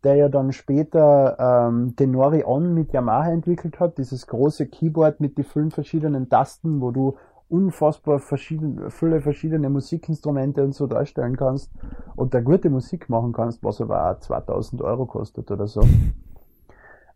der 0.04 0.16
ja 0.16 0.28
dann 0.28 0.52
später 0.52 1.68
ähm, 1.68 1.96
Denori 1.96 2.44
On 2.44 2.74
mit 2.74 2.92
Yamaha 2.92 3.30
entwickelt 3.30 3.80
hat, 3.80 3.96
dieses 3.96 4.26
große 4.26 4.66
Keyboard 4.66 5.20
mit 5.20 5.38
die 5.38 5.44
fünf 5.44 5.74
verschiedenen 5.74 6.28
Tasten, 6.28 6.82
wo 6.82 6.90
du 6.90 7.16
unfassbar 7.48 8.18
verschiedene, 8.18 8.90
viele 8.90 9.22
verschiedene 9.22 9.70
Musikinstrumente 9.70 10.62
und 10.62 10.74
so 10.74 10.86
darstellen 10.86 11.36
kannst 11.36 11.70
und 12.16 12.34
da 12.34 12.40
gute 12.40 12.68
Musik 12.70 13.08
machen 13.08 13.32
kannst, 13.32 13.64
was 13.64 13.80
aber 13.80 14.10
auch 14.10 14.18
2000 14.20 14.82
Euro 14.82 15.06
kostet 15.06 15.50
oder 15.50 15.66
so. 15.66 15.80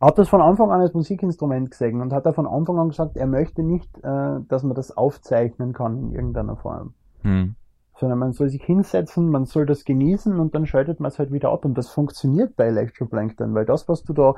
Er 0.04 0.08
hat 0.08 0.18
das 0.18 0.28
von 0.28 0.42
Anfang 0.42 0.70
an 0.70 0.82
als 0.82 0.92
Musikinstrument 0.92 1.70
gesehen 1.70 2.02
und 2.02 2.12
hat 2.12 2.26
er 2.26 2.34
von 2.34 2.46
Anfang 2.46 2.78
an 2.78 2.90
gesagt, 2.90 3.16
er 3.16 3.26
möchte 3.26 3.62
nicht, 3.62 3.88
äh, 4.02 4.40
dass 4.48 4.62
man 4.62 4.74
das 4.74 4.94
aufzeichnen 4.94 5.72
kann 5.72 5.96
in 5.96 6.12
irgendeiner 6.12 6.56
Form. 6.56 6.92
Hm. 7.22 7.54
Sondern 7.98 8.18
man 8.18 8.32
soll 8.32 8.50
sich 8.50 8.62
hinsetzen, 8.62 9.30
man 9.30 9.46
soll 9.46 9.64
das 9.64 9.86
genießen 9.86 10.38
und 10.38 10.54
dann 10.54 10.66
schaltet 10.66 11.00
man 11.00 11.10
es 11.10 11.18
halt 11.18 11.32
wieder 11.32 11.48
ab. 11.48 11.64
Und 11.64 11.78
das 11.78 11.88
funktioniert 11.88 12.54
bei 12.54 12.66
Electroplankton, 12.66 13.54
weil 13.54 13.64
das, 13.64 13.88
was 13.88 14.02
du 14.02 14.12
da 14.12 14.34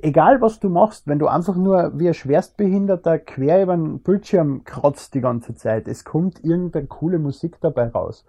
egal 0.00 0.40
was 0.40 0.60
du 0.60 0.68
machst, 0.68 1.08
wenn 1.08 1.18
du 1.18 1.26
einfach 1.26 1.56
nur 1.56 1.98
wie 1.98 2.06
ein 2.06 2.14
Schwerstbehinderter 2.14 3.18
quer 3.18 3.64
über 3.64 3.76
den 3.76 3.98
Bildschirm 3.98 4.62
kratzt 4.62 5.14
die 5.14 5.20
ganze 5.20 5.56
Zeit, 5.56 5.88
es 5.88 6.04
kommt 6.04 6.44
irgendeine 6.44 6.86
coole 6.86 7.18
Musik 7.18 7.56
dabei 7.60 7.88
raus. 7.88 8.24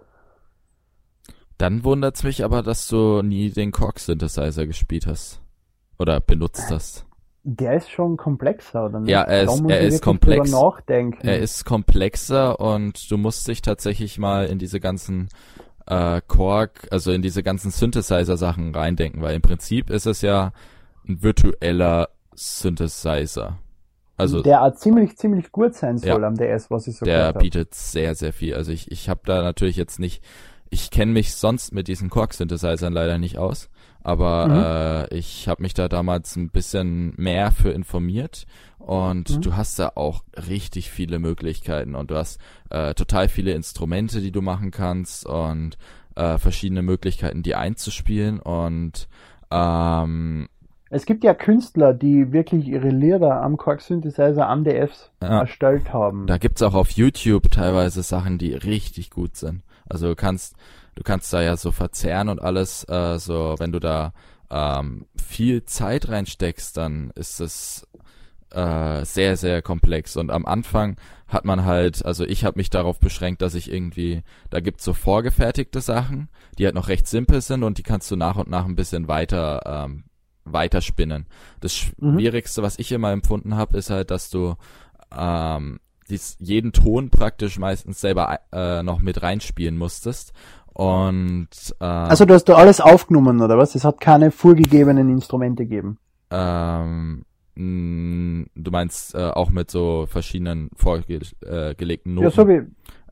Dann 1.60 1.84
wundert's 1.84 2.24
mich 2.24 2.44
aber, 2.44 2.64
dass 2.64 2.88
du 2.88 3.22
nie 3.22 3.52
den 3.52 3.72
Korg 3.72 4.00
Synthesizer 4.00 4.66
gespielt 4.66 5.06
hast. 5.06 5.45
Oder 5.98 6.20
benutzt 6.20 6.70
hast. 6.72 7.06
Der 7.44 7.76
ist 7.76 7.92
schon 7.92 8.18
komplexer, 8.18 8.86
oder 8.86 9.00
nicht? 9.00 9.12
Ja, 9.12 9.22
er 9.22 9.44
ist, 9.44 9.64
er 9.68 9.82
ist 9.82 10.02
komplex. 10.02 10.52
Er 11.22 11.40
ist 11.40 11.64
komplexer 11.64 12.60
und 12.60 13.12
du 13.12 13.18
musst 13.18 13.48
dich 13.48 13.62
tatsächlich 13.62 14.18
mal 14.18 14.48
in 14.48 14.58
diese 14.58 14.80
ganzen 14.80 15.30
äh, 15.86 16.22
Korg, 16.28 16.88
also 16.92 17.12
in 17.12 17.22
diese 17.22 17.44
ganzen 17.44 17.70
Synthesizer-Sachen 17.70 18.74
reindenken, 18.74 19.22
weil 19.22 19.36
im 19.36 19.42
Prinzip 19.42 19.90
ist 19.92 20.08
es 20.08 20.22
ja 20.22 20.54
ein 21.08 21.22
virtueller 21.22 22.10
Synthesizer. 22.34 23.60
Also 24.18 24.42
der 24.42 24.74
ziemlich, 24.76 25.18
ziemlich 25.18 25.52
gut 25.52 25.76
sein 25.76 25.98
soll 25.98 26.22
ja, 26.22 26.28
am 26.28 26.36
DS, 26.36 26.72
was 26.72 26.88
ich 26.88 26.98
so 26.98 27.06
Der 27.06 27.34
bietet 27.34 27.74
sehr, 27.76 28.16
sehr 28.16 28.32
viel. 28.32 28.56
Also 28.56 28.72
ich, 28.72 28.90
ich 28.90 29.10
habe 29.10 29.22
da 29.26 29.42
natürlich 29.42 29.76
jetzt 29.76 30.00
nicht, 30.00 30.24
ich 30.70 30.90
kenne 30.90 31.12
mich 31.12 31.36
sonst 31.36 31.74
mit 31.74 31.88
diesen 31.88 32.10
Korg-Synthesizern 32.10 32.94
leider 32.94 33.18
nicht 33.18 33.38
aus, 33.38 33.70
aber 34.06 34.48
mhm. 34.48 35.12
äh, 35.12 35.18
ich 35.18 35.48
habe 35.48 35.64
mich 35.64 35.74
da 35.74 35.88
damals 35.88 36.36
ein 36.36 36.50
bisschen 36.50 37.14
mehr 37.18 37.52
für 37.52 37.72
informiert 37.72 38.46
und 38.78 39.32
mhm. 39.32 39.42
du 39.42 39.56
hast 39.56 39.80
da 39.80 39.94
auch 39.96 40.24
richtig 40.48 40.92
viele 40.92 41.18
Möglichkeiten 41.18 41.96
und 41.96 42.12
du 42.12 42.16
hast 42.16 42.40
äh, 42.70 42.94
total 42.94 43.30
viele 43.30 43.54
Instrumente, 43.54 44.22
die 44.22 44.32
du 44.32 44.44
machen 44.44 44.70
kannst 44.70 45.26
und 45.26 45.80
äh, 46.16 46.38
verschiedene 46.38 46.84
Möglichkeiten, 46.84 47.42
die 47.42 47.56
einzuspielen 47.56 48.40
und 48.40 49.08
ähm, 49.50 50.50
es 50.92 51.08
gibt 51.08 51.24
ja 51.24 51.34
Künstler, 51.34 51.96
die 51.96 52.32
wirklich 52.32 52.68
ihre 52.68 52.90
Lieder 52.90 53.42
am 53.42 53.58
Korg 53.58 53.82
Synthesizer 53.82 54.48
am 54.48 54.64
DFs 54.64 55.10
ja. 55.20 55.40
erstellt 55.40 55.92
haben. 55.92 56.28
Da 56.28 56.38
gibt's 56.38 56.62
auch 56.62 56.76
auf 56.76 56.92
YouTube 56.92 57.50
teilweise 57.50 58.04
Sachen, 58.04 58.38
die 58.38 58.54
richtig 58.54 59.10
gut 59.10 59.36
sind. 59.36 59.64
Also 59.90 60.10
du 60.10 60.16
kannst, 60.16 60.56
du 60.96 61.04
kannst 61.04 61.32
da 61.34 61.42
ja 61.42 61.58
so 61.58 61.72
verzerren 61.72 62.30
und 62.30 62.42
alles, 62.42 62.84
äh, 62.90 63.20
so 63.20 63.56
wenn 63.60 63.72
du 63.72 63.80
da 63.80 64.14
ähm, 64.50 65.06
viel 65.22 65.66
Zeit 65.66 66.10
reinsteckst, 66.10 66.78
dann 66.78 67.12
ist 67.16 67.40
es 67.40 67.88
äh, 68.52 69.04
sehr, 69.04 69.38
sehr 69.38 69.62
komplex. 69.62 70.16
Und 70.16 70.32
am 70.32 70.46
Anfang 70.46 70.98
hat 71.28 71.46
man 71.46 71.66
halt, 71.66 72.06
also 72.06 72.24
ich 72.26 72.46
habe 72.46 72.58
mich 72.58 72.70
darauf 72.70 73.00
beschränkt, 73.00 73.42
dass 73.42 73.56
ich 73.56 73.72
irgendwie, 73.72 74.24
da 74.50 74.60
gibt's 74.60 74.86
so 74.86 74.94
vorgefertigte 74.94 75.82
Sachen, 75.82 76.30
die 76.58 76.66
halt 76.66 76.76
noch 76.76 76.88
recht 76.88 77.08
simpel 77.08 77.42
sind 77.42 77.64
und 77.64 77.78
die 77.78 77.84
kannst 77.84 78.10
du 78.12 78.16
nach 78.16 78.38
und 78.38 78.50
nach 78.50 78.66
ein 78.66 78.76
bisschen 78.76 79.08
weiter 79.08 79.86
ähm, 79.86 80.06
weiterspinnen. 80.46 81.26
Das 81.60 81.92
mhm. 81.98 82.14
Schwierigste, 82.14 82.64
was 82.64 82.80
ich 82.80 82.92
immer 82.92 83.12
empfunden 83.12 83.56
habe, 83.56 83.78
ist 83.78 83.90
halt, 83.90 84.12
dass 84.12 84.30
du 84.30 84.56
ähm, 85.16 85.80
dies, 86.10 86.38
jeden 86.40 86.72
Ton 86.72 87.10
praktisch 87.10 87.58
meistens 87.58 88.00
selber 88.00 88.40
äh, 88.52 88.84
noch 88.84 89.00
mit 89.00 89.22
reinspielen 89.24 89.78
musstest. 89.78 90.34
Und 90.76 91.48
äh, 91.80 91.86
also 91.86 92.26
du 92.26 92.34
hast 92.34 92.50
du 92.50 92.54
alles 92.54 92.82
aufgenommen 92.82 93.42
oder 93.42 93.58
was? 93.58 93.76
Es 93.76 93.86
hat 93.86 94.02
keine 94.02 94.30
vorgegebenen 94.30 95.10
Instrumente 95.10 95.64
gegeben. 95.64 95.98
Ähm, 96.30 97.24
du 97.56 98.72
meinst 98.72 99.16
äh, 99.16 99.30
auch 99.30 99.52
mit 99.52 99.72
so 99.72 100.06
verschiedenen 100.06 100.70
vorgelegten 100.76 102.14
Noten? 102.14 102.26
Ja, 102.26 102.32
so 102.32 102.48
wie, 102.50 102.64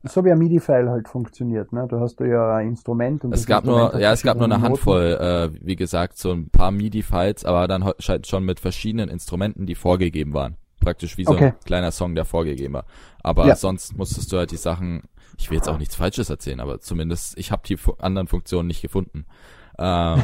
so 0.02 0.22
wie 0.26 0.32
ein 0.32 0.38
MIDI-File 0.38 0.90
halt 0.90 1.08
funktioniert, 1.08 1.72
ne? 1.72 1.86
Du 1.88 2.00
hast 2.00 2.20
ja 2.20 2.56
ein 2.56 2.68
Instrument 2.68 3.24
und 3.24 3.32
es 3.32 3.46
gab 3.46 3.64
Instrument 3.64 3.94
nur, 3.94 4.02
ja, 4.02 4.12
es 4.12 4.22
gab 4.22 4.36
nur 4.36 4.44
eine 4.44 4.56
Noten. 4.56 4.66
Handvoll, 4.66 5.18
äh, 5.18 5.66
wie 5.66 5.76
gesagt, 5.76 6.18
so 6.18 6.32
ein 6.32 6.50
paar 6.50 6.70
MIDI-Files, 6.70 7.46
aber 7.46 7.66
dann 7.66 7.84
halt 7.84 8.26
schon 8.26 8.44
mit 8.44 8.60
verschiedenen 8.60 9.08
Instrumenten, 9.08 9.64
die 9.64 9.74
vorgegeben 9.74 10.34
waren. 10.34 10.56
Praktisch 10.80 11.16
wie 11.16 11.24
so 11.24 11.32
okay. 11.32 11.46
ein 11.46 11.54
kleiner 11.64 11.92
Song, 11.92 12.14
der 12.14 12.26
vorgegeben 12.26 12.74
war. 12.74 12.84
Aber 13.22 13.46
ja. 13.46 13.56
sonst 13.56 13.96
musstest 13.96 14.30
du 14.30 14.36
halt 14.36 14.50
die 14.50 14.58
Sachen, 14.58 15.04
ich 15.38 15.50
will 15.50 15.56
jetzt 15.56 15.68
auch 15.68 15.78
nichts 15.78 15.96
Falsches 15.96 16.30
erzählen, 16.30 16.60
aber 16.60 16.80
zumindest, 16.80 17.38
ich 17.38 17.52
habe 17.52 17.62
die 17.66 17.78
anderen 17.98 18.28
Funktionen 18.28 18.68
nicht 18.68 18.82
gefunden. 18.82 19.26
Ähm, 19.78 20.22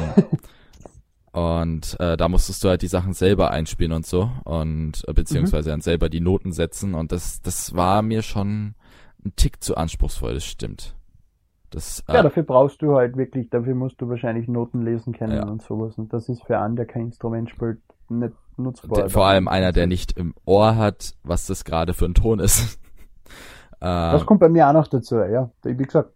und 1.31 1.99
äh, 1.99 2.17
da 2.17 2.27
musstest 2.29 2.63
du 2.63 2.69
halt 2.69 2.81
die 2.81 2.87
Sachen 2.87 3.13
selber 3.13 3.51
einspielen 3.51 3.93
und 3.93 4.05
so 4.05 4.31
und 4.43 5.03
äh, 5.07 5.13
beziehungsweise 5.13 5.69
mhm. 5.69 5.73
dann 5.73 5.81
selber 5.81 6.09
die 6.09 6.19
Noten 6.19 6.51
setzen 6.51 6.93
und 6.93 7.11
das 7.11 7.41
das 7.41 7.75
war 7.75 8.01
mir 8.01 8.21
schon 8.21 8.75
ein 9.25 9.33
Tick 9.35 9.63
zu 9.63 9.77
anspruchsvoll, 9.77 10.33
das 10.33 10.45
stimmt. 10.45 10.95
Das, 11.71 12.03
äh, 12.07 12.15
ja, 12.15 12.23
dafür 12.23 12.43
brauchst 12.43 12.81
du 12.81 12.95
halt 12.95 13.15
wirklich, 13.15 13.49
dafür 13.49 13.75
musst 13.75 14.01
du 14.01 14.09
wahrscheinlich 14.09 14.47
Noten 14.47 14.83
lesen 14.83 15.13
können 15.13 15.37
ja. 15.37 15.47
und 15.47 15.61
sowas. 15.61 15.97
Und 15.97 16.11
das 16.11 16.27
ist 16.27 16.43
für 16.43 16.59
einen, 16.59 16.75
der 16.75 16.85
kein 16.85 17.03
Instrument 17.03 17.49
spielt, 17.49 17.79
nicht 18.09 18.33
nutzbar. 18.57 19.09
Vor 19.09 19.25
allem 19.25 19.47
einer, 19.47 19.71
der 19.71 19.87
nicht 19.87 20.17
im 20.17 20.33
Ohr 20.43 20.75
hat, 20.75 21.13
was 21.23 21.47
das 21.47 21.63
gerade 21.63 21.93
für 21.93 22.05
ein 22.05 22.13
Ton 22.13 22.39
ist. 22.39 22.77
Das 23.81 24.25
kommt 24.25 24.39
bei 24.39 24.49
mir 24.49 24.67
auch 24.67 24.73
noch 24.73 24.87
dazu, 24.87 25.17
ja. 25.17 25.49
Wie 25.63 25.75
gesagt, 25.75 26.11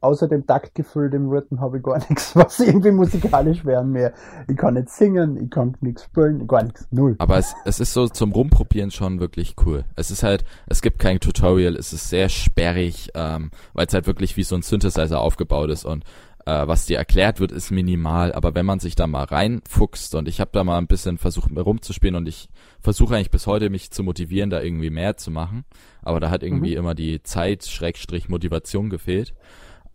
außer 0.00 0.28
dem 0.28 0.46
Taktgefühl, 0.46 1.10
dem 1.10 1.28
Rhythm, 1.28 1.60
habe 1.60 1.78
ich 1.78 1.82
gar 1.82 1.98
nichts, 2.08 2.36
was 2.36 2.60
irgendwie 2.60 2.90
musikalisch 2.90 3.64
wäre 3.64 3.84
mehr. 3.84 4.12
Ich 4.48 4.56
kann 4.56 4.74
nicht 4.74 4.90
singen, 4.90 5.42
ich 5.42 5.50
kann 5.50 5.76
nichts 5.80 6.04
spielen, 6.04 6.46
gar 6.46 6.62
nichts, 6.62 6.86
null. 6.90 7.16
Aber 7.18 7.38
es, 7.38 7.54
es 7.64 7.80
ist 7.80 7.92
so 7.92 8.06
zum 8.08 8.32
Rumprobieren 8.32 8.90
schon 8.90 9.20
wirklich 9.20 9.56
cool. 9.64 9.84
Es 9.96 10.10
ist 10.10 10.22
halt, 10.22 10.44
es 10.66 10.82
gibt 10.82 10.98
kein 10.98 11.20
Tutorial, 11.20 11.76
es 11.76 11.92
ist 11.92 12.08
sehr 12.08 12.28
sperrig, 12.28 13.10
ähm, 13.14 13.50
weil 13.72 13.86
es 13.86 13.94
halt 13.94 14.06
wirklich 14.06 14.36
wie 14.36 14.44
so 14.44 14.56
ein 14.56 14.62
Synthesizer 14.62 15.20
aufgebaut 15.20 15.70
ist 15.70 15.84
und 15.84 16.04
äh, 16.46 16.66
was 16.66 16.86
dir 16.86 16.96
erklärt 16.96 17.40
wird, 17.40 17.52
ist 17.52 17.70
minimal, 17.70 18.32
aber 18.32 18.54
wenn 18.54 18.64
man 18.64 18.78
sich 18.78 18.94
da 18.94 19.06
mal 19.06 19.24
reinfuchst 19.24 20.14
und 20.14 20.28
ich 20.28 20.40
habe 20.40 20.50
da 20.52 20.64
mal 20.64 20.78
ein 20.78 20.86
bisschen 20.86 21.18
versucht 21.18 21.50
rumzuspielen 21.54 22.14
und 22.14 22.28
ich 22.28 22.48
versuche 22.80 23.16
eigentlich 23.16 23.32
bis 23.32 23.46
heute 23.46 23.68
mich 23.68 23.90
zu 23.90 24.04
motivieren, 24.04 24.48
da 24.48 24.62
irgendwie 24.62 24.90
mehr 24.90 25.16
zu 25.16 25.30
machen, 25.30 25.64
aber 26.02 26.20
da 26.20 26.30
hat 26.30 26.42
irgendwie 26.42 26.72
mhm. 26.72 26.78
immer 26.78 26.94
die 26.94 27.22
Zeit 27.22 27.64
Schrägstrich 27.64 28.28
Motivation 28.28 28.90
gefehlt. 28.90 29.34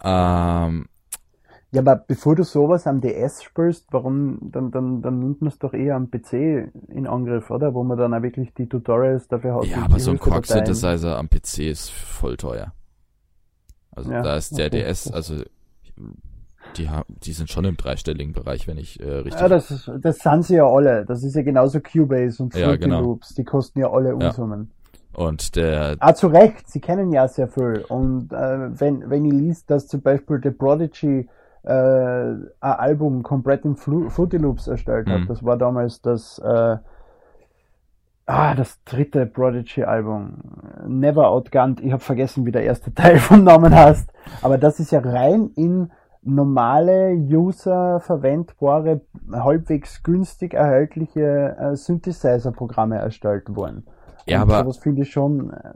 Ähm, 0.04 0.88
ja, 1.72 1.80
aber 1.80 1.96
bevor 1.96 2.36
du 2.36 2.44
sowas 2.44 2.86
am 2.86 3.00
DS 3.00 3.44
spielst, 3.44 3.88
warum, 3.92 4.40
dann, 4.42 4.72
dann, 4.72 5.02
dann 5.02 5.20
nimmt 5.20 5.42
man 5.42 5.48
es 5.48 5.58
doch 5.58 5.74
eher 5.74 5.96
am 5.96 6.12
PC 6.12 6.70
in 6.90 7.08
Angriff, 7.08 7.50
oder? 7.50 7.74
Wo 7.74 7.84
man 7.86 7.98
dann 7.98 8.14
auch 8.14 8.24
wirklich 8.24 8.54
die 8.54 8.68
Tutorials 8.68 9.30
dafür 9.30 9.56
hat. 9.56 9.66
Ja, 9.68 9.84
aber 9.86 10.00
so 10.00 10.12
ein 10.12 10.20
Quark 10.20 10.46
Synthesizer 10.46 11.18
am 11.18 11.30
PC 11.30 11.60
ist 11.60 11.92
voll 11.92 12.36
teuer. 12.36 12.74
Also 13.92 14.12
ja, 14.12 14.22
da 14.22 14.36
ist 14.36 14.58
der 14.58 14.68
okay. 14.68 14.84
DS, 14.84 15.10
also 15.10 15.44
die 16.77 16.89
haben, 16.89 17.05
die 17.07 17.34
sind 17.34 17.49
schon 17.49 17.65
im 17.65 17.77
dreistelligen 17.77 18.34
Bereich, 18.34 18.67
wenn 18.67 18.77
ich 18.77 18.99
äh, 18.99 19.10
richtig. 19.10 19.41
Ja, 19.41 19.47
das, 19.47 19.71
ist, 19.71 19.91
das 19.99 20.19
sind 20.19 20.45
sie 20.45 20.55
ja 20.55 20.65
alle. 20.65 21.05
Das 21.05 21.23
ist 21.23 21.36
ja 21.36 21.41
genauso 21.41 21.79
Cubase 21.79 22.41
und 22.41 22.53
Fruity 22.53 22.69
ja, 22.69 22.75
genau. 22.75 23.01
Loops. 23.01 23.36
Die 23.36 23.43
kosten 23.43 23.79
ja 23.79 23.91
alle 23.91 24.15
Unsummen. 24.15 24.71
Ja. 24.71 24.81
Und 25.13 25.55
der. 25.55 25.97
Ah, 25.99 26.13
zu 26.13 26.27
Recht, 26.27 26.69
sie 26.69 26.79
kennen 26.79 27.12
ja 27.12 27.27
sehr 27.27 27.47
viel. 27.47 27.84
Und 27.89 28.31
äh, 28.31 28.79
wenn, 28.79 29.10
wenn 29.10 29.25
ihr 29.25 29.34
liest, 29.34 29.69
dass 29.69 29.88
zum 29.88 30.01
Beispiel 30.01 30.39
The 30.41 30.51
Prodigy 30.51 31.27
äh, 31.63 31.71
ein 31.71 32.49
Album 32.60 33.23
komplett 33.23 33.65
in 33.65 33.75
Flu 33.75 34.10
Fruity 34.10 34.38
Loops 34.38 34.67
erstellt 34.67 35.07
hat, 35.09 35.22
mhm. 35.22 35.28
das 35.28 35.43
war 35.43 35.57
damals 35.57 36.01
das, 36.01 36.39
äh, 36.39 36.78
ah, 38.26 38.55
das 38.55 38.82
dritte 38.86 39.26
Prodigy-Album. 39.26 40.38
Never 40.88 41.28
Outgunned. 41.28 41.82
Ich 41.82 41.91
habe 41.91 42.01
vergessen, 42.01 42.45
wie 42.45 42.51
der 42.51 42.63
erste 42.63 42.93
Teil 42.95 43.19
vom 43.19 43.43
Namen 43.43 43.76
heißt. 43.76 44.11
Aber 44.41 44.57
das 44.57 44.80
ist 44.80 44.91
ja 44.91 44.99
rein 44.99 45.51
in 45.55 45.91
normale 46.24 47.13
User 47.13 47.99
verwendbare, 47.99 49.01
halbwegs 49.32 50.03
günstig 50.03 50.53
erhältliche 50.53 51.57
äh, 51.57 51.76
Synthesizer-Programme 51.76 52.97
erstellt 52.97 53.55
worden. 53.55 53.86
Ja, 54.28 54.41
aber. 54.43 54.59
Sowas 54.63 54.78
finde 54.78 55.01
ich 55.01 55.11
schon, 55.11 55.51
äh, 55.51 55.74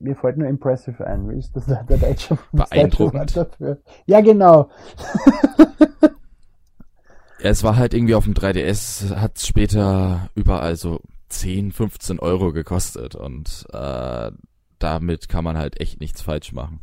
mir 0.00 0.16
fällt 0.16 0.38
nur 0.38 0.48
impressive 0.48 1.06
ein. 1.06 1.28
Wie 1.30 1.38
ist 1.38 1.54
das 1.54 1.66
der, 1.66 1.84
deutsche, 1.84 2.36
Beeindruckend. 2.52 3.36
dafür? 3.36 3.78
Ja, 4.06 4.20
genau. 4.20 4.70
ja, 6.02 7.50
es 7.50 7.62
war 7.62 7.76
halt 7.76 7.94
irgendwie 7.94 8.16
auf 8.16 8.24
dem 8.24 8.34
3DS, 8.34 9.14
hat 9.14 9.38
später 9.38 10.28
überall 10.34 10.74
so 10.76 11.00
10, 11.28 11.72
15 11.72 12.18
Euro 12.18 12.52
gekostet 12.52 13.14
und 13.14 13.66
äh, 13.72 14.30
damit 14.78 15.28
kann 15.28 15.44
man 15.44 15.56
halt 15.56 15.80
echt 15.80 16.00
nichts 16.00 16.22
falsch 16.22 16.52
machen. 16.52 16.80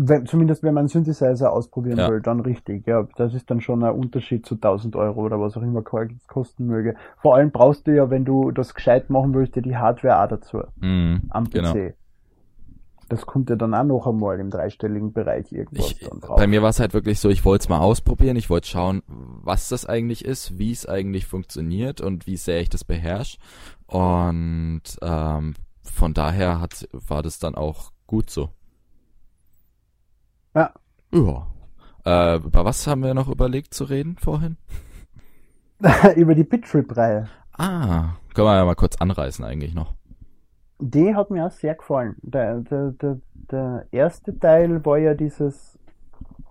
Wenn, 0.00 0.26
zumindest 0.26 0.62
wenn 0.62 0.74
man 0.74 0.86
Synthesizer 0.86 1.52
ausprobieren 1.52 1.98
ja. 1.98 2.08
will, 2.08 2.20
dann 2.20 2.40
richtig. 2.40 2.86
Ja, 2.86 3.08
das 3.16 3.34
ist 3.34 3.50
dann 3.50 3.60
schon 3.60 3.82
ein 3.82 3.92
Unterschied 3.92 4.46
zu 4.46 4.54
1000 4.54 4.94
Euro 4.94 5.22
oder 5.22 5.40
was 5.40 5.56
auch 5.56 5.62
immer 5.62 5.82
kosten 5.82 6.66
möge. 6.66 6.94
Vor 7.20 7.34
allem 7.34 7.50
brauchst 7.50 7.86
du 7.86 7.94
ja, 7.94 8.08
wenn 8.08 8.24
du 8.24 8.52
das 8.52 8.74
gescheit 8.74 9.10
machen 9.10 9.34
willst, 9.34 9.56
ja 9.56 9.62
die 9.62 9.76
Hardware 9.76 10.22
auch 10.22 10.28
dazu. 10.28 10.60
Mhm, 10.76 11.22
am 11.30 11.44
PC. 11.44 11.52
Genau. 11.52 11.90
Das 13.08 13.24
kommt 13.24 13.48
ja 13.48 13.56
dann 13.56 13.74
auch 13.74 13.84
noch 13.84 14.06
einmal 14.06 14.38
im 14.38 14.50
dreistelligen 14.50 15.14
Bereich 15.14 15.50
irgendwas 15.50 15.92
ich, 15.92 16.00
dann 16.00 16.20
drauf. 16.20 16.36
Bei 16.36 16.46
mir 16.46 16.62
war 16.62 16.68
es 16.68 16.78
halt 16.78 16.92
wirklich 16.92 17.18
so, 17.18 17.30
ich 17.30 17.44
wollte 17.44 17.62
es 17.62 17.68
mal 17.68 17.80
ausprobieren, 17.80 18.36
ich 18.36 18.50
wollte 18.50 18.68
schauen, 18.68 19.02
was 19.06 19.70
das 19.70 19.86
eigentlich 19.86 20.24
ist, 20.24 20.58
wie 20.58 20.70
es 20.70 20.86
eigentlich 20.86 21.26
funktioniert 21.26 22.02
und 22.02 22.26
wie 22.26 22.36
sehr 22.36 22.60
ich 22.60 22.68
das 22.68 22.84
beherrsche. 22.84 23.38
Und 23.86 24.82
ähm, 25.00 25.54
von 25.82 26.12
daher 26.12 26.60
hat, 26.60 26.86
war 26.92 27.22
das 27.22 27.38
dann 27.38 27.54
auch 27.54 27.92
gut 28.06 28.28
so. 28.28 28.50
Ja. 30.58 30.72
Ja. 31.12 31.46
Äh, 32.04 32.36
über 32.38 32.64
was 32.64 32.86
haben 32.86 33.02
wir 33.02 33.14
noch 33.14 33.28
überlegt 33.28 33.74
zu 33.74 33.84
reden 33.84 34.16
vorhin? 34.18 34.56
über 36.16 36.34
die 36.34 36.42
Bittrip-Reihe. 36.42 37.28
Ah, 37.52 38.16
können 38.34 38.48
wir 38.48 38.56
ja 38.56 38.64
mal 38.64 38.74
kurz 38.74 38.96
anreißen 38.96 39.44
eigentlich 39.44 39.74
noch. 39.74 39.94
Die 40.80 41.14
hat 41.14 41.30
mir 41.30 41.46
auch 41.46 41.50
sehr 41.50 41.74
gefallen. 41.74 42.16
Der, 42.22 42.60
der, 42.60 42.92
der, 42.92 43.20
der 43.34 43.86
erste 43.90 44.36
Teil 44.38 44.84
war 44.84 44.98
ja 44.98 45.14
dieses 45.14 45.78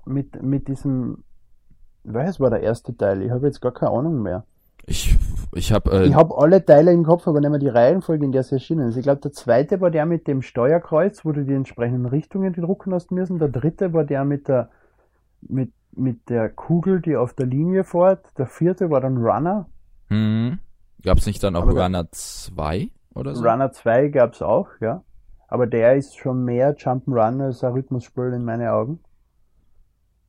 mit, 0.05 0.41
mit 0.41 0.67
diesem, 0.67 1.23
was 2.03 2.39
war 2.39 2.49
der 2.49 2.61
erste 2.61 2.95
Teil? 2.95 3.21
Ich 3.21 3.31
habe 3.31 3.47
jetzt 3.47 3.61
gar 3.61 3.73
keine 3.73 3.91
Ahnung 3.91 4.21
mehr. 4.21 4.45
Ich, 4.89 5.17
ich 5.53 5.73
habe 5.73 5.91
äh, 5.91 6.07
ich 6.07 6.15
habe 6.15 6.37
alle 6.37 6.63
Teile 6.65 6.93
im 6.93 7.03
Kopf, 7.03 7.27
aber 7.27 7.41
nicht 7.41 7.49
mehr 7.49 7.59
die 7.59 7.67
Reihenfolge, 7.67 8.23
in 8.23 8.31
der 8.31 8.43
sie 8.43 8.55
erschienen 8.55 8.87
ist. 8.87 8.95
Ich 8.95 9.03
glaube, 9.03 9.19
der 9.19 9.33
zweite 9.33 9.81
war 9.81 9.91
der 9.91 10.05
mit 10.05 10.27
dem 10.27 10.41
Steuerkreuz, 10.41 11.25
wo 11.25 11.33
du 11.33 11.43
die 11.43 11.53
entsprechenden 11.53 12.05
Richtungen 12.05 12.53
drucken 12.53 12.93
hast 12.93 13.11
müssen. 13.11 13.37
Der 13.37 13.49
dritte 13.49 13.93
war 13.93 14.05
der 14.05 14.23
mit 14.23 14.47
der 14.47 14.69
mit, 15.41 15.73
mit 15.91 16.29
der 16.29 16.49
Kugel, 16.49 17.01
die 17.01 17.17
auf 17.17 17.33
der 17.33 17.47
Linie 17.47 17.83
fährt. 17.83 18.25
Der 18.37 18.47
vierte 18.47 18.89
war 18.89 19.01
dann 19.01 19.17
Runner. 19.17 19.67
Mhm. 20.09 20.59
Gab 21.03 21.17
es 21.17 21.25
nicht 21.25 21.43
dann 21.43 21.57
auch 21.57 21.63
aber 21.63 21.83
Runner 21.83 22.07
2 22.09 22.89
oder 23.13 23.35
so? 23.35 23.45
Runner 23.45 23.71
2 23.71 24.07
gab 24.07 24.33
es 24.33 24.41
auch, 24.41 24.69
ja. 24.79 25.03
Aber 25.49 25.67
der 25.67 25.95
ist 25.95 26.17
schon 26.17 26.43
mehr 26.43 26.75
Jump'n'Run 26.77 27.41
als 27.41 27.63
ein 27.63 27.73
Rhythmusspiel 27.73 28.33
in 28.33 28.45
meinen 28.45 28.67
Augen. 28.67 28.99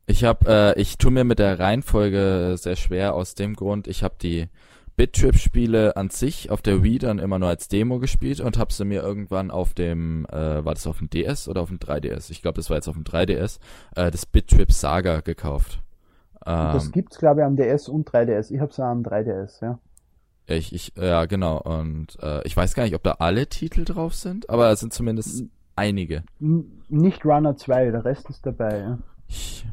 Ich 0.09 0.24
habe, 0.24 0.74
äh, 0.76 0.80
ich 0.80 0.96
tue 0.96 1.11
mir 1.11 1.24
mit 1.24 1.38
der 1.38 1.59
Reihenfolge 1.59 2.56
sehr 2.56 2.76
schwer 2.76 3.14
aus 3.14 3.34
dem 3.34 3.54
Grund, 3.54 3.86
ich 3.86 4.02
habe 4.02 4.14
die 4.20 4.48
Bit-Trip-Spiele 4.96 5.96
an 5.96 6.09
sich 6.09 6.50
auf 6.50 6.62
der 6.62 6.82
Wii 6.82 6.98
dann 6.98 7.18
immer 7.18 7.38
nur 7.38 7.50
als 7.50 7.68
Demo 7.68 7.98
gespielt 7.98 8.40
und 8.40 8.59
habe 8.59 8.72
sie 8.72 8.86
mir 8.86 9.02
irgendwann 9.02 9.50
auf 9.50 9.74
dem, 9.74 10.26
äh, 10.32 10.64
war 10.64 10.72
das 10.72 10.86
auf 10.86 10.98
dem 10.98 11.11
DS 11.11 11.46
oder 11.46 11.61
auf 11.61 11.68
dem 11.68 11.78
3DS? 11.78 12.30
Ich 12.30 12.40
glaube, 12.40 12.56
das 12.56 12.70
war 12.70 12.78
jetzt 12.78 12.88
auf 12.88 12.94
dem 12.94 13.04
3DS, 13.04 13.61
äh, 13.96 14.11
das 14.11 14.24
Bit-Trip 14.24 14.72
Saga 14.72 15.20
gekauft. 15.20 15.80
Ähm, 16.46 16.72
das 16.72 16.90
gibt's 16.90 17.18
glaube 17.18 17.42
ich 17.42 17.46
am 17.46 17.56
DS 17.56 17.88
und 17.88 18.11
3DS. 18.11 18.50
Ich 18.50 18.61
habe 18.61 18.72
es 18.72 18.80
am 18.80 19.02
3DS, 19.02 19.62
ja. 19.62 19.78
Ich, 20.46 20.72
ich, 20.72 20.94
ja 20.96 21.26
genau. 21.26 21.61
Und 21.61 22.16
äh, 22.22 22.44
ich 22.46 22.56
weiß 22.56 22.72
gar 22.72 22.84
nicht, 22.84 22.94
ob 22.94 23.02
da 23.02 23.16
alle 23.18 23.46
Titel 23.46 23.84
drauf 23.84 24.14
sind, 24.14 24.48
aber 24.48 24.70
es 24.70 24.80
sind 24.80 24.94
zumindest 24.94 25.44
einige. 25.76 26.22
nicht 26.40 27.26
Runner 27.26 27.54
2, 27.54 27.90
der 27.90 28.06
Rest 28.06 28.30
ist 28.30 28.46
dabei. 28.46 28.78
Ja. 28.78 28.98
Ich 29.28 29.66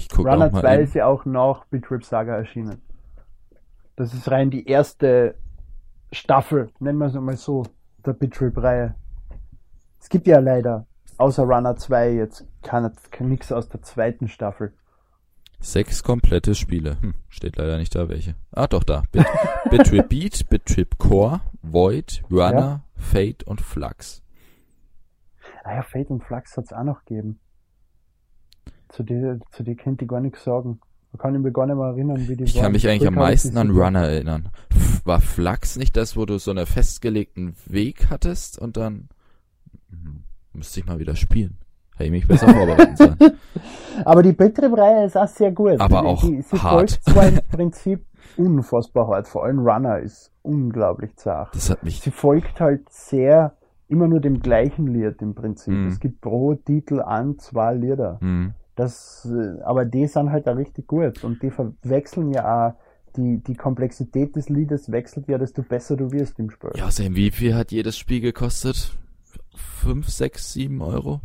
ich 0.00 0.08
guck 0.08 0.26
Runner 0.26 0.46
auch 0.46 0.52
mal 0.52 0.60
2 0.60 0.80
ist 0.80 0.94
ja 0.94 1.06
auch 1.06 1.24
nach 1.24 1.64
Bitrip 1.66 2.04
Saga 2.04 2.36
erschienen. 2.36 2.80
Das 3.96 4.14
ist 4.14 4.30
rein 4.30 4.50
die 4.50 4.66
erste 4.66 5.34
Staffel, 6.12 6.70
nennen 6.78 6.98
wir 6.98 7.06
es 7.06 7.14
mal 7.14 7.36
so, 7.36 7.64
der 8.04 8.14
Bitrip-Reihe. 8.14 8.94
Es 10.00 10.08
gibt 10.08 10.26
ja 10.26 10.38
leider, 10.38 10.86
außer 11.18 11.42
Runner 11.42 11.76
2, 11.76 12.12
jetzt 12.12 12.46
kann, 12.62 12.90
kann 13.10 13.28
nichts 13.28 13.52
aus 13.52 13.68
der 13.68 13.82
zweiten 13.82 14.28
Staffel. 14.28 14.72
Sechs 15.60 16.02
komplette 16.02 16.54
Spiele. 16.54 16.96
Hm, 17.02 17.14
steht 17.28 17.56
leider 17.56 17.76
nicht 17.76 17.94
da 17.94 18.08
welche. 18.08 18.34
Ah, 18.50 18.66
doch 18.66 18.82
da. 18.82 19.02
Bit, 19.12 19.26
Bitrip 19.70 20.08
Beat, 20.08 20.48
Bitrip 20.48 20.98
Core, 20.98 21.42
Void, 21.60 22.22
Runner, 22.30 22.50
ja. 22.50 22.80
Fate 22.96 23.44
und 23.44 23.60
Flux. 23.60 24.22
Ah 25.62 25.74
ja, 25.74 25.82
Fate 25.82 26.08
und 26.08 26.24
Flux 26.24 26.56
hat 26.56 26.64
es 26.64 26.72
auch 26.72 26.84
noch 26.84 27.04
gegeben. 27.04 27.38
Zu 28.90 29.02
dir, 29.02 29.40
zu 29.52 29.62
dir 29.62 29.76
könnte 29.76 30.04
ich 30.04 30.10
gar 30.10 30.20
nichts 30.20 30.44
sagen. 30.44 30.80
Da 31.12 31.18
kann 31.18 31.34
ich 31.34 31.40
mich 31.40 31.52
gar 31.52 31.66
nicht 31.66 31.76
mehr 31.76 31.86
erinnern, 31.86 32.28
wie 32.28 32.36
die 32.36 32.44
Ich 32.44 32.54
waren. 32.54 32.64
kann 32.64 32.72
mich 32.72 32.88
eigentlich 32.88 33.08
am 33.08 33.14
meisten 33.14 33.56
an 33.56 33.70
Runner 33.70 34.06
erinnern. 34.06 34.48
War 35.04 35.20
Flux 35.20 35.76
nicht 35.76 35.96
das, 35.96 36.16
wo 36.16 36.24
du 36.24 36.38
so 36.38 36.50
einen 36.52 36.66
festgelegten 36.66 37.54
Weg 37.66 38.10
hattest 38.10 38.58
und 38.58 38.76
dann 38.76 39.08
müsste 40.52 40.80
ich 40.80 40.86
mal 40.86 40.98
wieder 40.98 41.16
spielen. 41.16 41.58
Hätte 41.94 42.04
ich 42.04 42.10
mich 42.10 42.28
besser 42.28 42.48
vorbereiten 42.54 42.96
sollen. 42.96 43.16
Aber 44.04 44.22
die 44.22 44.32
Betriebreihe 44.32 45.06
ist 45.06 45.16
auch 45.16 45.28
sehr 45.28 45.52
gut. 45.52 45.80
Aber 45.80 46.04
auch 46.04 46.22
die, 46.22 46.42
sie 46.42 46.56
hart. 46.56 46.90
folgt 46.92 47.04
zwar 47.04 47.28
im 47.28 47.38
Prinzip 47.50 48.04
unfassbar 48.36 49.08
hart. 49.08 49.28
Vor 49.28 49.44
allem 49.44 49.60
Runner 49.60 49.98
ist 49.98 50.32
unglaublich 50.42 51.16
zart. 51.16 51.54
Das 51.54 51.70
hat 51.70 51.82
mich. 51.82 52.00
Sie 52.00 52.10
folgt 52.10 52.60
halt 52.60 52.88
sehr 52.90 53.54
immer 53.88 54.06
nur 54.06 54.20
dem 54.20 54.40
gleichen 54.40 54.86
Lied 54.86 55.20
im 55.20 55.34
Prinzip. 55.34 55.74
Mm. 55.74 55.88
Es 55.88 55.98
gibt 55.98 56.20
pro 56.20 56.54
Titel 56.54 57.00
an 57.00 57.38
zwei 57.38 57.74
Lieder. 57.74 58.18
Mm. 58.20 58.54
Das, 58.80 59.28
äh, 59.30 59.60
aber 59.60 59.84
die 59.84 60.06
sind 60.06 60.32
halt 60.32 60.48
auch 60.48 60.56
richtig 60.56 60.86
gut 60.86 61.22
und 61.22 61.42
die 61.42 61.50
verwechseln 61.50 62.32
ja 62.32 62.68
auch 62.68 62.74
die, 63.14 63.36
die 63.46 63.54
Komplexität 63.54 64.34
des 64.36 64.48
Liedes 64.48 64.90
wechselt 64.90 65.28
ja, 65.28 65.36
desto 65.36 65.62
besser 65.62 65.98
du 65.98 66.12
wirst 66.12 66.38
im 66.38 66.48
Spiel. 66.48 66.70
Ja, 66.76 66.90
Sam, 66.90 67.14
wie 67.14 67.30
viel 67.30 67.54
hat 67.54 67.72
jedes 67.72 67.98
Spiel 67.98 68.22
gekostet? 68.22 68.96
Fünf, 69.54 70.08
sechs, 70.08 70.54
sieben 70.54 70.80
Euro? 70.80 71.20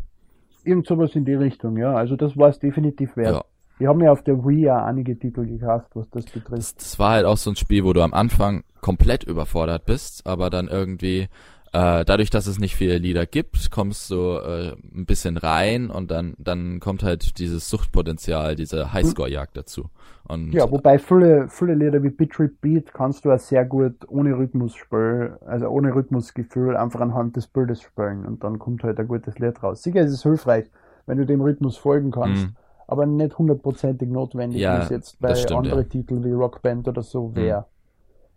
Irgend 0.65 0.85
sowas 0.85 1.15
in 1.15 1.23
die 1.23 1.35
Richtung, 1.35 1.77
ja. 1.77 1.93
Also 1.93 2.17
das 2.17 2.35
war 2.35 2.49
es 2.49 2.59
definitiv 2.59 3.15
wert. 3.15 3.35
Ja. 3.35 3.45
Wir 3.77 3.87
haben 3.87 4.01
ja 4.01 4.11
auf 4.11 4.23
der 4.23 4.43
Wii 4.43 4.63
ja 4.63 4.83
einige 4.83 5.17
Titel 5.17 5.45
gekauft, 5.45 5.87
was 5.93 6.09
das 6.09 6.25
betrifft. 6.25 6.57
Das, 6.57 6.75
das 6.75 6.99
war 6.99 7.11
halt 7.11 7.25
auch 7.25 7.37
so 7.37 7.51
ein 7.51 7.55
Spiel, 7.55 7.85
wo 7.85 7.93
du 7.93 8.01
am 8.01 8.13
Anfang 8.13 8.65
komplett 8.81 9.23
überfordert 9.23 9.85
bist, 9.85 10.27
aber 10.27 10.49
dann 10.49 10.67
irgendwie 10.67 11.29
äh, 11.76 12.05
dadurch, 12.05 12.30
dass 12.30 12.47
es 12.47 12.57
nicht 12.57 12.73
viele 12.73 12.97
Lieder 12.97 13.26
gibt, 13.26 13.69
kommst 13.69 14.09
du 14.09 14.38
äh, 14.38 14.78
ein 14.95 15.05
bisschen 15.05 15.36
rein 15.36 15.89
und 15.89 16.09
dann, 16.09 16.34
dann 16.38 16.80
kommt 16.80 17.03
halt 17.03 17.38
dieses 17.38 17.69
Suchtpotenzial, 17.69 18.55
diese 18.55 18.93
Highscore-Jagd 18.93 19.57
dazu. 19.57 19.89
Und, 20.26 20.53
ja, 20.53 20.71
wobei 20.71 20.97
viele, 20.99 21.49
viele 21.49 21.76
Lieder 21.76 22.01
wie 22.01 22.11
Beat 22.11 22.32
Trip 22.32 22.61
Beat 22.61 22.93
kannst 22.93 23.26
du 23.26 23.30
ja 23.30 23.38
sehr 23.38 23.65
gut 23.65 24.07
ohne 24.07 24.38
Rhythmus 24.38 24.73
spielen, 24.76 25.34
also 25.45 25.67
ohne 25.67 25.93
Rhythmusgefühl 25.93 26.78
einfach 26.78 27.01
anhand 27.01 27.36
des 27.36 27.47
Bildes 27.47 27.82
spielen 27.82 28.26
und 28.26 28.41
dann 28.45 28.57
kommt 28.57 28.84
halt 28.86 28.97
ein 28.97 29.09
gutes 29.09 29.38
Lied 29.38 29.61
raus. 29.61 29.84
Sicher 29.84 29.99
ist 29.99 30.13
es 30.13 30.23
hilfreich, 30.23 30.65
wenn 31.07 31.17
du 31.17 31.26
dem 31.26 31.41
Rhythmus 31.41 31.76
folgen 31.76 32.11
kannst, 32.11 32.47
mhm. 32.47 32.55
aber 32.88 33.05
nicht 33.05 33.38
hundertprozentig 33.38 34.07
notwendig, 34.07 34.61
ja, 34.61 34.78
wie 34.78 34.84
es 34.84 34.89
jetzt 34.89 35.19
bei 35.19 35.34
anderen 35.53 35.84
ja. 35.84 35.89
Titeln 35.89 36.23
wie 36.23 36.32
Rockband 36.32 36.88
oder 36.88 37.03
so 37.03 37.28
mhm. 37.28 37.36
wäre. 37.36 37.59
Mhm. 37.59 37.74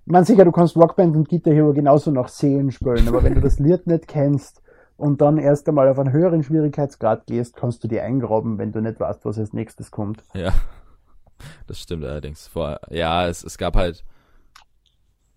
Ich 0.08 0.12
meine, 0.12 0.24
sicher, 0.24 0.46
du 0.46 0.52
kannst 0.52 0.74
Rockband 0.74 1.14
und 1.16 1.28
Guitar 1.28 1.52
Hero 1.52 1.74
genauso 1.74 2.10
nach 2.10 2.28
Sehen 2.28 2.72
spielen, 2.72 3.08
aber 3.08 3.22
wenn 3.22 3.34
du 3.34 3.42
das 3.42 3.58
Lied 3.58 3.86
nicht 3.86 4.08
kennst 4.08 4.62
und 4.96 5.20
dann 5.20 5.36
erst 5.36 5.68
einmal 5.68 5.86
auf 5.86 5.98
einen 5.98 6.12
höheren 6.12 6.42
Schwierigkeitsgrad 6.42 7.26
gehst, 7.26 7.56
kannst 7.56 7.84
du 7.84 7.88
dir 7.88 8.02
eingraben, 8.04 8.56
wenn 8.56 8.72
du 8.72 8.80
nicht 8.80 9.00
weißt, 9.00 9.26
was 9.26 9.38
als 9.38 9.52
nächstes 9.52 9.90
kommt. 9.90 10.22
Ja, 10.32 10.54
das 11.66 11.80
stimmt 11.80 12.04
allerdings. 12.04 12.46
Vor, 12.46 12.80
ja, 12.88 13.28
es, 13.28 13.44
es 13.44 13.58
gab 13.58 13.76
halt 13.76 14.02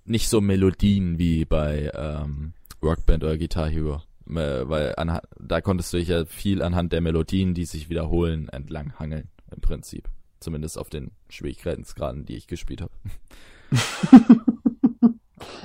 nicht 0.05 0.30
so 0.30 0.39
Melodien 0.39 1.19
wie 1.19 1.43
bei 1.43 1.91
ähm, 1.93 2.53
Rockband 2.82 3.26
oder 3.26 3.38
Guitar 3.38 3.67
Hero. 3.67 4.01
Äh, 4.30 4.69
weil 4.69 4.95
an, 4.95 5.19
da 5.38 5.59
konntest 5.59 5.91
du 5.91 5.97
dich 5.97 6.07
ja 6.07 6.24
viel 6.24 6.61
anhand 6.61 6.93
der 6.93 7.01
Melodien, 7.01 7.53
die 7.53 7.65
sich 7.65 7.89
wiederholen, 7.89 8.47
entlang 8.47 8.97
hangeln, 8.99 9.28
im 9.53 9.59
Prinzip. 9.59 10.07
Zumindest 10.39 10.78
auf 10.78 10.89
den 10.89 11.11
Schwierigkeitsgraden, 11.28 12.24
die 12.24 12.38
ich 12.38 12.47
gespielt 12.47 12.80
habe. 12.80 12.93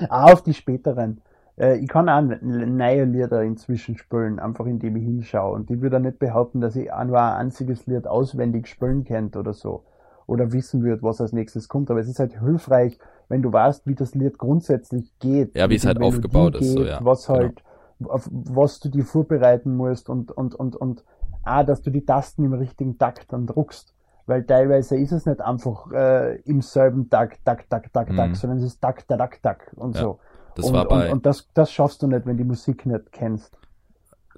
auch 0.08 0.32
auf 0.32 0.42
die 0.42 0.54
späteren. 0.54 1.20
Äh, 1.58 1.78
ich 1.78 1.88
kann 1.88 2.08
auch 2.08 2.22
neue 2.42 3.04
Lieder 3.04 3.42
inzwischen 3.42 3.96
spielen, 3.96 4.38
einfach 4.38 4.66
indem 4.66 4.96
ich 4.96 5.04
hinschaue. 5.04 5.54
Und 5.54 5.70
ich 5.70 5.80
würde 5.80 6.00
nicht 6.00 6.18
behaupten, 6.18 6.60
dass 6.60 6.76
ich 6.76 6.92
auch 6.92 7.04
nur 7.04 7.20
ein 7.20 7.46
einziges 7.46 7.86
Lied 7.86 8.06
auswendig 8.06 8.68
spielen 8.68 9.04
kennt 9.04 9.36
oder 9.36 9.52
so. 9.52 9.84
Oder 10.26 10.52
wissen 10.52 10.82
würde, 10.82 11.02
was 11.02 11.20
als 11.20 11.32
nächstes 11.32 11.68
kommt. 11.68 11.90
Aber 11.90 12.00
es 12.00 12.08
ist 12.08 12.18
halt 12.18 12.38
hilfreich, 12.38 12.98
wenn 13.28 13.42
du 13.42 13.52
weißt, 13.52 13.86
wie 13.86 13.94
das 13.94 14.14
Lied 14.14 14.38
grundsätzlich 14.38 15.12
geht. 15.18 15.56
Ja, 15.56 15.70
wie 15.70 15.76
es 15.76 15.86
halt 15.86 15.98
Melodie 15.98 16.16
aufgebaut 16.16 16.52
geht, 16.54 16.62
ist, 16.62 16.72
so, 16.72 16.84
ja. 16.84 16.98
Was 17.02 17.26
genau. 17.26 17.38
halt, 17.38 17.62
genau. 17.98 18.10
auf 18.10 18.28
was 18.32 18.80
du 18.80 18.88
dir 18.88 19.04
vorbereiten 19.04 19.76
musst 19.76 20.08
und, 20.08 20.32
und, 20.32 20.54
und, 20.54 20.76
und, 20.76 21.04
ah, 21.44 21.64
dass 21.64 21.82
du 21.82 21.90
die 21.90 22.04
Tasten 22.04 22.44
im 22.44 22.52
richtigen 22.52 22.98
Takt 22.98 23.32
dann 23.32 23.46
druckst 23.46 23.95
weil 24.26 24.44
teilweise 24.44 24.96
ist 24.96 25.12
es 25.12 25.26
nicht 25.26 25.40
einfach 25.40 25.90
äh, 25.92 26.36
im 26.42 26.60
selben 26.60 27.08
Tag, 27.08 27.44
Tag, 27.44 27.68
Tag, 27.70 27.92
Tag, 27.92 28.10
mhm. 28.10 28.16
Tag, 28.16 28.36
sondern 28.36 28.58
es 28.58 28.64
ist 28.64 28.80
Tag, 28.80 29.06
Tag, 29.06 29.18
Tag, 29.18 29.42
Tag 29.42 29.72
und 29.76 29.94
ja, 29.94 30.02
so. 30.02 30.18
Das 30.54 30.66
und, 30.66 30.74
war 30.74 30.88
bei, 30.88 31.06
und, 31.06 31.12
und 31.12 31.26
das, 31.26 31.48
das 31.54 31.70
schaffst 31.70 32.02
du 32.02 32.06
nicht, 32.06 32.26
wenn 32.26 32.36
die 32.36 32.44
Musik 32.44 32.86
nicht 32.86 33.12
kennst. 33.12 33.56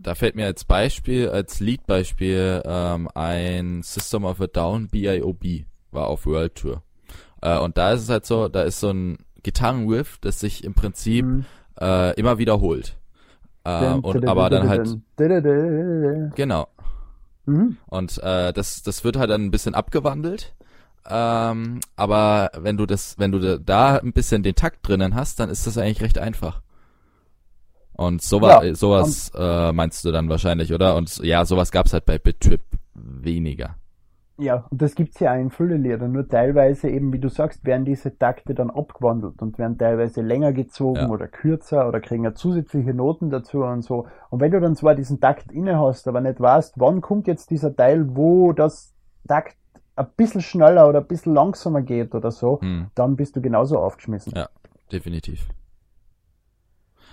Da 0.01 0.14
fällt 0.14 0.36
mir 0.36 0.47
als 0.47 0.64
Beispiel, 0.64 1.28
als 1.28 1.59
Liedbeispiel 1.61 2.62
ähm, 2.64 3.09
ein 3.14 3.82
System 3.82 4.24
of 4.24 4.41
a 4.41 4.47
Down 4.47 4.89
BIOB 4.89 5.64
war 5.91 6.09
auf 6.09 6.26
World 6.26 6.55
Tour. 6.55 6.82
Äh, 7.41 7.59
und 7.59 7.78
da 7.78 7.93
ist 7.93 8.03
es 8.03 8.09
halt 8.09 8.26
so, 8.26 8.49
da 8.49 8.62
ist 8.62 8.80
so 8.80 8.91
ein 8.91 9.18
Gitarrenriff, 9.43 10.18
das 10.18 10.41
sich 10.41 10.64
im 10.64 10.74
Prinzip 10.74 11.24
mhm. 11.24 11.45
äh, 11.80 12.14
immer 12.14 12.39
wiederholt. 12.39 12.97
Äh, 13.64 13.95
und 13.95 14.26
aber 14.26 14.51
dann 14.51 14.68
halt 14.68 14.99
genau 16.36 16.68
Mhm. 17.49 17.78
Und 17.86 18.18
äh, 18.22 18.53
das, 18.53 18.82
das 18.82 19.05
wird 19.05 19.16
halt 19.16 19.30
dann 19.30 19.44
ein 19.46 19.51
bisschen 19.51 19.74
abgewandelt. 19.74 20.55
Ähm, 21.09 21.80
aber 21.96 22.51
wenn 22.55 22.76
du 22.76 22.84
das, 22.84 23.18
wenn 23.18 23.32
du 23.32 23.59
da 23.59 23.96
ein 23.96 24.12
bisschen 24.12 24.42
den 24.42 24.55
Takt 24.55 24.86
drinnen 24.86 25.14
hast, 25.14 25.40
dann 25.40 25.49
ist 25.49 25.66
das 25.66 25.78
eigentlich 25.78 26.03
recht 26.03 26.18
einfach. 26.18 26.61
Und 27.94 28.22
sowas, 28.22 28.64
ja, 28.64 28.74
sowas 28.74 29.32
äh, 29.34 29.72
meinst 29.72 30.05
du 30.05 30.12
dann 30.12 30.28
wahrscheinlich, 30.28 30.72
oder? 30.72 30.94
Und 30.96 31.16
ja, 31.18 31.44
sowas 31.44 31.72
gab's 31.72 31.92
halt 31.92 32.05
bei 32.05 32.18
BitTrip 32.18 32.61
weniger. 32.94 33.76
Ja, 34.41 34.66
und 34.70 34.80
das 34.80 34.95
gibt's 34.95 35.18
ja 35.18 35.32
auch 35.32 35.39
in 35.39 35.51
vielen 35.51 35.82
Liedern, 35.82 36.12
nur 36.12 36.28
teilweise 36.28 36.89
eben, 36.89 37.12
wie 37.12 37.18
du 37.18 37.28
sagst, 37.28 37.64
werden 37.64 37.84
diese 37.84 38.16
Takte 38.16 38.55
dann 38.55 38.70
abgewandelt 38.70 39.43
und 39.43 39.59
werden 39.59 39.78
teilweise 39.78 40.22
länger 40.22 40.53
gezogen 40.53 41.01
ja. 41.01 41.09
oder 41.09 41.26
kürzer 41.26 41.89
oder 41.89 42.01
kriegen 42.01 42.22
ja 42.22 42.34
zusätzliche 42.34 42.95
Noten 42.95 43.30
dazu 43.30 43.64
und 43.64 43.82
so. 43.82 44.07
Und 44.30 44.41
wenn 44.41 44.53
du 44.53 44.61
dann 44.61 44.76
zwar 44.76 44.95
diesen 44.95 45.20
Takt 45.20 45.51
inne 45.51 45.80
hast, 45.80 46.07
aber 46.07 46.20
nicht 46.20 46.41
weißt, 46.41 46.74
wann 46.76 47.01
kommt 47.01 47.26
jetzt 47.26 47.51
dieser 47.51 47.74
Teil, 47.74 48.16
wo 48.16 48.53
das 48.53 48.95
Takt 49.26 49.57
ein 49.97 50.07
bisschen 50.16 50.41
schneller 50.41 50.89
oder 50.89 51.01
ein 51.01 51.09
bisschen 51.09 51.34
langsamer 51.34 51.82
geht 51.82 52.14
oder 52.14 52.30
so, 52.30 52.61
hm. 52.61 52.91
dann 52.95 53.16
bist 53.16 53.34
du 53.34 53.43
genauso 53.43 53.80
aufgeschmissen. 53.80 54.32
Ja, 54.36 54.49
definitiv. 54.93 55.49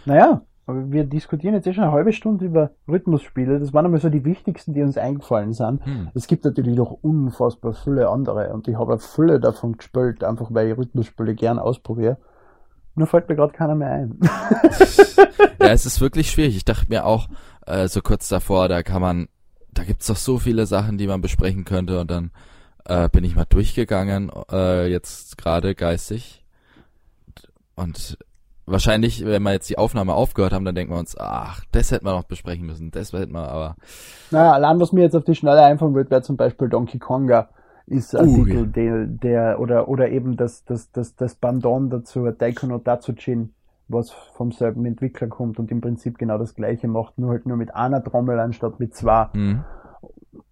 Naja, 0.05 0.43
aber 0.67 0.91
wir 0.91 1.03
diskutieren 1.03 1.53
jetzt 1.53 1.67
eh 1.67 1.73
schon 1.73 1.83
eine 1.83 1.93
halbe 1.93 2.11
Stunde 2.11 2.45
über 2.45 2.71
Rhythmusspiele. 2.87 3.59
Das 3.59 3.73
waren 3.73 3.85
einmal 3.85 4.01
so 4.01 4.09
die 4.09 4.25
wichtigsten, 4.25 4.73
die 4.73 4.81
uns 4.81 4.97
eingefallen 4.97 5.53
sind. 5.53 5.85
Hm. 5.85 6.09
Es 6.13 6.27
gibt 6.27 6.43
natürlich 6.43 6.75
noch 6.75 6.97
unfassbar 7.01 7.73
viele 7.73 8.09
andere 8.09 8.51
und 8.53 8.67
ich 8.67 8.75
habe 8.75 8.97
viele 8.99 9.39
davon 9.39 9.77
gespielt, 9.77 10.23
einfach 10.23 10.47
weil 10.51 10.69
ich 10.69 10.77
Rhythmusspiele 10.77 11.35
gern 11.35 11.59
ausprobiere. 11.59 12.17
Nur 12.95 13.07
fällt 13.07 13.29
mir 13.29 13.35
gerade 13.35 13.53
keiner 13.53 13.75
mehr 13.75 13.91
ein. 13.91 14.19
ja, 15.59 15.67
es 15.67 15.85
ist 15.85 16.01
wirklich 16.01 16.31
schwierig. 16.31 16.55
Ich 16.55 16.65
dachte 16.65 16.85
mir 16.89 17.05
auch 17.05 17.27
äh, 17.67 17.87
so 17.87 18.01
kurz 18.01 18.29
davor, 18.29 18.69
da 18.69 18.83
kann 18.83 19.01
man, 19.01 19.27
da 19.73 19.83
gibt's 19.83 20.07
doch 20.07 20.15
so 20.15 20.39
viele 20.39 20.65
Sachen, 20.65 20.97
die 20.97 21.07
man 21.07 21.21
besprechen 21.21 21.65
könnte 21.65 21.99
und 21.99 22.09
dann 22.09 22.31
äh, 22.85 23.09
bin 23.09 23.23
ich 23.23 23.35
mal 23.35 23.45
durchgegangen, 23.45 24.31
äh, 24.51 24.87
jetzt 24.87 25.37
gerade 25.37 25.75
geistig. 25.75 26.43
Und 27.75 28.17
wahrscheinlich, 28.65 29.25
wenn 29.25 29.43
wir 29.43 29.53
jetzt 29.53 29.69
die 29.69 29.77
Aufnahme 29.77 30.13
aufgehört 30.13 30.53
haben, 30.53 30.65
dann 30.65 30.75
denken 30.75 30.93
wir 30.93 30.99
uns, 30.99 31.15
ach, 31.17 31.63
das 31.71 31.91
hätten 31.91 32.05
wir 32.05 32.13
noch 32.13 32.23
besprechen 32.23 32.65
müssen, 32.65 32.91
das 32.91 33.13
hätten 33.13 33.33
wir 33.33 33.47
aber. 33.47 33.75
Naja, 34.31 34.53
allein 34.53 34.79
was 34.79 34.91
mir 34.91 35.01
jetzt 35.01 35.15
auf 35.15 35.23
die 35.23 35.35
Schnelle 35.35 35.63
einfallen 35.63 35.95
wird, 35.95 36.11
wäre 36.11 36.21
zum 36.21 36.37
Beispiel 36.37 36.69
Donkey 36.69 36.99
Konga 36.99 37.49
ist 37.87 38.15
ein 38.15 38.29
uh, 38.29 38.43
Titel, 38.43 38.67
der, 38.67 39.05
der, 39.05 39.59
oder, 39.59 39.87
oder 39.87 40.09
eben 40.09 40.37
das, 40.37 40.65
das, 40.65 40.91
das, 40.91 41.15
das 41.15 41.35
Bandon 41.35 41.89
dazu, 41.89 42.29
Daiko 42.31 42.65
no 42.65 42.79
Datsujin, 42.79 43.53
was 43.87 44.09
vom 44.09 44.51
selben 44.51 44.85
Entwickler 44.85 45.27
kommt 45.27 45.59
und 45.59 45.69
im 45.69 45.81
Prinzip 45.81 46.17
genau 46.17 46.37
das 46.39 46.55
gleiche 46.55 46.87
macht, 46.87 47.19
nur 47.19 47.29
halt 47.29 47.45
nur 47.45 47.57
mit 47.57 47.75
einer 47.75 48.03
Trommel 48.03 48.39
anstatt 48.39 48.79
mit 48.79 48.95
zwei. 48.95 49.29
Mhm. 49.33 49.63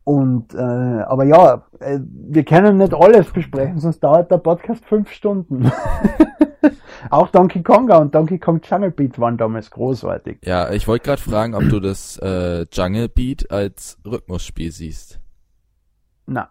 Und 0.04 0.54
äh, 0.54 0.58
aber 0.58 1.24
ja, 1.24 1.66
äh, 1.80 2.00
wir 2.02 2.44
können 2.44 2.78
nicht 2.78 2.94
alles 2.94 3.32
besprechen, 3.32 3.80
sonst 3.80 4.00
dauert 4.00 4.30
der 4.32 4.38
Podcast 4.38 4.84
fünf 4.86 5.12
Stunden. 5.12 5.72
Auch 7.10 7.30
Donkey 7.30 7.62
Konga 7.64 7.98
und 7.98 8.16
Donkey 8.16 8.40
Kong 8.40 8.62
Jungle 8.64 8.92
Beat 8.92 9.20
waren 9.20 9.38
damals 9.38 9.70
großartig. 9.72 10.40
Ja, 10.44 10.72
ich 10.72 10.88
wollte 10.88 11.06
gerade 11.06 11.22
fragen, 11.22 11.56
ob 11.56 11.68
du 11.70 11.80
das 11.80 12.18
äh, 12.18 12.66
Jungle 12.72 13.10
Beat 13.10 13.52
als 13.52 13.98
Rhythmusspiel 14.06 14.72
siehst. 14.72 15.20
Na. 16.26 16.50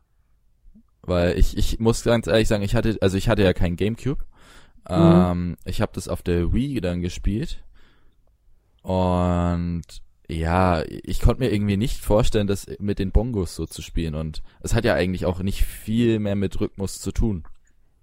Weil 1.03 1.39
ich, 1.39 1.57
ich 1.57 1.81
muss 1.81 2.05
ganz 2.05 2.27
ehrlich 2.27 2.49
sagen, 2.49 2.63
ich 2.63 2.75
hatte, 2.75 2.99
also 3.01 3.17
ich 3.17 3.29
hatte 3.29 3.43
ja 3.43 3.53
kein 3.53 3.77
Gamecube. 3.77 4.25
Mhm. 4.89 4.95
Ähm, 4.95 5.57
ich 5.65 5.81
habe 5.81 5.93
das 5.95 6.09
auf 6.09 6.23
der 6.23 6.53
Wii 6.53 6.81
dann 6.81 7.01
gespielt. 7.01 7.65
Und 8.83 9.83
ja, 10.33 10.83
ich 10.87 11.21
konnte 11.21 11.41
mir 11.41 11.53
irgendwie 11.53 11.77
nicht 11.77 12.01
vorstellen, 12.01 12.47
das 12.47 12.67
mit 12.79 12.99
den 12.99 13.13
Bongos 13.13 13.55
so 13.55 13.67
zu 13.67 13.83
spielen. 13.83 14.15
Und 14.15 14.43
es 14.61 14.75
hat 14.75 14.85
ja 14.85 14.95
eigentlich 14.95 15.27
auch 15.27 15.43
nicht 15.43 15.65
viel 15.65 16.19
mehr 16.19 16.37
mit 16.37 16.61
Rhythmus 16.61 17.01
zu 17.01 17.13
tun 17.13 17.45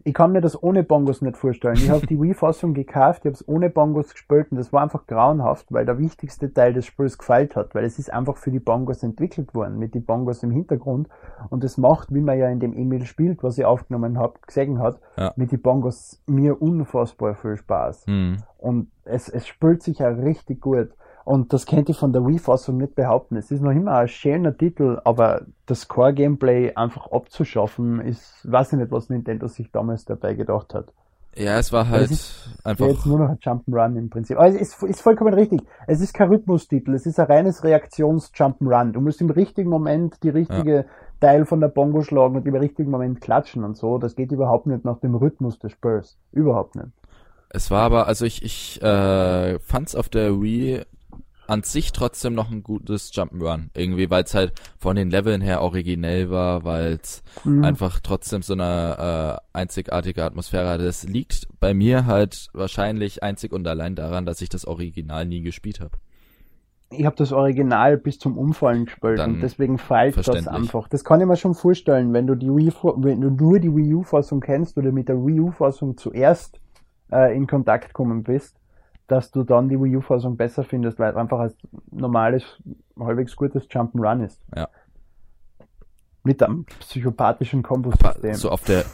ich 0.04 0.14
kann 0.14 0.32
mir 0.32 0.42
das 0.42 0.62
ohne 0.62 0.84
Bongos 0.84 1.22
nicht 1.22 1.38
vorstellen. 1.38 1.76
Ich 1.76 1.90
habe 1.90 2.08
die 2.08 2.20
Wii-Fassung 2.22 2.74
gekauft, 2.74 3.22
ich 3.22 3.26
habe 3.26 3.36
es 3.36 3.48
ohne 3.48 3.70
Bongos 3.70 4.12
gespielt 4.12 4.48
und 4.52 4.58
das 4.58 4.72
war 4.72 4.82
einfach 4.82 5.06
grauenhaft, 5.08 5.68
weil 5.70 5.86
der 5.86 6.00
wichtigste 6.00 6.54
Teil 6.54 6.74
des 6.74 6.86
Spiels 6.86 7.18
gefeilt 7.18 7.56
hat, 7.56 7.76
weil 7.76 7.84
es 7.84 8.00
ist 8.00 8.12
einfach 8.12 8.38
für 8.38 8.52
die 8.52 8.60
Bongos 8.60 9.04
entwickelt 9.04 9.54
worden, 9.54 9.78
mit 9.78 9.94
den 9.96 10.06
Bongos 10.06 10.42
im 10.44 10.52
Hintergrund 10.52 11.10
und 11.50 11.64
es 11.64 11.78
macht, 11.78 12.14
wie 12.14 12.22
man 12.22 12.38
ja 12.38 12.50
in 12.50 12.60
dem 12.60 12.78
E-Mail 12.78 13.06
spielt, 13.06 13.44
was 13.44 13.58
ich 13.58 13.66
aufgenommen 13.66 14.18
habe, 14.18 14.40
gesehen 14.46 14.80
hat, 14.80 15.00
ja. 15.18 15.34
mit 15.36 15.52
den 15.52 15.62
Bongos 15.62 16.22
mir 16.26 16.62
unfassbar 16.62 17.36
viel 17.36 17.58
Spaß. 17.58 18.08
Mhm. 18.08 18.38
Und 18.58 18.92
es, 19.04 19.30
es 19.30 19.48
spielt 19.48 19.84
sich 19.84 20.00
ja 20.00 20.10
richtig 20.10 20.62
gut. 20.62 20.90
Und 21.26 21.54
das 21.54 21.66
könnte 21.66 21.92
ich 21.92 21.98
von 21.98 22.14
der 22.14 22.26
Wii-Fassung 22.26 22.78
nicht 22.78 22.96
behaupten. 22.96 23.36
Es 23.36 23.52
ist 23.52 23.62
noch 23.62 23.72
immer 23.72 23.94
ein 23.94 24.08
schöner 24.08 24.58
Titel, 24.58 25.00
aber 25.04 25.44
das 25.66 25.88
Core-Gameplay 25.88 26.74
einfach 26.76 27.12
abzuschaffen, 27.12 28.00
ist, 28.02 28.50
weiß 28.50 28.74
ich 28.74 28.80
nicht, 28.80 28.92
was 28.92 29.10
Nintendo 29.10 29.48
sich 29.48 29.72
damals 29.72 30.06
dabei 30.06 30.34
gedacht 30.34 30.74
hat. 30.74 30.92
Ja, 31.36 31.60
es 31.60 31.72
war 31.72 31.88
halt 31.88 32.10
es 32.12 32.50
einfach. 32.64 32.88
Jetzt 32.88 33.06
nur 33.06 33.20
noch 33.20 33.30
ein 33.30 33.38
Jump'n'Run 33.38 33.98
im 33.98 34.10
Prinzip. 34.10 34.38
Aber 34.38 34.48
es 34.48 34.56
ist, 34.56 34.82
ist 34.84 35.02
vollkommen 35.02 35.34
richtig. 35.34 35.62
Es 35.88 36.02
ist 36.02 36.14
kein 36.14 36.30
Rhythmustitel, 36.30 36.94
es 36.94 37.06
ist 37.06 37.20
ein 37.20 37.28
reines 37.28 37.64
Reaktions-Jump'n'Run. 37.64 38.92
Du 38.92 39.02
musst 39.02 39.22
im 39.22 39.30
richtigen 39.30 39.70
Moment 39.70 40.22
die 40.24 40.30
richtige 40.30 40.76
ja. 40.76 40.86
Teil 41.22 41.46
von 41.46 41.62
der 41.62 41.68
Bongo 41.68 42.02
schlagen 42.02 42.36
und 42.36 42.48
im 42.48 42.56
richtigen 42.56 42.90
Moment 42.90 43.22
klatschen 43.22 43.64
und 43.64 43.78
so. 43.78 44.00
Das 44.00 44.16
geht 44.16 44.32
überhaupt 44.32 44.66
nicht 44.66 44.84
nach 44.84 45.00
dem 45.00 45.16
Rhythmus 45.16 45.60
des 45.60 45.72
Spiels. 45.72 46.18
Überhaupt 46.32 46.76
nicht. 46.76 46.90
Es 47.50 47.72
war 47.72 47.82
aber, 47.82 48.08
also 48.08 48.26
ich, 48.26 48.44
ich 48.44 48.82
äh, 48.82 49.60
fand's 49.60 49.96
auf 49.96 50.10
der 50.10 50.42
Wii 50.42 50.82
an 51.50 51.64
sich 51.64 51.92
trotzdem 51.92 52.36
noch 52.36 52.52
ein 52.52 52.64
gutes 52.64 53.12
Jump'n'Run. 53.12 53.70
Irgendwie, 53.74 54.10
weil 54.10 54.24
es 54.24 54.36
halt 54.36 54.54
von 54.78 54.96
den 54.96 55.10
Leveln 55.10 55.42
her 55.42 55.62
originell 55.62 56.30
war, 56.30 56.64
weil 56.64 57.00
es 57.02 57.24
mhm. 57.44 57.64
einfach 57.64 58.00
trotzdem 58.02 58.42
so 58.44 58.54
eine 58.54 59.42
äh, 59.54 59.58
einzigartige 59.58 60.24
Atmosphäre 60.24 60.70
hatte. 60.70 60.86
Das 60.86 61.04
liegt 61.04 61.48
bei 61.60 61.74
mir 61.74 62.06
halt 62.06 62.50
wahrscheinlich 62.54 63.24
einzig 63.24 63.52
und 63.52 63.68
allein 63.68 63.96
daran, 63.96 64.26
dass 64.26 64.42
ich 64.42 64.50
das 64.50 64.66
Original 64.66 65.26
nie 65.26 65.42
gespielt 65.42 65.80
habe. 65.80 65.98
Ich 66.92 67.06
habe 67.06 67.16
das 67.16 67.32
Original 67.32 67.98
bis 67.98 68.18
zum 68.18 68.38
Umfallen 68.38 68.86
gespielt 68.86 69.20
Dann 69.20 69.36
und 69.36 69.42
deswegen 69.42 69.78
feilt 69.78 70.18
das 70.18 70.48
einfach. 70.48 70.88
Das 70.88 71.04
kann 71.04 71.22
ich 71.22 71.28
mir 71.28 71.38
schon 71.38 71.54
vorstellen, 71.54 72.14
wenn 72.14 72.26
du 72.26 72.36
die 72.36 72.50
Wii, 72.50 72.72
wenn 72.98 73.22
du 73.22 73.30
nur 73.30 73.60
die 73.60 73.76
Wii 73.76 73.96
U-Fassung 73.96 74.40
kennst 74.40 74.78
oder 74.78 74.92
mit 74.92 75.08
der 75.08 75.18
Wii 75.18 75.40
U-Fassung 75.40 75.98
zuerst 75.98 76.60
äh, 77.12 77.36
in 77.36 77.46
Kontakt 77.46 77.94
kommen 77.94 78.24
bist, 78.24 78.56
dass 79.12 79.32
du 79.32 79.44
dann 79.44 79.70
die 79.70 79.80
Wii 79.80 79.98
U-Fassung 79.98 80.38
besser 80.38 80.64
findest, 80.64 81.00
weil 81.00 81.12
es 81.12 81.18
einfach 81.18 81.40
ein 81.40 81.54
normales, 81.92 82.44
halbwegs 83.00 83.36
gutes 83.36 83.68
Jump'n'Run 83.70 84.26
ist. 84.26 84.40
Ja. 84.56 84.70
Mit 86.24 86.44
einem 86.44 86.66
psychopathischen 86.66 87.64
Kombosystem. 87.64 88.36
So 88.36 88.50
auf 88.50 88.64
der, 88.64 88.86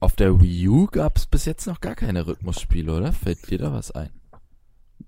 auf 0.00 0.14
der 0.14 0.40
Wii 0.40 0.68
U 0.68 0.86
gab 0.86 1.16
es 1.16 1.26
bis 1.26 1.46
jetzt 1.46 1.66
noch 1.66 1.80
gar 1.80 1.94
keine 1.94 2.26
Rhythmusspiele, 2.26 2.94
oder? 2.94 3.12
Fällt 3.12 3.50
dir 3.50 3.58
da 3.58 3.72
was 3.72 3.92
ein? 3.92 4.10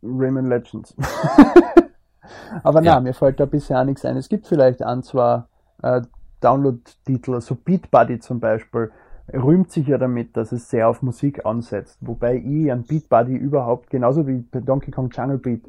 Rayman 0.02 0.46
Legends. 0.46 0.94
Aber 2.62 2.82
ja. 2.82 2.94
na, 2.94 3.00
mir 3.00 3.14
fällt 3.14 3.40
da 3.40 3.46
bisher 3.46 3.84
nichts 3.84 4.04
ein. 4.04 4.16
Es 4.16 4.28
gibt 4.28 4.46
vielleicht 4.46 4.82
ein, 4.82 5.02
zwei 5.02 5.44
äh, 5.82 6.02
Download-Titel, 6.40 7.34
also 7.34 7.54
Beat 7.54 7.90
Buddy 7.90 8.18
zum 8.18 8.40
Beispiel, 8.40 8.90
rühmt 9.32 9.70
sich 9.70 9.86
ja 9.86 9.98
damit, 9.98 10.36
dass 10.36 10.52
es 10.52 10.68
sehr 10.68 10.88
auf 10.88 11.02
Musik 11.02 11.44
ansetzt. 11.44 11.98
Wobei 12.00 12.36
ich 12.36 12.72
an 12.72 12.84
Beat 12.84 13.08
Buddy 13.08 13.34
überhaupt, 13.34 13.90
genauso 13.90 14.26
wie 14.26 14.38
bei 14.38 14.60
Donkey 14.60 14.90
Kong 14.90 15.10
Jungle 15.10 15.38
Beat, 15.38 15.62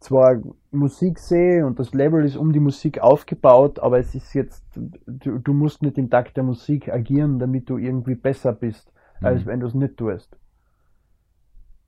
zwar 0.00 0.42
Musik 0.70 1.18
sehe 1.18 1.64
und 1.64 1.78
das 1.78 1.94
Level 1.94 2.24
ist 2.24 2.36
um 2.36 2.52
die 2.52 2.60
Musik 2.60 3.00
aufgebaut, 3.00 3.78
aber 3.78 3.98
es 3.98 4.14
ist 4.14 4.34
jetzt, 4.34 4.62
du, 5.06 5.38
du 5.38 5.52
musst 5.54 5.82
nicht 5.82 5.96
im 5.96 6.10
Takt 6.10 6.36
der 6.36 6.44
Musik 6.44 6.90
agieren, 6.90 7.38
damit 7.38 7.70
du 7.70 7.78
irgendwie 7.78 8.14
besser 8.14 8.52
bist, 8.52 8.92
mhm. 9.20 9.26
als 9.26 9.46
wenn 9.46 9.60
du 9.60 9.66
es 9.66 9.74
nicht 9.74 9.96
tust. 9.96 10.36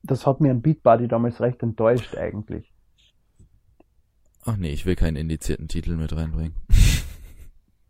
Das 0.03 0.25
hat 0.25 0.41
mir 0.41 0.51
an 0.51 0.61
Beat 0.61 0.81
Buddy 0.81 1.07
damals 1.07 1.41
recht 1.41 1.61
enttäuscht 1.61 2.17
eigentlich. 2.17 2.71
Ach 4.45 4.55
nee, 4.55 4.71
ich 4.71 4.85
will 4.85 4.95
keinen 4.95 5.17
indizierten 5.17 5.67
Titel 5.67 5.97
mit 5.97 6.15
reinbringen. 6.15 6.55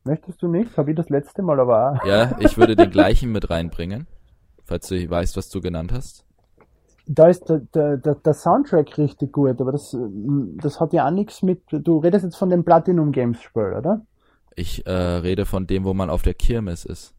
Möchtest 0.07 0.41
du 0.41 0.47
nicht? 0.47 0.77
Habe 0.77 0.91
ich 0.91 0.97
das 0.97 1.09
letzte 1.09 1.41
Mal 1.41 1.59
aber 1.59 1.91
auch. 1.91 2.05
Ja, 2.05 2.37
ich 2.39 2.57
würde 2.57 2.75
den 2.75 2.89
gleichen 2.91 3.31
mit 3.31 3.49
reinbringen, 3.49 4.07
falls 4.63 4.87
du 4.87 5.09
weißt, 5.09 5.37
was 5.37 5.49
du 5.49 5.61
genannt 5.61 5.91
hast. 5.93 6.25
Da 7.05 7.27
ist 7.27 7.47
der, 7.47 7.59
der, 7.73 7.97
der, 7.97 8.15
der 8.15 8.33
Soundtrack 8.33 8.97
richtig 8.97 9.31
gut, 9.31 9.61
aber 9.61 9.71
das, 9.71 9.95
das 10.61 10.79
hat 10.79 10.91
ja 10.93 11.07
auch 11.07 11.11
nichts 11.11 11.41
mit. 11.41 11.61
Du 11.69 11.99
redest 11.99 12.25
jetzt 12.25 12.35
von 12.35 12.49
dem 12.49 12.65
Platinum 12.65 13.11
Games 13.11 13.41
Spiel, 13.41 13.73
oder? 13.77 14.01
Ich 14.55 14.85
äh, 14.85 14.91
rede 14.91 15.45
von 15.45 15.67
dem, 15.67 15.85
wo 15.85 15.93
man 15.93 16.09
auf 16.09 16.23
der 16.23 16.33
Kirmes 16.33 16.83
ist 16.83 17.16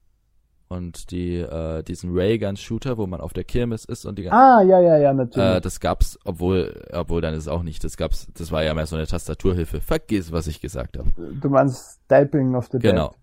und 0.69 1.11
die 1.11 1.37
äh, 1.37 1.83
diesen 1.83 2.11
Raygun-Shooter, 2.13 2.99
wo 2.99 3.07
man 3.07 3.21
auf 3.21 3.33
der 3.33 3.45
Kirmes 3.45 3.85
ist 3.85 4.05
und 4.05 4.19
die 4.19 4.25
ganzen, 4.25 4.39
Ah, 4.39 4.63
ja, 4.63 4.81
ja, 4.81 4.99
ja, 4.99 5.13
natürlich. 5.15 5.57
Äh, 5.57 5.61
das 5.61 5.81
gab's, 5.81 6.19
obwohl, 6.25 6.85
obwohl 6.93 7.21
dann 7.21 7.35
ist 7.35 7.41
es 7.45 7.49
auch 7.49 7.63
nicht, 7.63 7.83
das 7.85 7.97
gab's, 7.97 8.29
das 8.37 8.53
war 8.53 8.63
ja 8.63 8.75
mehr 8.75 8.87
so 8.87 8.97
eine 8.97 9.07
Tastaturhilfe. 9.07 9.81
Vergiss, 9.81 10.31
was 10.33 10.47
ich 10.47 10.61
gesagt 10.61 10.99
habe. 10.99 11.09
Du 11.41 11.49
meinst 11.49 12.01
Typing 12.09 12.55
of 12.55 12.69
the 12.71 12.79
Genau. 12.79 13.09
Dead. 13.09 13.17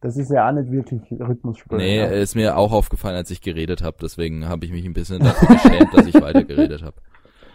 Das 0.00 0.16
ist 0.16 0.30
ja 0.32 0.48
auch 0.48 0.52
nicht 0.52 0.72
wirklich 0.72 1.02
Rhythmusspiel. 1.12 1.78
Nee, 1.78 1.98
ja. 1.98 2.06
ist 2.06 2.34
mir 2.34 2.56
auch 2.56 2.72
aufgefallen, 2.72 3.14
als 3.14 3.30
ich 3.30 3.40
geredet 3.40 3.82
habe, 3.82 3.98
deswegen 4.02 4.48
habe 4.48 4.64
ich 4.66 4.72
mich 4.72 4.84
ein 4.84 4.94
bisschen 4.94 5.20
dafür 5.20 5.48
geschämt, 5.54 5.94
dass 5.94 6.06
ich 6.06 6.14
weiter 6.20 6.42
geredet 6.42 6.82
habe. 6.82 6.96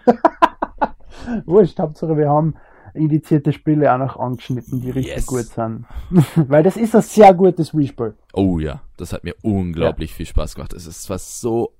Wurscht, 1.45 1.77
Hauptsache 1.79 2.15
wir 2.17 2.29
haben 2.29 2.55
indizierte 2.97 3.53
Spiele 3.53 3.93
auch 3.93 3.97
noch 3.97 4.17
angeschnitten, 4.17 4.81
die 4.81 4.91
richtig 4.91 5.15
Yes. 5.15 5.25
gut 5.27 5.45
sind. 5.45 5.85
Weil 6.35 6.63
das 6.63 6.75
ist 6.77 6.95
ein 6.95 7.01
sehr 7.01 7.33
gutes 7.33 7.73
Wii-Spiel. 7.75 8.15
Oh 8.33 8.59
ja, 8.59 8.81
das 8.97 9.13
hat 9.13 9.23
mir 9.23 9.35
unglaublich 9.43 10.13
viel 10.13 10.25
Spaß 10.25 10.55
gemacht. 10.55 10.73
Es 10.73 10.85
ist 10.87 11.09
was 11.09 11.39
so 11.39 11.73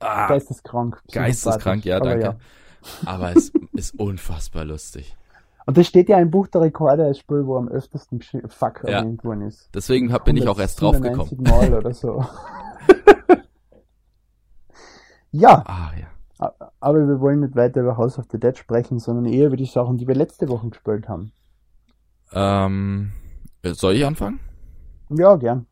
ah, 0.00 0.28
Geisteskrank. 0.28 1.02
geisteskrank, 1.12 1.84
ja, 1.84 1.98
danke. 2.00 2.36
Aber 3.06 3.26
Aber 3.26 3.32
es 3.36 3.50
ist 3.72 3.98
unfassbar 3.98 4.64
lustig. 4.64 5.16
Und 5.66 5.78
das 5.78 5.86
steht 5.86 6.10
ja 6.10 6.18
im 6.18 6.30
Buch 6.30 6.46
der 6.48 6.60
Rekorde 6.60 7.04
als 7.04 7.18
Spiel, 7.18 7.46
wo 7.46 7.56
am 7.56 7.68
öftesten 7.68 8.20
Fuck 8.48 8.82
Ja. 8.84 8.98
erwähnt 8.98 9.24
worden 9.24 9.42
ist. 9.42 9.70
Deswegen 9.74 10.12
hab, 10.12 10.26
bin 10.26 10.36
ich 10.36 10.46
auch 10.46 10.58
erst 10.58 10.80
drauf 10.82 11.00
gekommen. 11.00 11.30
197 11.38 11.40
Mal 11.70 11.72
oder 11.78 11.94
so. 11.94 12.22
ja, 15.32 15.62
Ah 15.66 15.90
ja. 15.98 16.52
Aber 16.84 17.06
wir 17.08 17.20
wollen 17.20 17.40
nicht 17.40 17.56
weiter 17.56 17.80
über 17.80 17.96
House 17.96 18.18
of 18.18 18.26
the 18.30 18.38
Dead 18.38 18.56
sprechen, 18.56 18.98
sondern 19.00 19.26
eher 19.26 19.48
über 19.48 19.56
die 19.56 19.66
Sachen, 19.66 19.98
die 19.98 20.06
wir 20.06 20.14
letzte 20.14 20.48
Woche 20.48 20.68
gespielt 20.70 21.08
haben. 21.08 21.32
Ähm, 22.32 23.12
soll 23.64 23.94
ich 23.94 24.04
anfangen? 24.04 24.40
Ja, 25.10 25.36
gern. 25.36 25.66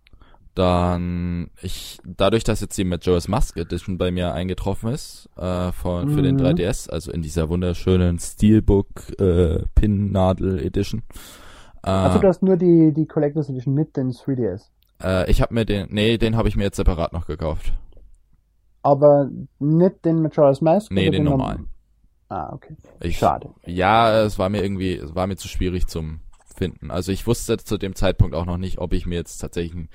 Dann 0.55 1.51
ich 1.63 1.99
dadurch, 2.05 2.45
dass 2.45 2.61
jetzt 2.61 2.77
die 2.77 2.85
Majora's 2.85 3.27
Mask 3.27 3.57
Edition 3.57 3.97
bei 3.97 4.11
mir 4.11 4.35
eingetroffen 4.35 4.91
ist 4.93 5.31
äh, 5.37 5.73
von 5.73 6.11
für 6.11 6.21
den 6.21 6.37
Mhm. 6.37 6.41
3DS, 6.41 6.91
also 6.91 7.11
in 7.11 7.23
dieser 7.23 7.49
wunderschönen 7.49 8.19
Steelbook 8.19 9.19
äh, 9.19 9.65
Pinnadel 9.75 10.59
Edition. 10.59 11.05
Äh, 11.83 11.91
Also 11.91 12.19
du 12.19 12.29
hast 12.29 12.43
nur 12.43 12.59
die, 12.59 12.93
die 12.93 13.07
Collectors 13.07 13.49
Edition 13.49 13.75
mit 13.75 13.97
den 13.97 14.13
3DS. 14.13 14.65
äh, 15.03 15.31
ich 15.31 15.41
habe 15.41 15.55
mir 15.55 15.65
den, 15.65 15.89
nee, 15.91 16.19
den 16.19 16.37
habe 16.37 16.49
ich 16.49 16.57
mir 16.57 16.65
jetzt 16.65 16.77
separat 16.77 17.13
noch 17.15 17.27
gekauft. 17.27 17.73
Aber 18.83 19.31
nicht 19.59 20.05
den 20.05 20.23
Majora's 20.23 20.61
Mask? 20.61 20.91
Nee, 20.91 21.11
den 21.11 21.25
norm- 21.25 21.39
normalen. 21.39 21.69
Ah, 22.29 22.53
okay. 22.53 22.77
Ich, 23.01 23.19
Schade. 23.19 23.51
Ja, 23.67 24.23
es 24.23 24.39
war 24.39 24.49
mir 24.49 24.63
irgendwie, 24.63 24.95
es 24.95 25.15
war 25.15 25.27
mir 25.27 25.37
zu 25.37 25.49
schwierig 25.49 25.87
zum 25.87 26.21
finden. 26.57 26.91
Also 26.91 27.13
ich 27.13 27.27
wusste 27.27 27.57
zu 27.59 27.79
dem 27.79 27.95
Zeitpunkt 27.95 28.35
auch 28.35 28.47
noch 28.47 28.57
nicht, 28.59 28.79
ob 28.79 28.93
ich 28.93 29.07
mir 29.07 29.17
jetzt 29.17 29.39
tatsächlich 29.39 29.75
ein 29.75 29.89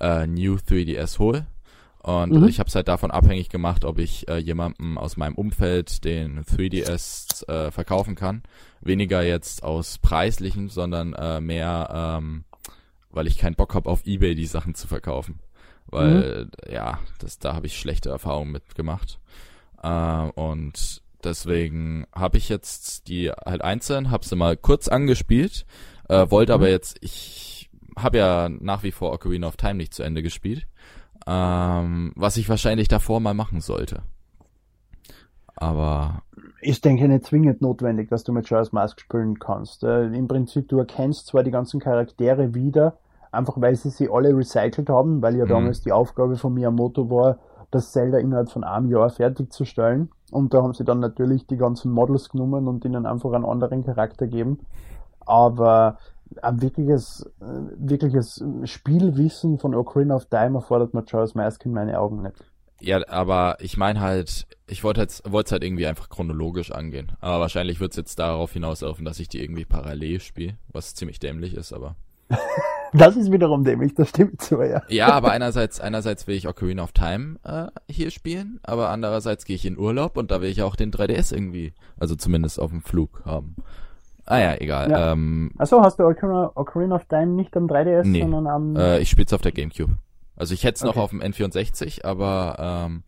äh, 0.00 0.26
New 0.26 0.56
3DS 0.56 1.18
hole. 1.18 1.46
Und 2.02 2.32
Mhm. 2.32 2.48
ich 2.48 2.58
habe 2.58 2.68
es 2.68 2.74
halt 2.74 2.88
davon 2.88 3.10
abhängig 3.10 3.48
gemacht, 3.48 3.84
ob 3.84 3.98
ich 3.98 4.28
äh, 4.28 4.36
jemandem 4.38 4.98
aus 4.98 5.16
meinem 5.16 5.36
Umfeld 5.36 6.04
den 6.04 6.42
3DS 6.44 7.48
äh, 7.48 7.70
verkaufen 7.70 8.14
kann. 8.14 8.42
Weniger 8.80 9.22
jetzt 9.22 9.62
aus 9.62 9.98
preislichen, 9.98 10.68
sondern 10.68 11.14
äh, 11.14 11.40
mehr, 11.40 11.88
ähm, 12.18 12.44
weil 13.10 13.26
ich 13.26 13.38
keinen 13.38 13.54
Bock 13.54 13.74
habe, 13.74 13.88
auf 13.88 14.04
Ebay 14.04 14.34
die 14.34 14.46
Sachen 14.46 14.74
zu 14.74 14.86
verkaufen. 14.86 15.38
Weil, 15.86 16.48
ja, 16.70 16.98
das, 17.18 17.38
da 17.38 17.54
habe 17.54 17.66
ich 17.66 17.78
schlechte 17.78 18.10
Erfahrungen 18.10 18.52
mitgemacht. 18.52 19.20
Äh, 19.82 20.30
und 20.34 21.02
deswegen 21.22 22.06
habe 22.14 22.38
ich 22.38 22.48
jetzt 22.48 23.08
die 23.08 23.30
halt 23.30 23.62
einzeln, 23.62 24.10
habe 24.10 24.24
sie 24.24 24.36
mal 24.36 24.56
kurz 24.56 24.88
angespielt, 24.88 25.66
äh, 26.08 26.30
wollte 26.30 26.52
aber 26.54 26.66
Mhm. 26.66 26.70
jetzt, 26.70 26.98
ich 27.00 27.70
habe 27.96 28.18
ja 28.18 28.48
nach 28.48 28.82
wie 28.82 28.90
vor 28.92 29.12
Ocarina 29.12 29.46
of 29.46 29.56
Time 29.56 29.74
nicht 29.74 29.94
zu 29.94 30.02
Ende 30.02 30.22
gespielt, 30.22 30.66
ähm, 31.26 32.12
was 32.16 32.36
ich 32.36 32.48
wahrscheinlich 32.48 32.88
davor 32.88 33.20
mal 33.20 33.34
machen 33.34 33.60
sollte. 33.60 34.02
Aber 35.56 36.22
Ich 36.60 36.80
denke 36.80 37.06
nicht 37.08 37.26
zwingend 37.26 37.60
notwendig, 37.62 38.08
dass 38.08 38.24
du 38.24 38.32
Majora's 38.32 38.72
Mask 38.72 39.00
spielen 39.00 39.38
kannst. 39.38 39.84
Äh, 39.84 40.06
Im 40.06 40.26
Prinzip, 40.26 40.68
du 40.68 40.78
erkennst 40.78 41.26
zwar 41.28 41.42
die 41.44 41.50
ganzen 41.50 41.78
Charaktere 41.78 42.54
wieder, 42.54 42.98
einfach 43.34 43.60
weil 43.60 43.74
sie 43.76 43.90
sie 43.90 44.08
alle 44.10 44.36
recycelt 44.36 44.88
haben, 44.88 45.20
weil 45.22 45.36
ja 45.36 45.44
Mhm. 45.44 45.48
damals 45.50 45.82
die 45.82 45.92
Aufgabe 45.92 46.36
von 46.36 46.54
Miyamoto 46.54 47.10
war, 47.10 47.38
das 47.70 47.92
Zelda 47.92 48.18
innerhalb 48.18 48.50
von 48.50 48.64
einem 48.64 48.88
Jahr 48.90 49.10
fertigzustellen. 49.10 50.10
Und 50.30 50.54
da 50.54 50.62
haben 50.62 50.74
sie 50.74 50.84
dann 50.84 51.00
natürlich 51.00 51.46
die 51.46 51.56
ganzen 51.56 51.90
Models 51.92 52.28
genommen 52.30 52.68
und 52.68 52.84
ihnen 52.84 53.04
einfach 53.06 53.32
einen 53.32 53.44
anderen 53.44 53.84
Charakter 53.84 54.26
gegeben. 54.26 54.60
Aber 55.26 55.98
ein 56.42 56.62
wirkliches, 56.62 57.30
äh, 57.40 57.44
wirkliches 57.76 58.42
Spielwissen 58.64 59.58
von 59.58 59.74
Ocarina 59.74 60.16
of 60.16 60.26
Time 60.26 60.56
erfordert 60.58 60.94
Majora's 60.94 61.34
Mask 61.34 61.64
in 61.66 61.72
meinen 61.72 61.94
Augen 61.94 62.22
nicht. 62.22 62.36
ja, 62.80 63.00
aber 63.08 63.56
ich 63.60 63.76
meine 63.76 64.00
halt, 64.00 64.46
ich 64.66 64.84
wollte 64.84 65.00
jetzt 65.00 65.30
wollte 65.30 65.48
es 65.48 65.52
halt 65.52 65.64
irgendwie 65.64 65.86
einfach 65.86 66.08
chronologisch 66.08 66.70
angehen. 66.72 67.12
Aber 67.20 67.40
wahrscheinlich 67.40 67.80
wird 67.80 67.92
es 67.92 67.96
jetzt 67.96 68.18
darauf 68.18 68.52
hinauslaufen, 68.52 69.04
dass 69.04 69.20
ich 69.20 69.28
die 69.28 69.42
irgendwie 69.42 69.64
parallel 69.64 70.20
spiele, 70.20 70.54
was 70.72 70.94
ziemlich 70.94 71.18
dämlich 71.18 71.54
ist, 71.54 71.72
aber 71.72 71.94
Das 72.96 73.16
ist 73.16 73.32
wiederum 73.32 73.64
dämlich, 73.64 73.92
das 73.94 74.08
stimmt 74.10 74.40
so, 74.40 74.62
ja. 74.62 74.82
Ja, 74.88 75.08
aber 75.12 75.32
einerseits, 75.32 75.80
einerseits 75.80 76.26
will 76.26 76.36
ich 76.36 76.46
Ocarina 76.48 76.82
of 76.82 76.92
Time 76.92 77.38
äh, 77.42 77.66
hier 77.90 78.10
spielen, 78.10 78.60
aber 78.62 78.90
andererseits 78.90 79.44
gehe 79.44 79.56
ich 79.56 79.66
in 79.66 79.76
Urlaub 79.76 80.16
und 80.16 80.30
da 80.30 80.40
will 80.40 80.48
ich 80.48 80.62
auch 80.62 80.76
den 80.76 80.92
3DS 80.92 81.34
irgendwie, 81.34 81.74
also 81.98 82.14
zumindest 82.14 82.60
auf 82.60 82.70
dem 82.70 82.82
Flug 82.82 83.22
haben. 83.24 83.56
Ah 84.26 84.38
ja, 84.38 84.54
egal. 84.60 84.90
Ja. 84.90 85.12
Ähm, 85.12 85.50
Achso, 85.58 85.82
hast 85.82 85.98
du 85.98 86.04
Ocarina, 86.04 86.52
Ocarina 86.54 86.94
of 86.94 87.04
Time 87.06 87.26
nicht 87.26 87.54
am 87.56 87.66
3DS, 87.66 88.04
Nee. 88.06 88.20
sondern 88.22 88.46
am. 88.46 88.76
äh, 88.76 88.98
ich 89.00 89.10
spiele 89.10 89.26
es 89.26 89.32
auf 89.32 89.42
der 89.42 89.52
Gamecube. 89.52 89.96
Also 90.36 90.54
ich 90.54 90.64
hätte 90.64 90.76
es 90.76 90.82
noch 90.82 90.90
Okay. 90.96 91.00
auf 91.00 91.10
dem 91.10 91.20
N64, 91.20 92.04
aber 92.04 92.56
ähm, 92.86 93.02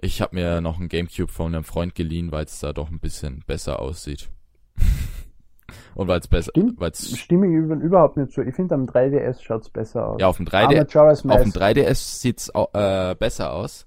ich 0.00 0.20
habe 0.22 0.34
mir 0.34 0.60
noch 0.60 0.80
ein 0.80 0.88
Gamecube 0.88 1.30
von 1.30 1.54
einem 1.54 1.64
Freund 1.64 1.94
geliehen, 1.94 2.32
weil 2.32 2.46
es 2.46 2.58
da 2.60 2.72
doch 2.72 2.90
ein 2.90 3.00
bisschen 3.00 3.44
besser 3.46 3.80
aussieht. 3.80 4.30
Und 5.94 6.08
weil 6.08 6.20
es 6.20 6.28
besser, 6.28 6.50
Stimmt. 6.50 6.80
weil 6.80 6.90
es 6.90 7.16
Stimme 7.18 7.46
ich 7.46 7.52
über- 7.54 7.74
überhaupt 7.76 8.16
nicht 8.16 8.32
so. 8.32 8.42
Ich 8.42 8.54
finde, 8.54 8.74
am 8.74 8.86
3DS 8.86 9.42
schaut's 9.42 9.68
besser 9.70 10.08
aus. 10.08 10.20
ja 10.20 10.28
auf 10.28 10.36
dem 10.36 10.46
Aber 10.48 10.56
3D, 10.68 10.76
Majora's 10.84 11.18
Auf 11.18 11.22
dem 11.22 11.28
Mask, 11.48 11.56
3DS 11.56 12.20
sieht's 12.20 12.54
au- 12.54 12.68
äh, 12.72 13.14
besser 13.18 13.52
aus 13.52 13.86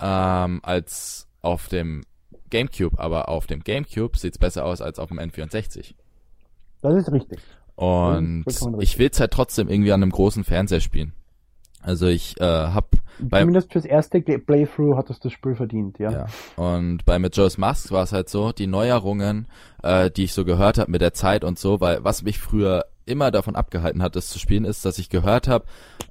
ähm, 0.00 0.60
als 0.62 1.26
auf 1.42 1.68
dem 1.68 2.02
GameCube, 2.50 2.98
aber 2.98 3.28
auf 3.28 3.46
dem 3.46 3.60
GameCube 3.64 4.16
sieht's 4.18 4.38
besser 4.38 4.64
aus 4.64 4.80
als 4.80 4.98
auf 4.98 5.08
dem 5.08 5.18
N64. 5.18 5.94
das 6.82 6.94
ist 6.94 7.12
richtig. 7.12 7.40
Und 7.74 8.44
ist 8.46 8.64
richtig. 8.64 8.82
ich 8.82 8.98
will's 8.98 9.20
halt 9.20 9.32
trotzdem 9.32 9.68
irgendwie 9.68 9.92
an 9.92 10.02
einem 10.02 10.12
großen 10.12 10.44
Fernseher 10.44 10.80
spielen. 10.80 11.12
Also 11.82 12.06
ich 12.06 12.40
äh, 12.40 12.44
hab 12.44 12.90
Bei- 13.18 13.40
Zumindest 13.40 13.72
fürs 13.72 13.84
erste 13.84 14.20
Play- 14.20 14.38
Playthrough 14.38 14.96
hat 14.96 15.10
es 15.10 15.20
das 15.20 15.32
Spiel 15.32 15.54
verdient, 15.54 15.98
ja. 15.98 16.10
ja. 16.10 16.26
Und 16.56 17.04
bei 17.04 17.18
Majora's 17.18 17.58
Mask 17.58 17.90
war 17.90 18.02
es 18.04 18.12
halt 18.12 18.28
so, 18.28 18.52
die 18.52 18.66
Neuerungen, 18.66 19.46
äh, 19.82 20.10
die 20.10 20.24
ich 20.24 20.32
so 20.34 20.44
gehört 20.44 20.78
habe 20.78 20.90
mit 20.90 21.00
der 21.00 21.14
Zeit 21.14 21.44
und 21.44 21.58
so, 21.58 21.80
weil 21.80 22.04
was 22.04 22.22
mich 22.22 22.38
früher 22.38 22.84
immer 23.06 23.30
davon 23.30 23.54
abgehalten 23.54 24.02
hat, 24.02 24.16
das 24.16 24.28
zu 24.28 24.38
spielen, 24.38 24.64
ist, 24.64 24.84
dass 24.84 24.98
ich 24.98 25.08
gehört 25.08 25.46
habe 25.48 25.64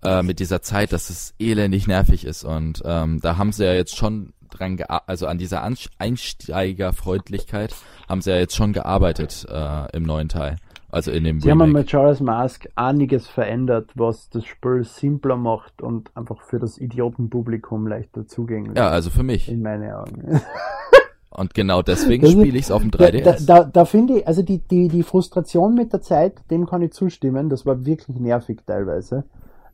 äh, 0.04 0.24
mit 0.24 0.40
dieser 0.40 0.62
Zeit, 0.62 0.94
dass 0.94 1.10
es 1.10 1.34
elendig 1.40 1.88
nervig 1.88 2.26
ist. 2.26 2.44
Und 2.44 2.82
ähm, 2.86 3.20
da 3.22 3.38
haben 3.38 3.52
sie 3.52 3.66
ja 3.66 3.74
jetzt 3.74 3.96
schon 3.98 4.34
dran 4.50 4.80
also 5.06 5.28
an 5.28 5.38
dieser 5.38 5.62
Einsteigerfreundlichkeit 6.00 7.76
haben 8.08 8.22
sie 8.22 8.32
ja 8.32 8.38
jetzt 8.38 8.56
schon 8.56 8.74
gearbeitet 8.74 9.46
äh, 9.50 9.96
im 9.96 10.04
neuen 10.04 10.30
Teil. 10.30 10.58
Also 10.96 11.12
in 11.12 11.26
dem 11.26 11.42
Sie 11.42 11.52
haben 11.52 11.62
an 11.62 11.72
Remake. 11.76 11.94
Majora's 11.94 12.22
Mask 12.22 12.70
einiges 12.76 13.28
verändert, 13.28 13.92
was 13.96 14.30
das 14.30 14.46
Spiel 14.46 14.86
simpler 14.86 15.36
macht 15.36 15.82
und 15.82 16.10
einfach 16.16 16.42
für 16.42 16.58
das 16.58 16.78
Idiotenpublikum 16.78 17.86
leichter 17.86 18.26
zugänglich. 18.28 18.78
Ja, 18.78 18.88
also 18.88 19.10
für 19.10 19.24
mich. 19.24 19.50
In 19.52 19.62
meinen 19.62 19.92
Augen. 19.92 20.40
Und 21.32 21.54
genau 21.54 21.82
deswegen 21.82 22.26
spiele 22.28 22.58
ich 22.58 22.64
es 22.64 22.72
auf 22.72 22.82
dem 22.82 22.92
Da, 22.92 23.08
3DS. 23.08 23.46
da, 23.46 23.66
da 23.66 23.84
finde 23.84 24.20
ich, 24.20 24.28
also 24.28 24.42
die, 24.42 24.60
die, 24.60 24.88
die 24.88 25.04
Frustration 25.04 25.74
mit 25.74 25.92
der 25.92 26.00
Zeit, 26.02 26.36
dem 26.50 26.66
kann 26.66 26.82
ich 26.82 26.94
zustimmen, 26.94 27.50
das 27.50 27.66
war 27.66 27.86
wirklich 27.86 28.18
nervig 28.18 28.60
teilweise. 28.66 29.26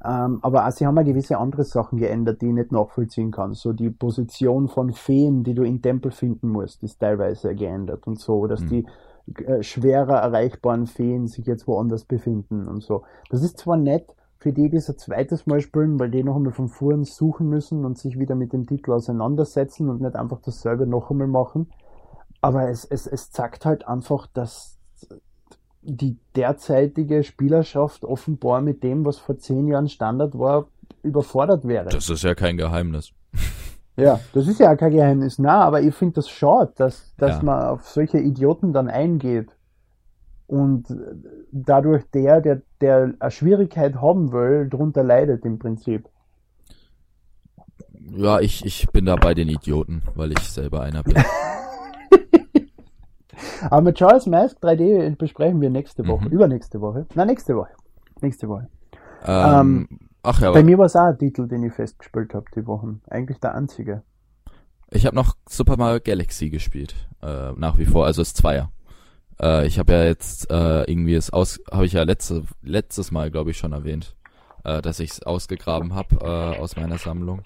Ähm, 0.04 0.40
aber 0.42 0.66
auch, 0.68 0.72
sie 0.72 0.88
haben 0.88 0.98
ja 0.98 1.04
gewisse 1.04 1.38
andere 1.38 1.64
Sachen 1.64 2.00
geändert, 2.00 2.42
die 2.42 2.48
ich 2.48 2.54
nicht 2.54 2.72
nachvollziehen 2.72 3.30
kann. 3.30 3.54
So 3.54 3.74
die 3.74 3.92
Position 3.92 4.70
von 4.70 4.92
Feen, 4.92 5.44
die 5.44 5.54
du 5.54 5.62
in 5.62 5.84
Tempel 5.84 6.12
finden 6.12 6.50
musst, 6.50 6.82
ist 6.82 7.00
teilweise 7.00 7.54
geändert 7.54 8.08
und 8.08 8.20
so, 8.20 8.48
dass 8.48 8.62
Hm. 8.62 8.70
die 8.70 8.86
äh, 9.40 9.64
schwerer 9.64 10.18
erreichbaren 10.18 10.88
Feen 10.88 11.28
sich 11.28 11.46
jetzt 11.46 11.68
woanders 11.68 12.06
befinden 12.06 12.68
und 12.68 12.84
so. 12.84 13.04
Das 13.30 13.44
ist 13.44 13.58
zwar 13.58 13.78
nett, 13.78 14.16
für 14.38 14.52
die, 14.52 14.70
die 14.70 14.78
es 14.78 14.90
ein 14.90 14.98
zweites 14.98 15.46
Mal 15.46 15.62
spielen, 15.62 16.00
weil 16.00 16.10
die 16.10 16.24
noch 16.24 16.36
einmal 16.36 16.52
von 16.52 16.68
vorn 16.68 17.04
suchen 17.04 17.48
müssen 17.48 17.86
und 17.86 18.00
sich 18.00 18.18
wieder 18.18 18.34
mit 18.34 18.54
dem 18.54 18.66
Titel 18.66 18.92
auseinandersetzen 18.92 19.88
und 19.88 20.02
nicht 20.02 20.16
einfach 20.16 20.42
dasselbe 20.42 20.88
noch 20.88 21.12
einmal 21.12 21.28
machen. 21.28 21.72
Aber 22.42 22.68
es, 22.70 22.84
es, 22.86 23.06
es 23.06 23.30
zeigt 23.30 23.66
halt 23.66 23.88
einfach, 23.88 24.26
dass 24.34 24.80
die 25.84 26.18
derzeitige 26.36 27.24
Spielerschaft 27.24 28.04
offenbar 28.04 28.62
mit 28.62 28.84
dem, 28.84 29.06
was 29.06 29.20
vor 29.20 29.38
zehn 29.38 29.68
Jahren 29.68 29.88
Standard 29.88 30.38
war, 30.38 30.68
überfordert 31.04 31.68
wäre. 31.68 31.90
Das 31.90 32.10
ist 32.10 32.24
ja 32.24 32.34
kein 32.34 32.58
Geheimnis. 32.58 33.14
Ja, 33.98 34.20
das 34.34 34.48
ist 34.48 34.60
ja 34.60 34.76
kein 34.76 34.92
Geheimnis. 34.92 35.38
Na, 35.40 35.62
aber 35.64 35.82
ich 35.82 35.94
finde 35.96 36.16
das 36.16 36.30
schade, 36.30 36.72
dass, 36.76 37.14
dass 37.18 37.38
Ja. 37.38 37.44
man 37.44 37.64
auf 37.70 37.88
solche 37.88 38.20
Idioten 38.20 38.74
dann 38.74 38.90
eingeht. 38.90 39.56
Und 40.48 40.88
dadurch 41.52 42.04
der, 42.14 42.42
der, 42.42 42.62
der 42.82 43.14
eine 43.20 43.32
Schwierigkeit 43.32 43.96
haben 44.02 44.32
will, 44.34 44.68
drunter 44.70 45.04
leidet 45.04 45.46
im 45.46 45.60
Prinzip. 45.60 46.10
Ja, 48.14 48.40
ich, 48.42 48.66
ich 48.66 48.88
bin 48.92 49.06
da 49.06 49.16
bei 49.16 49.34
den 49.34 49.48
Idioten, 49.48 50.02
weil 50.16 50.32
ich 50.34 50.40
selber 50.40 50.82
einer 50.82 51.04
bin. 51.04 51.16
Aber 53.70 53.82
mit 53.82 53.96
Charles 53.98 54.26
Mask 54.28 54.58
3D 54.62 55.16
besprechen 55.16 55.62
wir 55.62 55.70
nächste 55.70 56.06
Woche. 56.08 56.26
Mhm. 56.26 56.32
Übernächste 56.32 56.82
Woche. 56.82 57.06
Na, 57.16 57.26
nächste 57.26 57.56
Woche. 57.56 57.70
Nächste 58.22 58.48
Woche. 58.50 58.68
ähm, 59.26 59.88
ach 60.24 60.42
ja, 60.42 60.52
Bei 60.52 60.64
mir 60.64 60.78
war 60.78 60.86
es 60.86 60.96
auch 60.96 61.06
ein 61.06 61.18
Titel, 61.18 61.48
den 61.48 61.64
ich 61.64 61.74
festgespielt 61.74 62.34
habe 62.34 62.46
die 62.56 62.66
Wochen. 62.68 63.02
Eigentlich 63.10 63.40
der 63.40 63.56
einzige. 63.56 64.04
ich 64.92 65.06
habe 65.06 65.16
noch 65.16 65.36
Super 65.48 65.78
Mario 65.78 66.00
Galaxy 66.04 66.50
gespielt, 66.50 66.96
äh, 67.22 67.52
nach 67.54 67.78
wie 67.78 67.86
vor, 67.86 68.06
also 68.06 68.22
das 68.22 68.34
Zweier. 68.34 68.72
Äh, 69.42 69.66
ich 69.68 69.80
habe 69.80 69.94
ja 69.94 70.04
jetzt 70.04 70.50
äh, 70.52 70.84
irgendwie 70.84 71.16
es 71.16 71.32
aus, 71.32 71.60
habe 71.72 71.86
ich 71.86 71.94
ja 71.94 72.04
letzte, 72.04 72.44
letztes 72.62 73.12
Mal, 73.12 73.32
glaube 73.32 73.52
ich, 73.52 73.58
schon 73.58 73.74
erwähnt, 73.74 74.16
äh, 74.64 74.82
dass 74.82 75.00
ich 75.00 75.12
es 75.12 75.24
ausgegraben 75.24 75.96
habe 75.96 76.16
äh, 76.22 76.60
aus 76.60 76.76
meiner 76.76 76.98
Sammlung. 76.98 77.42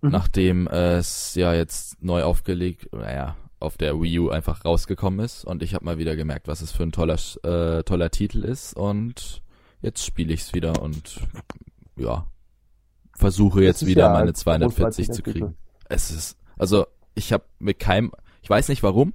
Mhm. 0.00 0.10
Nachdem 0.10 0.66
es 0.68 1.34
ja 1.34 1.54
jetzt 1.54 2.02
neu 2.02 2.22
aufgelegt, 2.22 2.88
naja, 2.92 3.36
auf 3.58 3.76
der 3.76 4.00
Wii 4.00 4.18
U 4.20 4.30
einfach 4.30 4.64
rausgekommen 4.64 5.20
ist 5.20 5.44
und 5.44 5.62
ich 5.62 5.74
habe 5.74 5.84
mal 5.84 5.98
wieder 5.98 6.16
gemerkt, 6.16 6.48
was 6.48 6.62
es 6.62 6.72
für 6.72 6.82
ein 6.82 6.92
toller 6.92 7.18
äh, 7.42 7.82
toller 7.82 8.10
Titel 8.10 8.44
ist 8.44 8.74
und 8.74 9.42
jetzt 9.82 10.04
spiele 10.04 10.32
ich 10.32 10.40
es 10.40 10.54
wieder 10.54 10.80
und 10.80 11.20
ja 12.00 12.26
versuche 13.16 13.62
jetzt 13.62 13.86
wieder 13.86 14.04
ja 14.04 14.12
meine 14.12 14.32
240 14.32 15.10
zu 15.10 15.22
kriegen. 15.22 15.56
Es 15.88 16.10
ist 16.10 16.36
also 16.58 16.86
ich 17.14 17.32
habe 17.32 17.44
mit 17.58 17.78
keinem 17.78 18.12
ich 18.42 18.50
weiß 18.50 18.68
nicht 18.68 18.82
warum, 18.82 19.12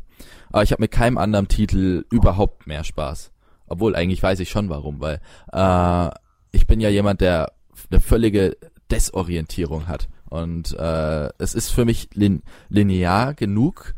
aber 0.51 0.63
ich 0.63 0.71
habe 0.71 0.83
mit 0.83 0.91
keinem 0.91 1.17
anderen 1.17 1.47
Titel 1.47 2.05
überhaupt 2.11 2.67
mehr 2.67 2.83
Spaß. 2.83 3.31
Obwohl 3.67 3.95
eigentlich 3.95 4.21
weiß 4.21 4.39
ich 4.39 4.49
schon 4.49 4.69
warum, 4.69 5.01
weil 5.01 5.19
äh, 5.51 6.09
ich 6.51 6.67
bin 6.67 6.79
ja 6.79 6.89
jemand, 6.89 7.21
der 7.21 7.51
eine 7.89 7.99
völlige 7.99 8.55
Desorientierung 8.91 9.87
hat 9.87 10.07
und 10.29 10.77
äh, 10.77 11.29
es 11.39 11.55
ist 11.55 11.71
für 11.71 11.85
mich 11.85 12.09
lin 12.13 12.43
linear 12.69 13.33
genug, 13.33 13.95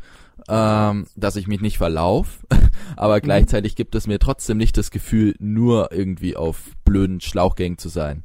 ähm, 0.48 1.06
dass 1.16 1.36
ich 1.36 1.46
mich 1.46 1.60
nicht 1.60 1.78
verlauf, 1.78 2.46
aber 2.96 3.16
mhm. 3.16 3.22
gleichzeitig 3.22 3.76
gibt 3.76 3.94
es 3.94 4.06
mir 4.06 4.18
trotzdem 4.18 4.56
nicht 4.56 4.76
das 4.76 4.90
Gefühl, 4.90 5.34
nur 5.38 5.92
irgendwie 5.92 6.36
auf 6.36 6.70
blöden 6.84 7.20
Schlauchgängen 7.20 7.78
zu 7.78 7.90
sein. 7.90 8.24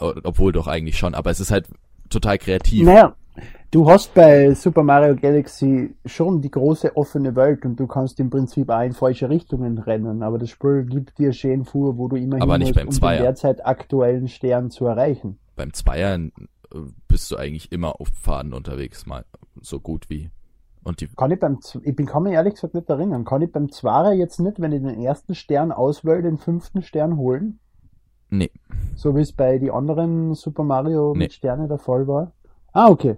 Obwohl 0.00 0.52
doch 0.52 0.66
eigentlich 0.66 0.98
schon, 0.98 1.14
aber 1.14 1.30
es 1.30 1.40
ist 1.40 1.50
halt 1.50 1.68
total 2.08 2.38
kreativ. 2.38 2.84
Naja, 2.84 3.14
du 3.70 3.88
hast 3.88 4.14
bei 4.14 4.54
Super 4.54 4.82
Mario 4.82 5.16
Galaxy 5.16 5.94
schon 6.04 6.40
die 6.40 6.50
große 6.50 6.96
offene 6.96 7.34
Welt 7.36 7.64
und 7.64 7.78
du 7.78 7.86
kannst 7.86 8.20
im 8.20 8.30
Prinzip 8.30 8.70
auch 8.70 8.82
in 8.82 8.92
falsche 8.92 9.28
Richtungen 9.28 9.78
rennen, 9.78 10.22
aber 10.22 10.38
das 10.38 10.50
Spiel 10.50 10.84
gibt 10.84 11.18
dir 11.18 11.32
schön 11.32 11.64
vor, 11.64 11.96
wo 11.98 12.08
du 12.08 12.16
immer 12.16 12.40
aber 12.40 12.58
hin 12.58 12.68
musst, 12.68 13.02
um 13.02 13.08
den 13.08 13.22
derzeit 13.22 13.64
aktuellen 13.66 14.28
Stern 14.28 14.70
zu 14.70 14.86
erreichen. 14.86 15.38
Beim 15.56 15.72
Zweier 15.72 16.16
äh, 16.16 16.30
bist 17.08 17.30
du 17.30 17.36
eigentlich 17.36 17.72
immer 17.72 18.00
auf 18.00 18.08
Pfaden 18.08 18.52
unterwegs, 18.52 19.06
mal 19.06 19.24
so 19.60 19.80
gut 19.80 20.08
wie. 20.10 20.30
Und 20.84 21.00
die 21.00 21.08
kann 21.08 21.32
ich 21.32 21.40
beim, 21.40 21.58
ich 21.82 21.96
bin, 21.96 22.06
kann 22.06 22.22
mich 22.22 22.34
ehrlich 22.34 22.54
gesagt 22.54 22.74
nicht 22.74 22.88
erinnern, 22.88 23.24
kann 23.24 23.42
ich 23.42 23.50
beim 23.50 23.72
Zwarer 23.72 24.12
jetzt 24.12 24.38
nicht, 24.38 24.60
wenn 24.60 24.70
ich 24.70 24.80
den 24.80 25.02
ersten 25.02 25.34
Stern 25.34 25.72
auswähle, 25.72 26.22
den 26.22 26.38
fünften 26.38 26.82
Stern 26.82 27.16
holen? 27.16 27.58
Nee. 28.30 28.50
So 28.96 29.14
wie 29.16 29.20
es 29.20 29.32
bei 29.32 29.58
die 29.58 29.70
anderen 29.70 30.34
Super 30.34 30.64
Mario 30.64 31.12
nee. 31.12 31.24
mit 31.24 31.32
Sterne 31.32 31.68
der 31.68 31.78
Fall 31.78 32.06
war? 32.06 32.32
Ah, 32.72 32.88
okay. 32.88 33.16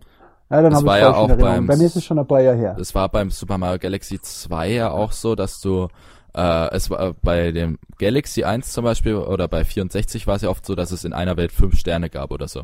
Ja, 0.50 0.62
dann 0.62 0.72
das 0.72 0.84
war 0.84 0.98
ja 0.98 1.14
auch 1.14 1.28
beim, 1.36 1.66
bei 1.66 1.76
mir 1.76 1.84
ist 1.84 1.96
es 1.96 2.04
schon 2.04 2.18
ein 2.18 2.26
paar 2.26 2.40
Jahre 2.40 2.56
her. 2.56 2.76
Es 2.80 2.94
war 2.94 3.08
beim 3.08 3.30
Super 3.30 3.58
Mario 3.58 3.78
Galaxy 3.78 4.20
2 4.20 4.72
ja 4.72 4.90
auch 4.90 5.12
so, 5.12 5.34
dass 5.34 5.60
du 5.60 5.88
äh, 6.34 6.74
es 6.74 6.90
war 6.90 7.14
bei 7.14 7.52
dem 7.52 7.78
Galaxy 7.98 8.44
1 8.44 8.72
zum 8.72 8.84
Beispiel 8.84 9.16
oder 9.16 9.48
bei 9.48 9.64
64 9.64 10.26
war 10.26 10.36
es 10.36 10.42
ja 10.42 10.50
oft 10.50 10.64
so, 10.64 10.74
dass 10.74 10.92
es 10.92 11.04
in 11.04 11.12
einer 11.12 11.36
Welt 11.36 11.52
fünf 11.52 11.76
Sterne 11.76 12.10
gab 12.10 12.30
oder 12.30 12.48
so. 12.48 12.60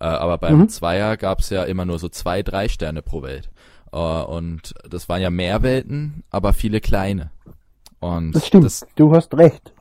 Äh, 0.00 0.04
aber 0.04 0.38
beim 0.38 0.58
mhm. 0.58 0.68
Zweier 0.68 1.16
gab 1.16 1.40
es 1.40 1.50
ja 1.50 1.64
immer 1.64 1.84
nur 1.84 1.98
so 1.98 2.08
zwei, 2.08 2.42
drei 2.42 2.68
Sterne 2.68 3.02
pro 3.02 3.22
Welt. 3.22 3.50
Uh, 3.94 4.24
und 4.24 4.74
das 4.90 5.08
waren 5.08 5.22
ja 5.22 5.30
mehr 5.30 5.62
Welten, 5.62 6.24
aber 6.28 6.52
viele 6.52 6.80
kleine. 6.80 7.30
Und 8.00 8.32
das 8.32 8.44
stimmt, 8.48 8.64
das, 8.64 8.84
du 8.96 9.14
hast 9.14 9.32
recht. 9.38 9.72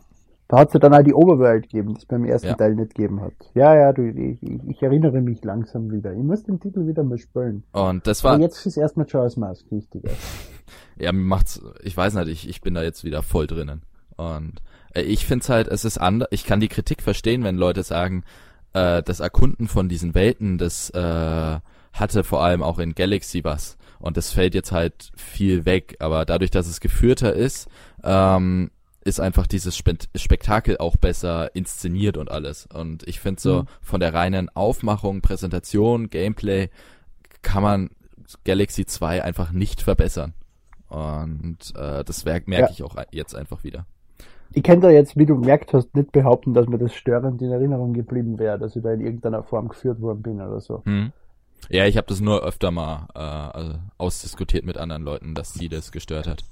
Da 0.54 0.60
hat 0.60 0.68
es 0.68 0.76
ja 0.76 0.80
dann 0.80 0.93
auch 0.93 1.01
die 1.01 1.16
Oberwelt 1.16 1.64
gegeben, 1.64 1.95
die 1.95 1.99
es 1.99 2.06
beim 2.06 2.26
ersten 2.26 2.49
ja. 2.49 2.54
Teil 2.54 2.76
nicht 2.76 2.93
gegeben 2.93 3.22
hat. 3.22 3.34
Ja, 3.56 3.76
ja, 3.76 3.91
du, 3.91 4.08
ich, 4.08 4.38
ich, 4.43 4.84
erinnere 4.84 5.20
mich 5.20 5.43
langsam 5.43 5.91
wieder. 5.91 6.14
Ich 6.14 6.22
muss 6.22 6.43
den 6.43 6.60
Titel 6.60 6.86
wieder 6.86 7.04
mal 7.04 7.18
spielen. 7.18 7.64
Und 7.72 8.06
das 8.06 8.24
war. 8.24 8.34
Aber 8.34 8.43
jetzt 8.43 8.64
ist 8.68 8.78
erstmal 8.78 9.08
Charles 9.08 9.36
Mask 9.36 9.66
wichtiger. 9.72 10.12
ja, 10.99 11.12
mir 11.12 11.24
macht's, 11.24 11.60
ich 11.82 11.97
weiß 11.97 12.14
nicht, 12.14 12.28
ich, 12.28 12.47
ich 12.47 12.62
bin 12.62 12.76
da 12.76 12.84
jetzt 12.84 13.04
wieder 13.04 13.24
voll 13.24 13.47
drinnen. 13.47 13.82
Und 14.16 14.62
äh, 14.93 15.01
ich 15.01 15.26
find's 15.26 15.49
halt, 15.49 15.68
es 15.70 15.86
ist 15.86 15.97
anders, 15.97 16.28
ich 16.30 16.45
kann 16.45 16.60
die 16.60 16.68
Kritik 16.68 17.01
verstehen, 17.01 17.43
wenn 17.43 17.58
Leute 17.58 17.82
sagen, 17.82 18.24
äh, 18.74 19.01
das 19.01 19.22
Erkunden 19.22 19.68
von 19.68 19.89
diesen 19.89 20.14
Welten, 20.14 20.60
das 20.60 20.91
äh, 20.91 21.60
hatte 21.93 22.24
vor 22.24 22.43
allem 22.43 22.62
auch 22.62 22.78
in 22.78 22.93
Galaxy 22.93 23.43
was. 23.43 23.76
Und 23.97 24.18
das 24.18 24.32
fällt 24.32 24.54
jetzt 24.54 24.72
halt 24.72 25.12
viel 25.16 25.66
weg. 25.66 25.95
Aber 25.97 26.26
dadurch, 26.26 26.51
dass 26.51 26.68
es 26.68 26.80
geführter 26.80 27.34
ist, 27.34 27.68
ähm, 28.04 28.70
ist 29.04 29.20
einfach 29.20 29.47
dieses 29.47 29.76
Spe 29.76 29.97
Spektakel 30.16 30.78
auch 30.78 30.97
besser 30.97 31.56
inszeniert 31.56 32.18
und 32.18 32.32
alles. 32.32 32.68
Und 32.74 33.08
ich 33.08 33.20
finde 33.20 33.41
so 33.41 33.62
mhm. 33.62 33.68
von 33.82 33.99
der 33.99 34.14
reinen 34.14 34.49
Aufmachung, 34.56 35.22
Präsentation, 35.22 36.10
Gameplay 36.10 36.70
kann 37.41 37.64
man 37.64 37.89
Galaxy 38.45 38.86
2 38.86 39.24
einfach 39.24 39.51
nicht 39.51 39.82
verbessern. 39.82 40.34
Und 40.88 41.74
äh, 41.76 42.04
das 42.04 42.26
merke 42.26 42.51
ja. 42.51 42.70
ich 42.70 42.84
auch 42.84 42.95
jetzt 43.12 43.36
einfach 43.36 43.64
wieder. 43.64 43.86
Ich 44.56 44.62
kann 44.62 44.82
da 44.82 44.91
jetzt, 44.91 45.18
wie 45.18 45.26
du 45.26 45.39
gemerkt 45.39 45.74
hast, 45.74 45.95
nicht 45.95 46.12
behaupten, 46.12 46.54
dass 46.54 46.68
mir 46.68 46.78
das 46.78 46.93
störend 46.93 47.41
in 47.41 47.51
Erinnerung 47.51 47.93
geblieben 47.93 48.38
wäre, 48.38 48.60
dass 48.60 48.76
ich 48.76 48.84
da 48.84 48.93
in 48.93 49.01
irgendeiner 49.01 49.41
Form 49.41 49.68
geführt 49.68 49.99
worden 49.99 50.22
bin 50.22 50.39
oder 50.39 50.62
so. 50.62 50.84
Mhm. 50.86 51.12
Ja, 51.70 51.86
ich 51.86 51.97
habe 51.97 52.08
das 52.08 52.20
nur 52.20 52.43
öfter 52.43 52.72
mal 52.72 53.08
äh, 53.16 53.20
also 53.20 53.74
ausdiskutiert 53.97 54.66
mit 54.66 54.78
anderen 54.78 55.04
Leuten, 55.04 55.34
dass 55.34 55.54
sie 55.54 55.70
das 55.70 55.91
gestört 55.91 56.28
hat. 56.28 56.43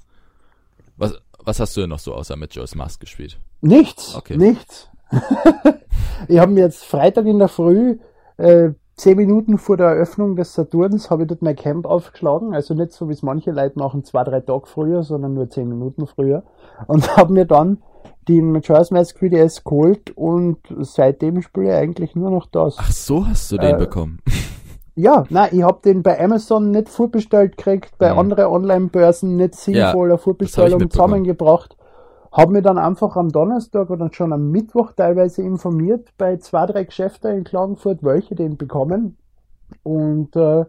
Was, 1.02 1.18
was 1.44 1.58
hast 1.58 1.76
du 1.76 1.80
denn 1.80 1.90
noch 1.90 1.98
so 1.98 2.14
außer 2.14 2.36
mit 2.36 2.54
Joe's 2.54 2.76
Mask 2.76 3.00
gespielt? 3.00 3.40
Nichts. 3.60 4.14
Okay. 4.14 4.36
Nichts. 4.36 4.88
ich 6.28 6.38
habe 6.38 6.52
mir 6.52 6.60
jetzt 6.60 6.84
Freitag 6.84 7.26
in 7.26 7.40
der 7.40 7.48
Früh 7.48 7.98
äh, 8.36 8.70
zehn 8.94 9.16
Minuten 9.16 9.58
vor 9.58 9.76
der 9.76 9.88
Eröffnung 9.88 10.36
des 10.36 10.54
Saturns 10.54 11.10
habe 11.10 11.22
ich 11.22 11.28
dort 11.28 11.42
mein 11.42 11.56
Camp 11.56 11.86
aufgeschlagen. 11.86 12.54
Also 12.54 12.74
nicht 12.74 12.92
so 12.92 13.08
wie 13.08 13.14
es 13.14 13.22
manche 13.24 13.50
Leute 13.50 13.76
machen, 13.80 14.04
zwei, 14.04 14.22
drei 14.22 14.38
Tage 14.38 14.66
früher, 14.66 15.02
sondern 15.02 15.34
nur 15.34 15.50
zehn 15.50 15.68
Minuten 15.68 16.06
früher. 16.06 16.44
Und 16.86 17.16
habe 17.16 17.32
mir 17.32 17.46
dann 17.46 17.82
den 18.28 18.52
Majora's 18.52 18.92
Mask 18.92 19.20
3DS 19.20 19.64
geholt 19.64 20.16
und 20.16 20.58
seitdem 20.82 21.42
spiele 21.42 21.66
ich 21.66 21.72
eigentlich 21.72 22.14
nur 22.14 22.30
noch 22.30 22.46
das. 22.46 22.76
Ach 22.78 22.92
so 22.92 23.26
hast 23.26 23.50
du 23.50 23.56
den 23.56 23.74
äh, 23.74 23.78
bekommen. 23.78 24.20
Ja, 24.94 25.24
nein, 25.30 25.50
ich 25.52 25.62
hab 25.62 25.82
den 25.82 26.02
bei 26.02 26.22
Amazon 26.22 26.70
nicht 26.70 26.88
vorbestellt 26.88 27.56
gekriegt, 27.56 27.96
bei 27.98 28.12
mhm. 28.12 28.18
anderen 28.18 28.46
Online-Börsen 28.46 29.36
nicht 29.36 29.54
sinnvoller 29.54 30.14
ja, 30.14 30.18
Vorbestellung 30.18 30.90
zusammengebracht. 30.90 31.76
Hab 32.30 32.50
mir 32.50 32.62
dann 32.62 32.78
einfach 32.78 33.16
am 33.16 33.30
Donnerstag 33.30 33.90
oder 33.90 34.10
schon 34.12 34.32
am 34.32 34.50
Mittwoch 34.50 34.92
teilweise 34.92 35.42
informiert 35.42 36.08
bei 36.16 36.36
zwei, 36.38 36.66
drei 36.66 36.84
Geschäften 36.84 37.36
in 37.36 37.44
Klagenfurt, 37.44 38.02
welche 38.02 38.34
den 38.34 38.56
bekommen. 38.56 39.16
Und 39.82 40.34
äh, 40.36 40.64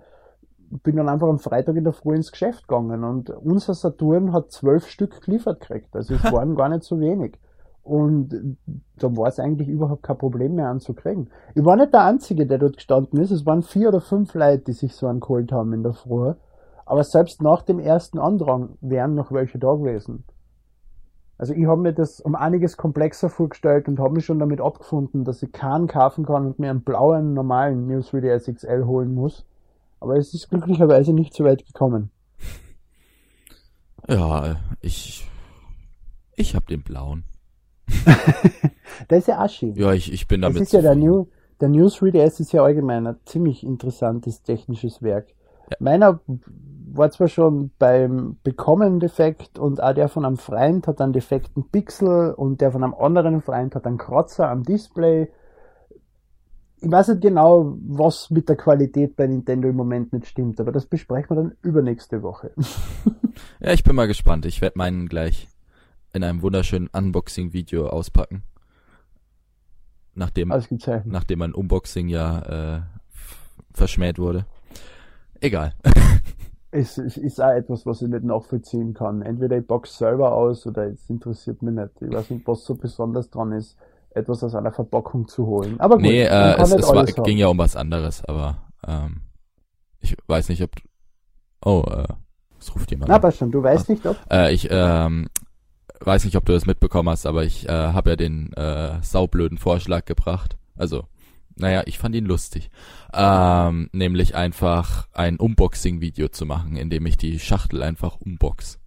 bin 0.83 0.95
dann 0.95 1.09
einfach 1.09 1.27
am 1.27 1.39
Freitag 1.39 1.75
in 1.75 1.83
der 1.83 1.93
Früh 1.93 2.15
ins 2.15 2.31
Geschäft 2.31 2.67
gegangen. 2.67 3.03
Und 3.03 3.29
unser 3.29 3.73
Saturn 3.73 4.33
hat 4.33 4.51
zwölf 4.51 4.87
Stück 4.87 5.21
geliefert 5.21 5.61
gekriegt. 5.61 5.95
Also 5.95 6.15
es 6.15 6.23
waren 6.31 6.55
gar 6.55 6.69
nicht 6.69 6.83
so 6.83 6.99
wenig. 6.99 7.37
Und 7.83 8.57
da 8.97 9.15
war 9.15 9.27
es 9.27 9.39
eigentlich 9.39 9.67
überhaupt 9.67 10.03
kein 10.03 10.17
Problem 10.17 10.55
mehr 10.55 10.69
anzukriegen. 10.69 11.29
Ich 11.53 11.65
war 11.65 11.75
nicht 11.75 11.93
der 11.93 12.05
Einzige, 12.05 12.45
der 12.45 12.57
dort 12.57 12.77
gestanden 12.77 13.19
ist. 13.19 13.31
Es 13.31 13.45
waren 13.45 13.61
vier 13.61 13.89
oder 13.89 13.99
fünf 13.99 14.33
Leute, 14.33 14.63
die 14.63 14.73
sich 14.73 14.95
so 14.95 15.07
einen 15.07 15.19
geholt 15.19 15.51
haben 15.51 15.73
in 15.73 15.83
der 15.83 15.93
Früh. 15.93 16.33
Aber 16.85 17.03
selbst 17.03 17.41
nach 17.41 17.61
dem 17.61 17.79
ersten 17.79 18.19
Andrang 18.19 18.77
wären 18.79 19.15
noch 19.15 19.31
welche 19.31 19.59
da 19.59 19.73
gewesen. 19.73 20.23
Also 21.37 21.53
ich 21.53 21.65
habe 21.65 21.81
mir 21.81 21.93
das 21.93 22.21
um 22.21 22.35
einiges 22.35 22.77
komplexer 22.77 23.29
vorgestellt 23.29 23.89
und 23.89 23.99
habe 23.99 24.13
mich 24.13 24.25
schon 24.25 24.39
damit 24.39 24.61
abgefunden, 24.61 25.25
dass 25.25 25.43
ich 25.43 25.51
keinen 25.51 25.87
kaufen 25.87 26.25
kann 26.25 26.45
und 26.45 26.59
mir 26.59 26.69
einen 26.69 26.83
blauen, 26.83 27.33
normalen 27.33 27.87
News 27.87 28.13
3DS 28.13 28.53
XL 28.53 28.85
holen 28.85 29.13
muss. 29.13 29.45
Aber 29.99 30.15
es 30.15 30.33
ist 30.33 30.49
glücklicherweise 30.49 31.11
nicht 31.11 31.33
so 31.33 31.43
weit 31.43 31.65
gekommen. 31.65 32.11
Ja, 34.07 34.57
ich 34.81 35.29
ich 36.35 36.55
hab 36.55 36.67
den 36.67 36.81
blauen. 36.81 37.23
das 39.07 39.19
ist 39.19 39.27
ja 39.27 39.39
Aschi. 39.39 39.73
Ja, 39.75 39.93
ich, 39.93 40.11
ich 40.11 40.27
bin 40.27 40.41
damit. 40.41 40.57
Das 40.57 40.67
ist 40.67 40.73
ja 40.73 40.81
der, 40.81 40.95
New, 40.95 41.27
der 41.61 41.69
News 41.69 41.99
3DS 41.99 42.41
ist 42.41 42.53
ja 42.53 42.63
allgemein 42.63 43.07
ein 43.07 43.17
ziemlich 43.25 43.63
interessantes 43.63 44.43
technisches 44.43 45.01
Werk. 45.01 45.27
Ja. 45.69 45.77
Meiner 45.79 46.19
war 46.93 47.11
zwar 47.11 47.27
schon 47.27 47.71
beim 47.79 48.37
Bekommen 48.43 48.99
defekt 48.99 49.57
und 49.57 49.81
auch 49.81 49.93
der 49.93 50.09
von 50.09 50.25
einem 50.25 50.37
Freund 50.37 50.87
hat 50.87 51.01
einen 51.01 51.13
defekten 51.13 51.69
Pixel 51.69 52.33
und 52.33 52.61
der 52.61 52.71
von 52.71 52.83
einem 52.83 52.93
anderen 52.93 53.41
Freund 53.41 53.75
hat 53.75 53.85
einen 53.85 53.97
Kratzer 53.97 54.49
am 54.49 54.63
Display. 54.63 55.29
Ich 56.81 56.91
weiß 56.91 57.07
nicht 57.09 57.21
genau, 57.21 57.77
was 57.87 58.29
mit 58.29 58.49
der 58.49 58.57
Qualität 58.57 59.15
bei 59.15 59.25
Nintendo 59.25 59.69
im 59.69 59.75
Moment 59.75 60.13
nicht 60.13 60.27
stimmt, 60.27 60.59
aber 60.59 60.71
das 60.71 60.85
besprechen 60.85 61.35
wir 61.35 61.43
dann 61.43 61.55
übernächste 61.61 62.21
Woche. 62.21 62.51
ja, 63.59 63.71
ich 63.71 63.83
bin 63.83 63.95
mal 63.95 64.07
gespannt. 64.07 64.45
Ich 64.45 64.61
werde 64.61 64.77
meinen 64.77 65.07
gleich 65.07 65.47
in 66.13 66.23
einem 66.23 66.41
wunderschönen 66.41 66.87
Unboxing-Video 66.87 67.87
auspacken. 67.87 68.43
Nachdem, 70.15 70.53
nachdem 71.05 71.39
mein 71.39 71.53
Unboxing 71.53 72.07
ja 72.07 72.77
äh, 72.77 72.81
verschmäht 73.73 74.19
wurde. 74.19 74.45
Egal. 75.41 75.73
es, 76.71 76.97
es 76.97 77.17
ist 77.17 77.41
auch 77.41 77.51
etwas, 77.51 77.85
was 77.85 78.01
ich 78.01 78.09
nicht 78.09 78.23
nachvollziehen 78.23 78.93
kann. 78.93 79.21
Entweder 79.21 79.57
ich 79.57 79.65
box 79.65 79.97
selber 79.97 80.33
aus 80.33 80.65
oder 80.67 80.87
es 80.87 81.09
interessiert 81.09 81.61
mich 81.61 81.73
nicht. 81.73 81.89
Ich 82.01 82.11
weiß 82.11 82.29
nicht, 82.29 82.47
was 82.47 82.63
so 82.63 82.75
besonders 82.75 83.29
dran 83.29 83.51
ist, 83.51 83.75
etwas 84.11 84.43
aus 84.43 84.55
einer 84.55 84.71
Verpackung 84.71 85.27
zu 85.27 85.47
holen. 85.47 85.79
Aber 85.79 85.95
gut, 85.95 86.03
nee, 86.03 86.23
äh, 86.23 86.61
es, 86.61 86.71
es 86.71 86.87
war, 86.87 87.05
ging 87.05 87.37
ja 87.37 87.47
um 87.47 87.57
was 87.57 87.75
anderes, 87.75 88.23
aber 88.25 88.57
ähm, 88.87 89.21
ich 89.99 90.15
weiß 90.27 90.49
nicht, 90.49 90.61
ob. 90.61 90.71
Oh, 91.65 91.83
äh, 91.89 92.05
Es 92.59 92.73
ruft 92.75 92.91
jemand 92.91 93.09
Na, 93.09 93.19
passt 93.19 93.37
schon. 93.37 93.51
Du 93.51 93.63
weißt 93.63 93.89
nicht, 93.89 94.05
ob. 94.05 94.17
Äh, 94.29 94.53
ich 94.53 94.67
ähm, 94.69 95.27
weiß 96.05 96.25
nicht, 96.25 96.35
ob 96.35 96.45
du 96.45 96.53
das 96.53 96.65
mitbekommen 96.65 97.09
hast, 97.09 97.25
aber 97.25 97.43
ich 97.43 97.67
äh, 97.67 97.71
habe 97.71 98.11
ja 98.11 98.15
den 98.15 98.53
äh, 98.53 99.01
saublöden 99.01 99.57
Vorschlag 99.57 100.05
gebracht. 100.05 100.57
Also, 100.75 101.05
naja, 101.55 101.83
ich 101.85 101.99
fand 101.99 102.15
ihn 102.15 102.25
lustig. 102.25 102.69
Ähm, 103.13 103.89
nämlich 103.91 104.35
einfach 104.35 105.07
ein 105.13 105.37
Unboxing-Video 105.37 106.29
zu 106.29 106.45
machen, 106.45 106.75
in 106.75 106.89
dem 106.89 107.05
ich 107.05 107.17
die 107.17 107.39
Schachtel 107.39 107.83
einfach 107.83 108.17
unbox. 108.19 108.79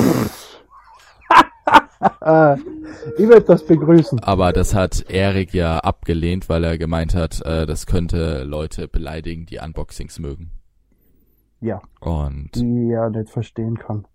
Ich 3.18 3.28
würde 3.28 3.42
das 3.42 3.64
begrüßen. 3.66 4.20
Aber 4.20 4.52
das 4.52 4.74
hat 4.74 5.10
Erik 5.10 5.52
ja 5.52 5.78
abgelehnt, 5.78 6.48
weil 6.48 6.64
er 6.64 6.78
gemeint 6.78 7.14
hat, 7.14 7.42
äh, 7.42 7.66
das 7.66 7.86
könnte 7.86 8.42
Leute 8.44 8.88
beleidigen, 8.88 9.46
die 9.46 9.58
Unboxings 9.58 10.18
mögen. 10.18 10.50
Ja, 11.60 11.82
Und 12.00 12.56
die 12.56 12.88
ja 12.88 13.10
nicht 13.10 13.28
verstehen 13.28 13.78
kann. 13.78 14.06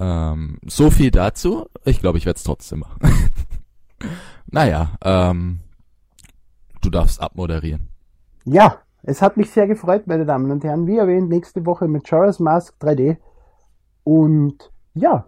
Ähm, 0.00 0.58
so 0.66 0.90
viel 0.90 1.10
dazu. 1.10 1.66
Ich 1.84 2.00
glaube, 2.00 2.18
ich 2.18 2.26
werde 2.26 2.36
es 2.38 2.44
trotzdem 2.44 2.80
machen. 2.80 3.00
naja, 4.50 4.90
ähm, 5.02 5.60
du 6.82 6.90
darfst 6.90 7.20
abmoderieren. 7.20 7.88
Ja, 8.44 8.76
es 9.02 9.22
hat 9.22 9.36
mich 9.36 9.50
sehr 9.50 9.66
gefreut, 9.66 10.06
meine 10.06 10.26
Damen 10.26 10.50
und 10.50 10.64
Herren. 10.64 10.86
Wie 10.86 10.96
erwähnt, 10.98 11.28
nächste 11.28 11.64
Woche 11.66 11.86
mit 11.88 12.10
Majora's 12.10 12.38
Mask 12.40 12.74
3D. 12.80 13.16
Und 14.04 14.70
ja, 14.94 15.26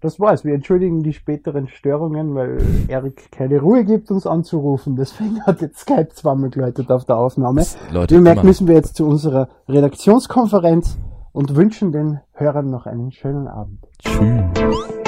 das 0.00 0.18
war's. 0.20 0.44
Wir 0.44 0.54
entschuldigen 0.54 1.02
die 1.02 1.12
späteren 1.12 1.68
Störungen, 1.68 2.34
weil 2.34 2.58
Erik 2.88 3.30
keine 3.30 3.60
Ruhe 3.60 3.84
gibt, 3.84 4.10
uns 4.10 4.26
anzurufen. 4.26 4.96
Deswegen 4.96 5.42
hat 5.44 5.60
jetzt 5.60 5.80
Skype 5.80 6.08
zweimal 6.14 6.50
geläutet 6.50 6.90
auf 6.90 7.04
der 7.04 7.16
Aufnahme. 7.16 7.64
Leute, 7.90 8.14
Wie 8.14 8.18
ihr 8.18 8.22
merkt, 8.22 8.40
immer- 8.40 8.48
müssen 8.48 8.66
wir 8.68 8.74
jetzt 8.74 8.96
zu 8.96 9.06
unserer 9.06 9.48
Redaktionskonferenz 9.68 10.98
und 11.32 11.56
wünschen 11.56 11.92
den 11.92 12.20
Hörern 12.32 12.70
noch 12.70 12.86
einen 12.86 13.10
schönen 13.12 13.48
Abend. 13.48 13.86
Tschüss. 13.98 15.01